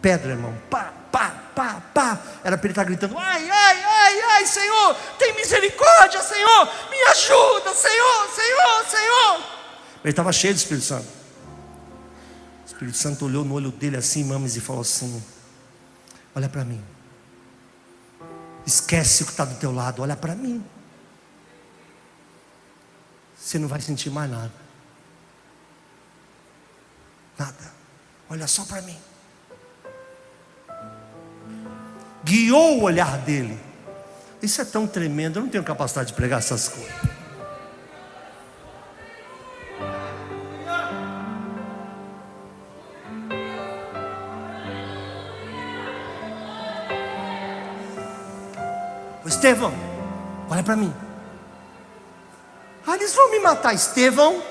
Pedra, 0.03 0.33
irmão, 0.33 0.55
pá, 0.68 0.93
pá, 1.11 1.35
pá, 1.55 1.83
pá. 1.93 2.18
Era 2.45 2.57
para 2.57 2.66
ele 2.66 2.73
estar 2.73 2.85
gritando: 2.85 3.18
ai, 3.18 3.51
ai, 3.51 3.85
ai, 3.85 4.21
ai, 4.33 4.47
Senhor, 4.47 4.95
tem 5.18 5.35
misericórdia, 5.35 6.23
Senhor, 6.23 6.68
me 6.91 7.03
ajuda, 7.11 7.75
Senhor, 7.75 8.29
Senhor, 8.35 8.85
Senhor. 8.89 9.37
Ele 10.05 10.11
estava 10.11 10.33
cheio 10.33 10.55
do 10.55 10.59
Espírito 10.59 10.87
Santo. 10.87 11.20
Espírito 12.81 12.97
Santo 12.97 13.26
olhou 13.26 13.45
no 13.45 13.53
olho 13.53 13.70
dele 13.70 13.99
assim, 13.99 14.24
mames, 14.24 14.57
e 14.57 14.61
falou 14.61 14.81
assim: 14.81 15.22
Olha 16.35 16.49
para 16.49 16.64
mim. 16.64 16.83
Esquece 18.66 19.22
o 19.22 19.26
que 19.26 19.33
está 19.33 19.45
do 19.45 19.55
teu 19.57 19.70
lado, 19.70 20.01
olha 20.01 20.16
para 20.16 20.35
mim. 20.35 20.64
Você 23.39 23.59
não 23.59 23.68
vai 23.68 23.83
sentir 23.83 24.09
mais 24.09 24.31
nada. 24.31 24.53
Nada. 27.39 27.72
Olha 28.31 28.47
só 28.47 28.64
para 28.64 28.81
mim. 28.81 28.99
Guiou 32.24 32.78
o 32.78 32.83
olhar 32.85 33.18
dele. 33.18 33.61
Isso 34.41 34.59
é 34.62 34.64
tão 34.64 34.87
tremendo, 34.87 35.39
eu 35.39 35.43
não 35.43 35.51
tenho 35.51 35.64
capacidade 35.64 36.09
de 36.09 36.14
pregar 36.14 36.39
essas 36.39 36.68
coisas. 36.68 37.10
Estevão, 49.31 49.72
olha 50.51 50.62
para 50.62 50.74
mim. 50.74 50.93
Ah, 52.85 52.97
eles 52.97 53.14
vão 53.14 53.31
me 53.31 53.39
matar, 53.39 53.72
Estevão. 53.72 54.43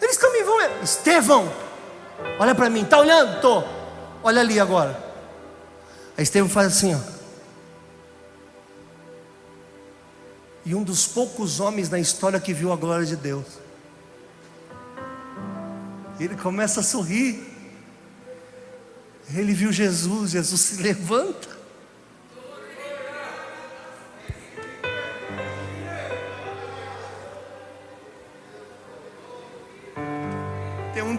Eles 0.00 0.16
também 0.16 0.42
vão. 0.42 0.58
Estevão, 0.82 1.52
olha 2.38 2.54
para 2.54 2.70
mim, 2.70 2.86
tá 2.86 2.98
olhando? 2.98 3.42
Tô. 3.42 3.62
Olha 4.22 4.40
ali 4.40 4.58
agora. 4.58 4.98
Aí 6.16 6.24
Estevão 6.24 6.48
faz 6.48 6.68
assim, 6.68 6.94
ó. 6.94 6.98
E 10.64 10.74
um 10.74 10.82
dos 10.82 11.06
poucos 11.06 11.60
homens 11.60 11.90
na 11.90 11.98
história 11.98 12.40
que 12.40 12.54
viu 12.54 12.72
a 12.72 12.76
glória 12.76 13.04
de 13.04 13.16
Deus. 13.16 13.46
Ele 16.18 16.36
começa 16.36 16.80
a 16.80 16.82
sorrir. 16.82 17.46
Ele 19.34 19.52
viu 19.52 19.70
Jesus, 19.70 20.30
Jesus 20.30 20.60
se 20.60 20.82
levanta. 20.82 21.57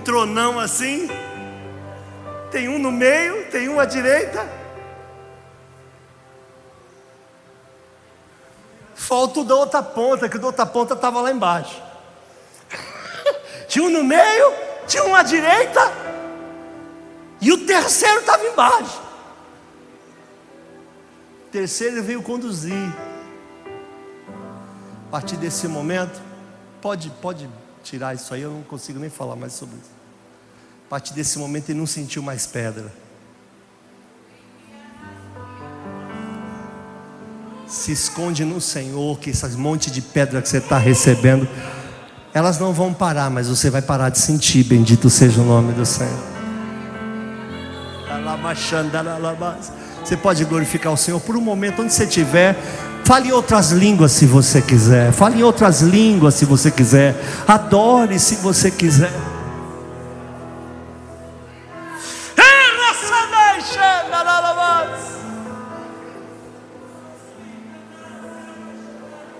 Tronão 0.09 0.59
assim, 0.59 1.07
tem 2.49 2.67
um 2.67 2.79
no 2.79 2.91
meio, 2.91 3.45
tem 3.51 3.69
um 3.69 3.79
à 3.79 3.85
direita. 3.85 4.43
Falta 8.95 9.41
o 9.41 9.43
da 9.43 9.53
outra 9.53 9.83
ponta, 9.83 10.27
que 10.27 10.35
o 10.37 10.39
da 10.39 10.47
outra 10.47 10.65
ponta 10.65 10.95
estava 10.95 11.21
lá 11.21 11.31
embaixo. 11.31 11.79
Tinha 13.69 13.85
um 13.85 13.91
no 13.91 14.03
meio, 14.03 14.51
tinha 14.87 15.03
um 15.03 15.13
à 15.13 15.21
direita, 15.21 15.79
e 17.39 17.51
o 17.51 17.67
terceiro 17.67 18.21
estava 18.21 18.43
embaixo. 18.43 18.99
O 21.45 21.51
terceiro 21.51 22.01
veio 22.01 22.23
conduzir. 22.23 22.91
A 25.07 25.11
partir 25.11 25.37
desse 25.37 25.67
momento, 25.67 26.19
pode, 26.81 27.11
pode 27.21 27.47
tirar 27.83 28.15
isso 28.15 28.33
aí, 28.33 28.41
eu 28.41 28.49
não 28.49 28.63
consigo 28.63 28.97
nem 28.97 29.11
falar 29.11 29.35
mais 29.35 29.53
sobre 29.53 29.75
isso. 29.75 29.98
A 30.89 30.97
partir 30.97 31.13
desse 31.13 31.37
momento 31.37 31.69
ele 31.69 31.77
não 31.77 31.85
sentiu 31.85 32.23
mais 32.23 32.47
pedra. 32.47 32.91
Se 37.67 37.91
esconde 37.91 38.43
no 38.43 38.59
Senhor, 38.59 39.19
que 39.19 39.29
esses 39.29 39.55
monte 39.55 39.91
de 39.91 40.01
pedra 40.01 40.41
que 40.41 40.49
você 40.49 40.57
está 40.57 40.79
recebendo, 40.79 41.47
elas 42.33 42.57
não 42.57 42.73
vão 42.73 42.91
parar, 42.91 43.29
mas 43.29 43.47
você 43.47 43.69
vai 43.69 43.83
parar 43.83 44.09
de 44.09 44.17
sentir. 44.17 44.63
Bendito 44.63 45.11
seja 45.11 45.39
o 45.39 45.45
nome 45.45 45.73
do 45.73 45.85
Senhor. 45.85 46.23
Você 50.03 50.17
pode 50.17 50.43
glorificar 50.43 50.91
o 50.91 50.97
Senhor 50.97 51.19
por 51.19 51.37
um 51.37 51.41
momento 51.41 51.83
onde 51.83 51.93
você 51.93 52.05
estiver. 52.05 52.57
Fale 53.05 53.31
outras 53.31 53.69
línguas 53.69 54.11
se 54.11 54.25
você 54.25 54.59
quiser. 54.59 55.11
Fale 55.11 55.43
outras 55.43 55.81
línguas 55.81 56.33
se 56.33 56.45
você 56.45 56.71
quiser. 56.71 57.15
Adore 57.47 58.17
se 58.17 58.37
você 58.37 58.71
quiser. 58.71 59.38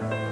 Aleluia! 0.01 0.29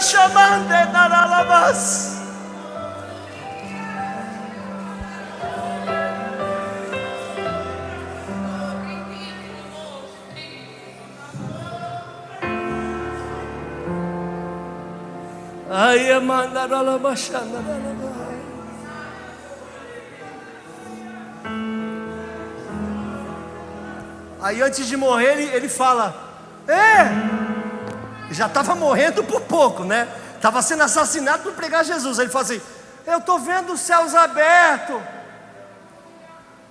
chamando 0.00 0.92
Naralabas. 0.92 2.10
Aí 15.74 16.20
mandaram 16.20 16.98
Aí 24.42 24.60
antes 24.60 24.86
de 24.88 24.96
morrer 24.96 25.38
ele, 25.38 25.44
ele 25.54 25.68
fala: 25.68 26.14
É, 26.66 28.32
já 28.32 28.46
estava 28.46 28.74
morrendo 28.74 29.22
por 29.22 29.40
pouco, 29.42 29.84
né? 29.84 30.08
Estava 30.34 30.60
sendo 30.60 30.82
assassinado 30.82 31.44
por 31.44 31.52
pregar 31.52 31.84
Jesus. 31.84 32.18
Ele 32.18 32.28
fala 32.28 32.44
assim: 32.44 32.60
Eu 33.06 33.18
estou 33.18 33.38
vendo 33.38 33.72
os 33.72 33.80
céus 33.80 34.14
abertos. 34.16 35.00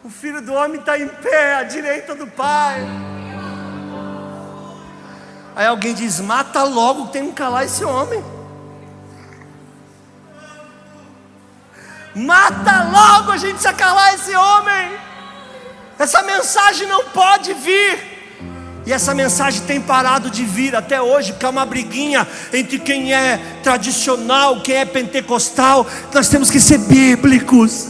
O 0.03 0.09
filho 0.09 0.41
do 0.41 0.53
homem 0.53 0.79
está 0.79 0.99
em 0.99 1.07
pé 1.07 1.55
à 1.55 1.63
direita 1.63 2.13
do 2.13 2.27
Pai. 2.27 2.85
Aí 5.55 5.65
alguém 5.65 5.93
diz: 5.93 6.19
Mata 6.19 6.63
logo, 6.63 7.07
tem 7.07 7.27
que 7.27 7.33
calar 7.33 7.63
esse 7.63 7.85
homem. 7.85 8.21
Mata 12.13 12.83
logo, 12.91 13.31
a 13.31 13.37
gente 13.37 13.53
precisa 13.53 13.73
calar 13.73 14.13
esse 14.13 14.35
homem. 14.35 15.10
Essa 16.01 16.23
mensagem 16.23 16.87
não 16.87 17.03
pode 17.09 17.53
vir. 17.53 17.99
E 18.87 18.91
essa 18.91 19.13
mensagem 19.13 19.61
tem 19.61 19.79
parado 19.79 20.31
de 20.31 20.43
vir 20.43 20.75
até 20.75 20.99
hoje, 20.99 21.31
porque 21.31 21.45
é 21.45 21.49
uma 21.49 21.63
briguinha 21.63 22.27
entre 22.51 22.79
quem 22.79 23.13
é 23.13 23.39
tradicional, 23.61 24.61
quem 24.61 24.77
é 24.77 24.85
pentecostal. 24.85 25.85
Nós 26.11 26.27
temos 26.27 26.49
que 26.49 26.59
ser 26.59 26.79
bíblicos. 26.79 27.85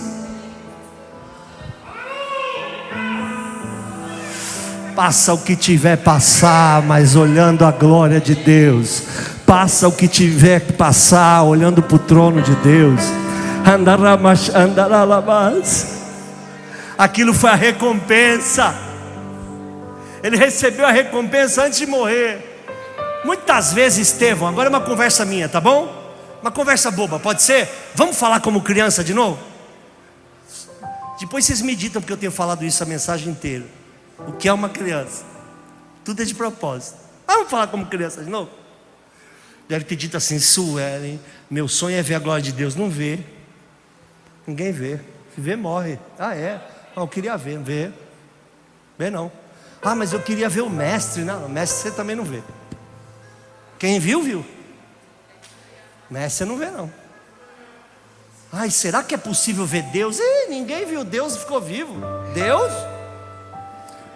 Passa 4.94 5.34
o 5.34 5.38
que 5.38 5.56
tiver 5.56 5.96
passar, 5.96 6.82
mas 6.82 7.16
olhando 7.16 7.64
a 7.64 7.72
glória 7.72 8.20
de 8.20 8.36
Deus. 8.36 9.04
Passa 9.46 9.88
o 9.88 9.92
que 9.94 10.10
tiver 10.10 10.60
que 10.60 10.74
passar, 10.74 11.44
olhando 11.44 11.82
para 11.82 11.96
o 11.96 12.00
trono 12.00 12.42
de 12.42 12.56
Deus. 12.56 13.00
Aquilo 17.02 17.34
foi 17.34 17.50
a 17.50 17.56
recompensa 17.56 18.92
ele 20.24 20.38
recebeu 20.38 20.86
a 20.86 20.92
recompensa 20.92 21.64
antes 21.66 21.80
de 21.80 21.86
morrer. 21.86 22.48
Muitas 23.26 23.74
vezes, 23.74 24.10
Estevão, 24.10 24.48
agora 24.48 24.68
é 24.68 24.70
uma 24.70 24.82
conversa 24.82 25.26
minha, 25.26 25.50
tá 25.50 25.60
bom? 25.60 26.00
Uma 26.42 26.52
conversa 26.52 26.90
boba, 26.92 27.20
pode 27.20 27.42
ser? 27.42 27.68
Vamos 27.96 28.18
falar 28.18 28.40
como 28.40 28.62
criança 28.62 29.04
de 29.04 29.14
novo? 29.14 29.40
Depois 31.20 31.46
vocês 31.46 31.62
meditam, 31.62 32.02
porque 32.02 32.14
eu 32.14 32.18
tenho 32.18 32.32
falado 32.32 32.66
isso 32.66 32.82
a 32.82 32.86
mensagem 32.86 33.32
inteira. 33.32 33.66
O 34.28 34.34
que 34.34 34.48
é 34.48 34.54
uma 34.54 34.70
criança? 34.70 35.24
Tudo 36.04 36.22
é 36.22 36.26
de 36.26 36.34
propósito. 36.34 36.98
Vamos 37.28 37.50
falar 37.50 37.68
como 37.68 37.86
criança 37.86 38.24
de 38.24 38.30
novo? 38.30 38.50
Deve 39.68 39.86
ter 39.86 39.96
dito 39.96 40.18
assim, 40.18 40.40
Suelen, 40.40 41.20
meu 41.50 41.68
sonho 41.68 41.96
é 41.96 42.02
ver 42.02 42.16
a 42.16 42.20
glória 42.20 42.42
de 42.42 42.52
Deus. 42.52 42.76
Não 42.76 42.90
vê. 42.90 43.20
Ninguém 44.46 44.72
vê. 44.72 45.00
Se 45.34 45.40
vê, 45.40 45.56
morre. 45.56 46.00
Ah, 46.18 46.36
é? 46.36 46.60
Não, 46.96 47.04
eu 47.04 47.08
queria 47.08 47.38
ver, 47.38 47.60
vê. 47.60 47.92
Vê 48.98 49.10
não. 49.10 49.32
Ah, 49.82 49.96
mas 49.96 50.14
eu 50.14 50.22
queria 50.22 50.48
ver 50.48 50.62
o 50.62 50.70
mestre. 50.70 51.24
Não, 51.24 51.46
o 51.46 51.50
mestre 51.50 51.80
você 51.80 51.92
também 51.92 52.16
não 52.16 52.24
vê. 52.24 52.44
Quem 53.80 54.00
viu, 54.00 54.22
viu. 54.22 54.46
Mestre 56.10 56.38
você 56.38 56.46
não 56.46 56.58
vê, 56.58 56.70
não. 56.70 56.92
Ai, 58.54 58.70
será 58.70 59.02
que 59.02 59.16
é 59.16 59.18
possível 59.18 59.66
ver 59.66 59.84
Deus? 59.84 60.20
Ih, 60.20 60.50
ninguém 60.50 60.86
viu 60.86 61.04
Deus 61.04 61.36
e 61.36 61.40
ficou 61.40 61.62
vivo. 61.62 61.96
Deus? 62.34 62.72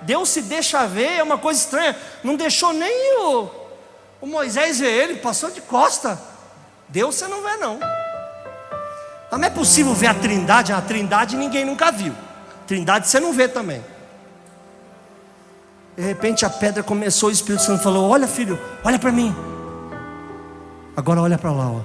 Deus 0.02 0.30
se 0.30 0.42
deixa 0.42 0.86
ver, 0.86 1.18
é 1.18 1.24
uma 1.24 1.38
coisa 1.38 1.60
estranha. 1.60 1.98
Não 2.24 2.36
deixou 2.36 2.74
nem 2.74 3.18
o, 3.20 3.50
o 4.22 4.28
Moisés 4.28 4.80
ver 4.80 4.92
ele, 4.92 5.16
passou 5.16 5.50
de 5.50 5.62
costa. 5.62 6.20
Deus 6.90 7.16
você 7.16 7.28
não 7.28 7.42
vê, 7.42 7.56
não. 7.58 7.80
Mas 9.32 9.40
não 9.40 9.48
é 9.48 9.50
possível 9.50 9.94
ver 9.94 10.08
a 10.08 10.14
trindade. 10.14 10.74
A 10.74 10.82
trindade 10.82 11.36
ninguém 11.36 11.66
nunca 11.66 11.92
viu. 11.92 12.14
Trindade 12.68 13.08
você 13.08 13.20
não 13.20 13.34
vê 13.34 13.48
também. 13.48 13.84
De 15.96 16.04
repente 16.04 16.46
a 16.46 16.50
pedra 16.50 16.84
começou, 16.84 17.30
o 17.30 17.32
Espírito 17.32 17.64
Santo 17.64 17.84
falou: 17.84 18.10
Olha, 18.10 18.28
filho, 18.28 18.60
olha 18.84 19.00
para 19.00 19.12
mim. 19.12 19.34
Agora 20.96 21.22
olha 21.22 21.38
para 21.38 21.52
lá. 21.52 21.72
Ó. 21.72 21.82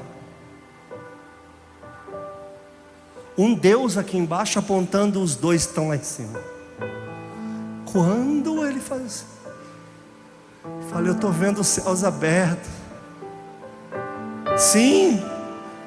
Um 3.39 3.55
Deus 3.55 3.97
aqui 3.97 4.19
embaixo 4.19 4.59
apontando, 4.59 5.23
os 5.23 5.37
dois 5.37 5.63
estão 5.63 5.89
lá 5.89 5.97
em 5.97 6.03
cima. 6.03 6.41
Quando 7.93 8.67
ele 8.67 8.81
faz 8.81 9.25
fala: 10.91 11.07
Eu 11.07 11.15
estou 11.15 11.31
vendo 11.31 11.61
os 11.61 11.69
céus 11.69 12.05
abertos. 12.05 12.69
Sim, 14.57 15.23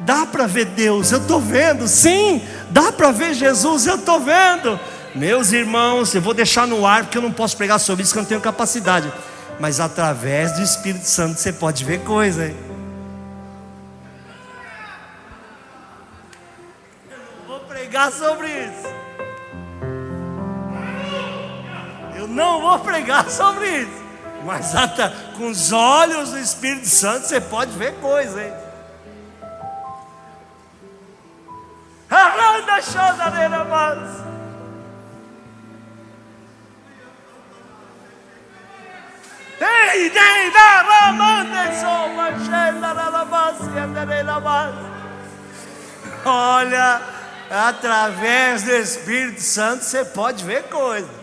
dá 0.05 0.25
para 0.25 0.47
ver 0.47 0.65
Deus, 0.65 1.11
eu 1.11 1.19
estou 1.19 1.39
vendo. 1.39 1.87
Sim, 1.87 2.41
dá 2.69 2.91
para 2.91 3.11
ver 3.11 3.33
Jesus, 3.33 3.85
eu 3.85 3.95
estou 3.95 4.19
vendo. 4.19 4.79
Meus 5.15 5.51
irmãos, 5.51 6.13
eu 6.15 6.21
vou 6.21 6.33
deixar 6.33 6.65
no 6.65 6.85
ar 6.85 7.03
porque 7.03 7.17
eu 7.17 7.21
não 7.21 7.31
posso 7.31 7.55
pregar 7.55 7.79
sobre 7.79 8.03
isso, 8.03 8.11
porque 8.11 8.19
eu 8.19 8.23
não 8.23 8.29
tenho 8.29 8.41
capacidade. 8.41 9.11
Mas 9.59 9.79
através 9.79 10.53
do 10.53 10.61
Espírito 10.61 11.05
Santo 11.05 11.39
você 11.39 11.53
pode 11.53 11.85
ver 11.85 11.99
coisa. 11.99 12.47
Hein? 12.47 12.55
Eu 17.09 17.17
não 17.17 17.47
vou 17.47 17.59
pregar 17.59 17.83
pregar 17.93 18.11
sobre 18.11 18.47
isso. 18.47 18.87
Eu 22.15 22.27
não 22.27 22.61
vou 22.61 22.79
pregar 22.79 23.29
sobre 23.29 23.81
isso. 23.81 24.03
Mas 24.43 24.75
até 24.75 25.09
com 25.37 25.47
os 25.47 25.71
olhos 25.71 26.31
do 26.31 26.39
Espírito 26.39 26.87
Santo 26.87 27.27
você 27.27 27.39
pode 27.39 27.71
ver 27.77 27.93
coisa, 27.95 28.43
hein? 28.43 28.62
Aranda 32.83 32.91
chodareira 32.91 33.63
mas. 33.63 34.23
Ei, 39.61 40.09
dei 40.09 40.51
da 40.51 40.81
ramande 40.81 41.79
soma 41.79 42.31
chela 42.45 42.93
na 42.93 43.09
labacia 43.09 43.87
na 43.87 44.39
mas. 44.39 44.75
Olha, 46.25 47.01
através 47.49 48.63
do 48.63 48.71
Espírito 48.71 49.41
Santo 49.41 49.83
você 49.83 50.03
pode 50.03 50.43
ver 50.43 50.63
coisa. 50.63 51.22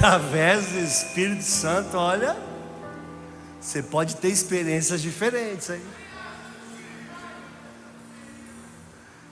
Através 0.00 0.68
do 0.68 0.78
Espírito 0.78 1.42
Santo, 1.42 1.94
olha, 1.98 2.34
você 3.60 3.82
pode 3.82 4.16
ter 4.16 4.28
experiências 4.28 5.02
diferentes 5.02 5.68
aí. 5.68 5.84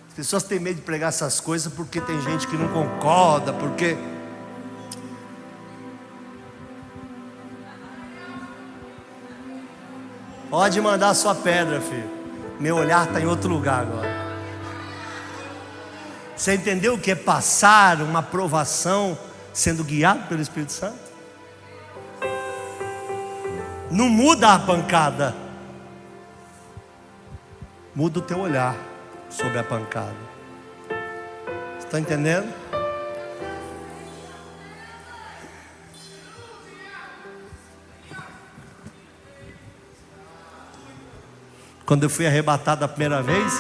As 0.09 0.15
pessoas 0.15 0.43
têm 0.43 0.61
medo 0.61 0.77
de 0.77 0.83
pregar 0.83 1.09
essas 1.09 1.41
coisas 1.41 1.73
porque 1.73 2.03
tem 2.03 2.21
gente 2.21 2.47
que 2.47 2.55
não 2.55 2.69
concorda, 2.69 3.51
porque. 3.55 3.97
Pode 10.51 10.81
mandar 10.83 11.15
sua 11.15 11.35
pedra, 11.35 11.81
filho. 11.81 12.11
Meu 12.61 12.77
olhar 12.77 13.07
está 13.07 13.19
em 13.19 13.27
outro 13.27 13.49
lugar 13.49 13.83
agora. 13.83 14.19
Você 16.37 16.55
entendeu 16.55 16.95
o 16.95 16.99
que 16.99 17.13
é 17.13 17.15
passar 17.15 18.03
uma 18.03 18.23
provação 18.23 19.17
sendo 19.59 19.83
guiado 19.83 20.29
pelo 20.29 20.41
Espírito 20.41 20.71
Santo. 20.71 21.01
Não 23.91 24.09
muda 24.09 24.55
a 24.55 24.59
pancada, 24.61 25.35
muda 27.93 28.21
o 28.21 28.23
teu 28.23 28.39
olhar 28.39 28.77
sobre 29.29 29.59
a 29.59 29.65
pancada. 29.65 30.15
Está 31.77 31.99
entendendo? 31.99 32.55
Quando 41.85 42.05
eu 42.05 42.11
fui 42.11 42.29
arrebatado 42.29 42.85
a 42.85 42.89
primeira 42.89 43.21
vez, 43.21 43.53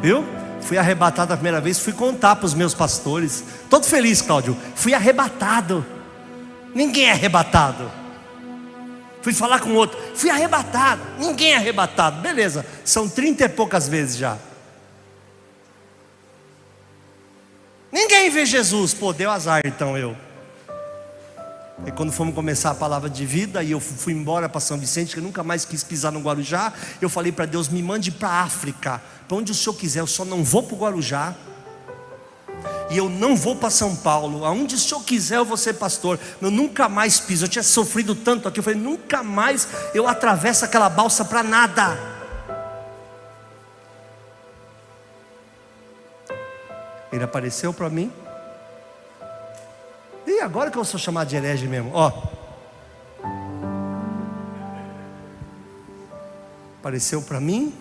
viu? 0.00 0.35
Fui 0.66 0.76
arrebatado 0.76 1.32
a 1.32 1.36
primeira 1.36 1.60
vez, 1.60 1.78
fui 1.78 1.92
contar 1.92 2.34
para 2.34 2.46
os 2.46 2.52
meus 2.52 2.74
pastores. 2.74 3.44
Todo 3.70 3.86
feliz, 3.86 4.20
Cláudio. 4.20 4.56
Fui 4.74 4.92
arrebatado. 4.92 5.86
Ninguém 6.74 7.04
é 7.04 7.12
arrebatado. 7.12 7.88
Fui 9.22 9.32
falar 9.32 9.60
com 9.60 9.74
outro. 9.74 9.96
Fui 10.16 10.28
arrebatado. 10.28 11.00
Ninguém 11.20 11.52
é 11.52 11.56
arrebatado. 11.56 12.20
Beleza. 12.20 12.66
São 12.84 13.08
trinta 13.08 13.44
e 13.44 13.48
poucas 13.48 13.86
vezes 13.86 14.16
já. 14.16 14.36
Ninguém 17.92 18.28
vê 18.28 18.44
Jesus. 18.44 18.92
Pô, 18.92 19.12
deu 19.12 19.30
azar 19.30 19.62
então 19.64 19.96
eu. 19.96 20.16
E 21.84 21.90
quando 21.90 22.10
fomos 22.10 22.34
começar 22.34 22.70
a 22.70 22.74
palavra 22.74 23.10
de 23.10 23.26
vida, 23.26 23.62
e 23.62 23.70
eu 23.70 23.80
fui 23.80 24.12
embora 24.12 24.48
para 24.48 24.60
São 24.60 24.78
Vicente, 24.78 25.12
que 25.12 25.20
eu 25.20 25.22
nunca 25.22 25.42
mais 25.42 25.64
quis 25.64 25.84
pisar 25.84 26.10
no 26.10 26.20
Guarujá, 26.20 26.72
eu 27.02 27.08
falei 27.08 27.30
para 27.30 27.44
Deus: 27.44 27.68
me 27.68 27.82
mande 27.82 28.10
para 28.10 28.28
a 28.28 28.42
África, 28.42 29.02
para 29.28 29.36
onde 29.36 29.52
o 29.52 29.54
Senhor 29.54 29.74
quiser, 29.74 30.00
eu 30.00 30.06
só 30.06 30.24
não 30.24 30.42
vou 30.42 30.62
para 30.62 30.74
o 30.74 30.78
Guarujá. 30.78 31.34
E 32.88 32.96
eu 32.96 33.10
não 33.10 33.36
vou 33.36 33.56
para 33.56 33.68
São 33.68 33.94
Paulo, 33.96 34.44
aonde 34.44 34.76
o 34.76 34.78
Senhor 34.78 35.02
quiser 35.02 35.36
eu 35.38 35.44
vou 35.44 35.56
ser 35.56 35.74
pastor. 35.74 36.18
Eu 36.40 36.50
nunca 36.50 36.88
mais 36.88 37.18
piso, 37.18 37.44
eu 37.44 37.48
tinha 37.48 37.62
sofrido 37.62 38.14
tanto 38.14 38.48
aqui, 38.48 38.60
eu 38.60 38.64
falei, 38.64 38.78
nunca 38.78 39.22
mais 39.22 39.68
eu 39.92 40.06
atravesso 40.08 40.64
aquela 40.64 40.88
balsa 40.88 41.24
para 41.24 41.42
nada. 41.42 41.98
Ele 47.12 47.24
apareceu 47.24 47.72
para 47.72 47.90
mim, 47.90 48.10
e 50.36 50.40
agora 50.40 50.70
que 50.70 50.76
eu 50.76 50.84
sou 50.84 51.00
chamado 51.00 51.28
de 51.28 51.36
herege 51.36 51.66
mesmo, 51.66 51.90
ó. 51.94 52.12
Apareceu 56.78 57.22
para 57.22 57.40
mim. 57.40 57.74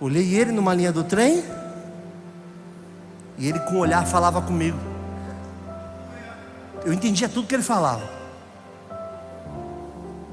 Olhei 0.00 0.34
ele 0.34 0.50
numa 0.50 0.74
linha 0.74 0.92
do 0.92 1.04
trem. 1.04 1.44
E 3.38 3.48
ele 3.48 3.60
com 3.60 3.76
o 3.76 3.78
olhar 3.78 4.04
falava 4.06 4.42
comigo. 4.42 4.78
Eu 6.84 6.92
entendia 6.92 7.28
tudo 7.28 7.46
que 7.46 7.54
ele 7.54 7.62
falava. 7.62 8.06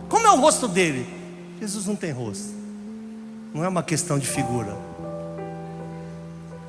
Como 0.10 0.26
é 0.26 0.32
o 0.32 0.42
rosto 0.42 0.68
dele? 0.68 1.08
Jesus 1.60 1.86
não 1.86 1.96
tem 1.96 2.12
rosto. 2.12 2.54
Não 3.54 3.64
é 3.64 3.68
uma 3.68 3.84
questão 3.84 4.18
de 4.18 4.28
figura. 4.28 4.76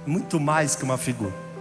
Muito 0.07 0.39
mais 0.39 0.77
que 0.77 0.85
uma 0.85 0.99
figura. 0.99 1.52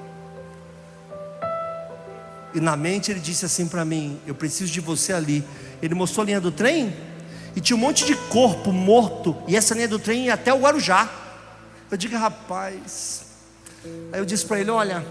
E 2.54 2.60
na 2.60 2.76
mente 2.76 3.12
ele 3.12 3.20
disse 3.20 3.46
assim 3.46 3.68
para 3.68 3.86
mim: 3.86 4.20
Eu 4.26 4.36
preciso 4.36 4.72
de 4.72 4.80
você 4.80 5.14
ali. 5.14 5.44
Ele 5.82 5.96
mostrou 5.96 6.24
a 6.24 6.26
linha 6.26 6.42
do 6.42 6.52
trem 6.52 6.94
e 7.56 7.62
tinha 7.62 7.76
um 7.76 7.80
monte 7.80 8.06
de 8.06 8.16
corpo 8.16 8.72
morto. 8.72 9.36
E 9.48 9.56
essa 9.56 9.74
linha 9.74 9.88
do 9.88 10.00
trem 10.00 10.26
ia 10.26 10.34
até 10.34 10.54
o 10.54 10.60
Guarujá. 10.60 11.10
Eu 11.90 11.98
digo, 11.98 12.16
rapaz. 12.18 13.24
Aí 14.12 14.20
eu 14.20 14.26
disse 14.26 14.46
para 14.46 14.60
ele: 14.60 14.72
Olha, 14.72 15.06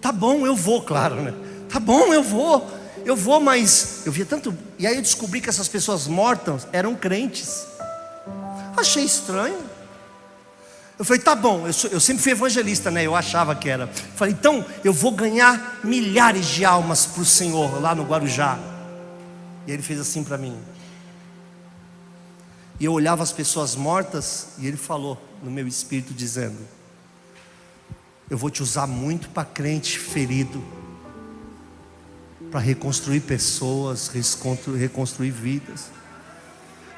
tá 0.00 0.10
bom, 0.10 0.46
eu 0.46 0.56
vou, 0.56 0.82
claro, 0.82 1.16
né? 1.16 1.34
Tá 1.68 1.80
bom, 1.80 2.12
eu 2.12 2.22
vou, 2.22 2.70
eu 3.04 3.16
vou, 3.16 3.40
mas 3.40 4.02
eu 4.06 4.12
via 4.12 4.24
tanto. 4.24 4.56
E 4.78 4.86
aí 4.86 4.96
eu 4.96 5.02
descobri 5.02 5.40
que 5.40 5.48
essas 5.48 5.68
pessoas 5.68 6.06
mortas 6.06 6.66
eram 6.72 6.94
crentes. 6.94 7.66
Achei 8.76 9.04
estranho. 9.04 9.73
Eu 10.98 11.04
falei, 11.04 11.20
tá 11.20 11.34
bom, 11.34 11.66
eu, 11.66 11.72
sou, 11.72 11.90
eu, 11.90 11.98
sempre 11.98 12.22
fui 12.22 12.32
evangelista, 12.32 12.90
né? 12.90 13.04
Eu 13.04 13.16
achava 13.16 13.54
que 13.56 13.68
era. 13.68 13.88
Falei, 13.88 14.32
então 14.32 14.64
eu 14.84 14.92
vou 14.92 15.10
ganhar 15.10 15.80
milhares 15.82 16.46
de 16.46 16.64
almas 16.64 17.04
para 17.04 17.22
o 17.22 17.24
Senhor 17.24 17.80
lá 17.80 17.94
no 17.94 18.04
Guarujá. 18.04 18.58
E 19.66 19.72
ele 19.72 19.82
fez 19.82 19.98
assim 19.98 20.22
para 20.22 20.38
mim. 20.38 20.56
E 22.78 22.84
eu 22.84 22.92
olhava 22.92 23.22
as 23.22 23.32
pessoas 23.32 23.74
mortas 23.74 24.48
e 24.58 24.66
ele 24.66 24.76
falou 24.76 25.20
no 25.42 25.50
meu 25.50 25.66
espírito, 25.66 26.14
dizendo: 26.14 26.58
Eu 28.30 28.38
vou 28.38 28.50
te 28.50 28.62
usar 28.62 28.86
muito 28.86 29.28
para 29.30 29.44
crente 29.44 29.98
ferido, 29.98 30.62
para 32.52 32.60
reconstruir 32.60 33.20
pessoas, 33.20 34.08
reconstruir 34.78 35.30
vidas. 35.30 35.90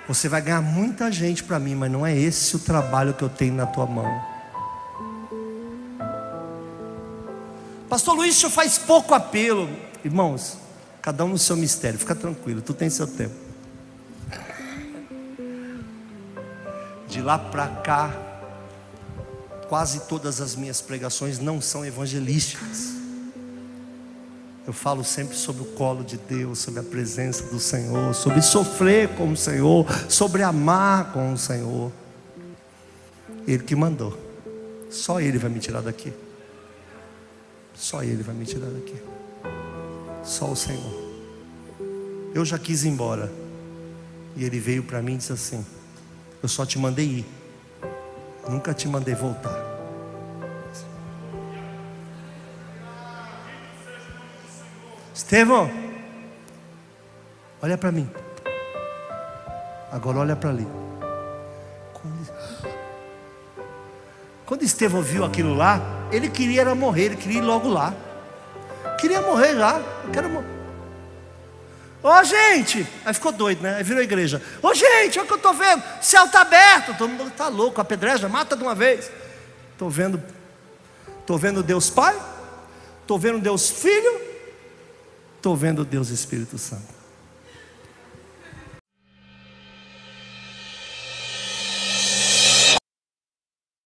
Você 0.09 0.29
vai 0.29 0.41
ganhar 0.41 0.63
muita 0.63 1.11
gente 1.11 1.43
para 1.43 1.59
mim, 1.59 1.75
mas 1.75 1.91
não 1.91 2.07
é 2.07 2.17
esse 2.17 2.55
o 2.55 2.59
trabalho 2.61 3.13
que 3.13 3.23
eu 3.23 3.29
tenho 3.29 3.55
na 3.55 3.67
tua 3.67 3.87
mão. 3.87 4.37
Pastor 7.89 8.15
Luiz, 8.15 8.43
o 8.45 8.51
faz 8.51 8.79
pouco 8.79 9.15
apelo. 9.15 9.69
Irmãos, 10.05 10.59
cada 11.03 11.25
um 11.25 11.29
no 11.29 11.39
seu 11.39 11.57
mistério, 11.57 11.99
fica 11.99 12.15
tranquilo, 12.15 12.61
tu 12.61 12.73
tem 12.73 12.89
seu 12.89 13.07
tempo. 13.07 13.35
De 17.09 17.21
lá 17.21 17.39
para 17.39 17.69
cá, 17.69 18.11
quase 19.69 20.01
todas 20.01 20.41
as 20.41 20.55
minhas 20.55 20.81
pregações 20.81 21.39
não 21.39 21.61
são 21.61 21.85
evangelísticas. 21.85 22.96
Eu 24.67 24.73
falo 24.73 25.05
sempre 25.05 25.37
sobre 25.37 25.63
o 25.63 25.67
colo 25.67 26.03
de 26.03 26.17
Deus, 26.17 26.59
sobre 26.59 26.81
a 26.81 26.83
presença 26.83 27.45
do 27.45 27.61
Senhor, 27.61 28.13
sobre 28.15 28.43
sofrer 28.43 29.09
com 29.11 29.31
o 29.31 29.37
Senhor, 29.37 29.87
sobre 30.11 30.43
amar 30.43 31.13
com 31.13 31.33
o 31.33 31.39
Senhor. 31.39 31.93
Ele 33.47 33.63
que 33.63 33.77
mandou. 33.77 34.19
Só 34.91 35.21
Ele 35.21 35.39
vai 35.39 35.49
me 35.51 35.61
tirar 35.61 35.83
daqui. 35.83 36.13
Só 37.77 38.03
Ele 38.03 38.25
vai 38.25 38.35
me 38.35 38.45
tirar 38.45 38.67
daqui. 38.67 38.97
Só 40.25 40.51
o 40.51 40.57
Senhor. 40.57 41.07
Eu 42.35 42.45
já 42.45 42.59
quis 42.59 42.83
ir 42.83 42.89
embora. 42.89 43.33
E 44.37 44.45
Ele 44.45 44.59
veio 44.59 44.83
para 44.83 45.01
mim 45.01 45.15
e 45.15 45.19
disse 45.19 45.33
assim: 45.33 45.65
Eu 46.43 46.49
só 46.49 46.67
te 46.67 46.77
mandei 46.77 47.07
ir. 47.07 47.27
Nunca 48.49 48.75
te 48.75 48.89
mandei 48.89 49.15
voltar. 49.15 49.66
Estevão, 55.27 55.69
olha 57.61 57.77
para 57.77 57.91
mim. 57.91 58.09
Agora 59.91 60.19
olha 60.19 60.37
para 60.37 60.51
ali. 60.51 60.65
Quando 64.47 64.63
Estevão 64.63 65.03
viu 65.03 65.25
aquilo 65.25 65.53
lá, 65.53 65.81
ele 66.13 66.31
queria 66.31 66.61
era 66.61 66.77
morrer, 66.77 67.07
ele 67.07 67.17
queria 67.17 67.39
ir 67.39 67.43
logo 67.43 67.69
lá. 67.69 67.93
Queria 69.01 69.21
morrer 69.21 69.57
já. 69.57 69.81
Eu 70.05 70.11
quero 70.13 70.31
morrer. 70.31 70.47
Ô 72.05 72.23
gente! 72.23 72.87
Aí 73.05 73.13
ficou 73.13 73.33
doido, 73.33 73.63
né? 73.63 73.79
Aí 73.79 73.83
virou 73.83 74.05
igreja. 74.05 74.41
Ô 74.63 74.73
gente, 74.75 75.19
olha 75.19 75.25
o 75.25 75.27
que 75.27 75.33
eu 75.33 75.39
estou 75.39 75.55
vendo. 75.55 75.83
Céu 76.01 76.27
está 76.27 76.43
aberto. 76.43 76.97
Todo 76.97 77.11
mundo 77.11 77.31
está 77.31 77.49
louco. 77.49 77.81
A 77.81 77.85
pedreja 77.85 78.29
mata 78.29 78.57
de 78.57 78.63
uma 78.63 78.77
vez. 78.77 79.11
Estou 79.73 79.91
vendo. 79.91 80.23
Estou 81.19 81.37
vendo 81.37 81.65
Deus 81.65 81.91
Pai. 81.91 82.17
Estou 83.03 83.19
vendo 83.19 83.41
Deus 83.41 83.69
Filho. 83.69 84.36
Estou 85.47 85.55
vendo 85.57 85.85
Deus 85.85 86.09
Espírito 86.09 86.59
Santo. 86.59 86.96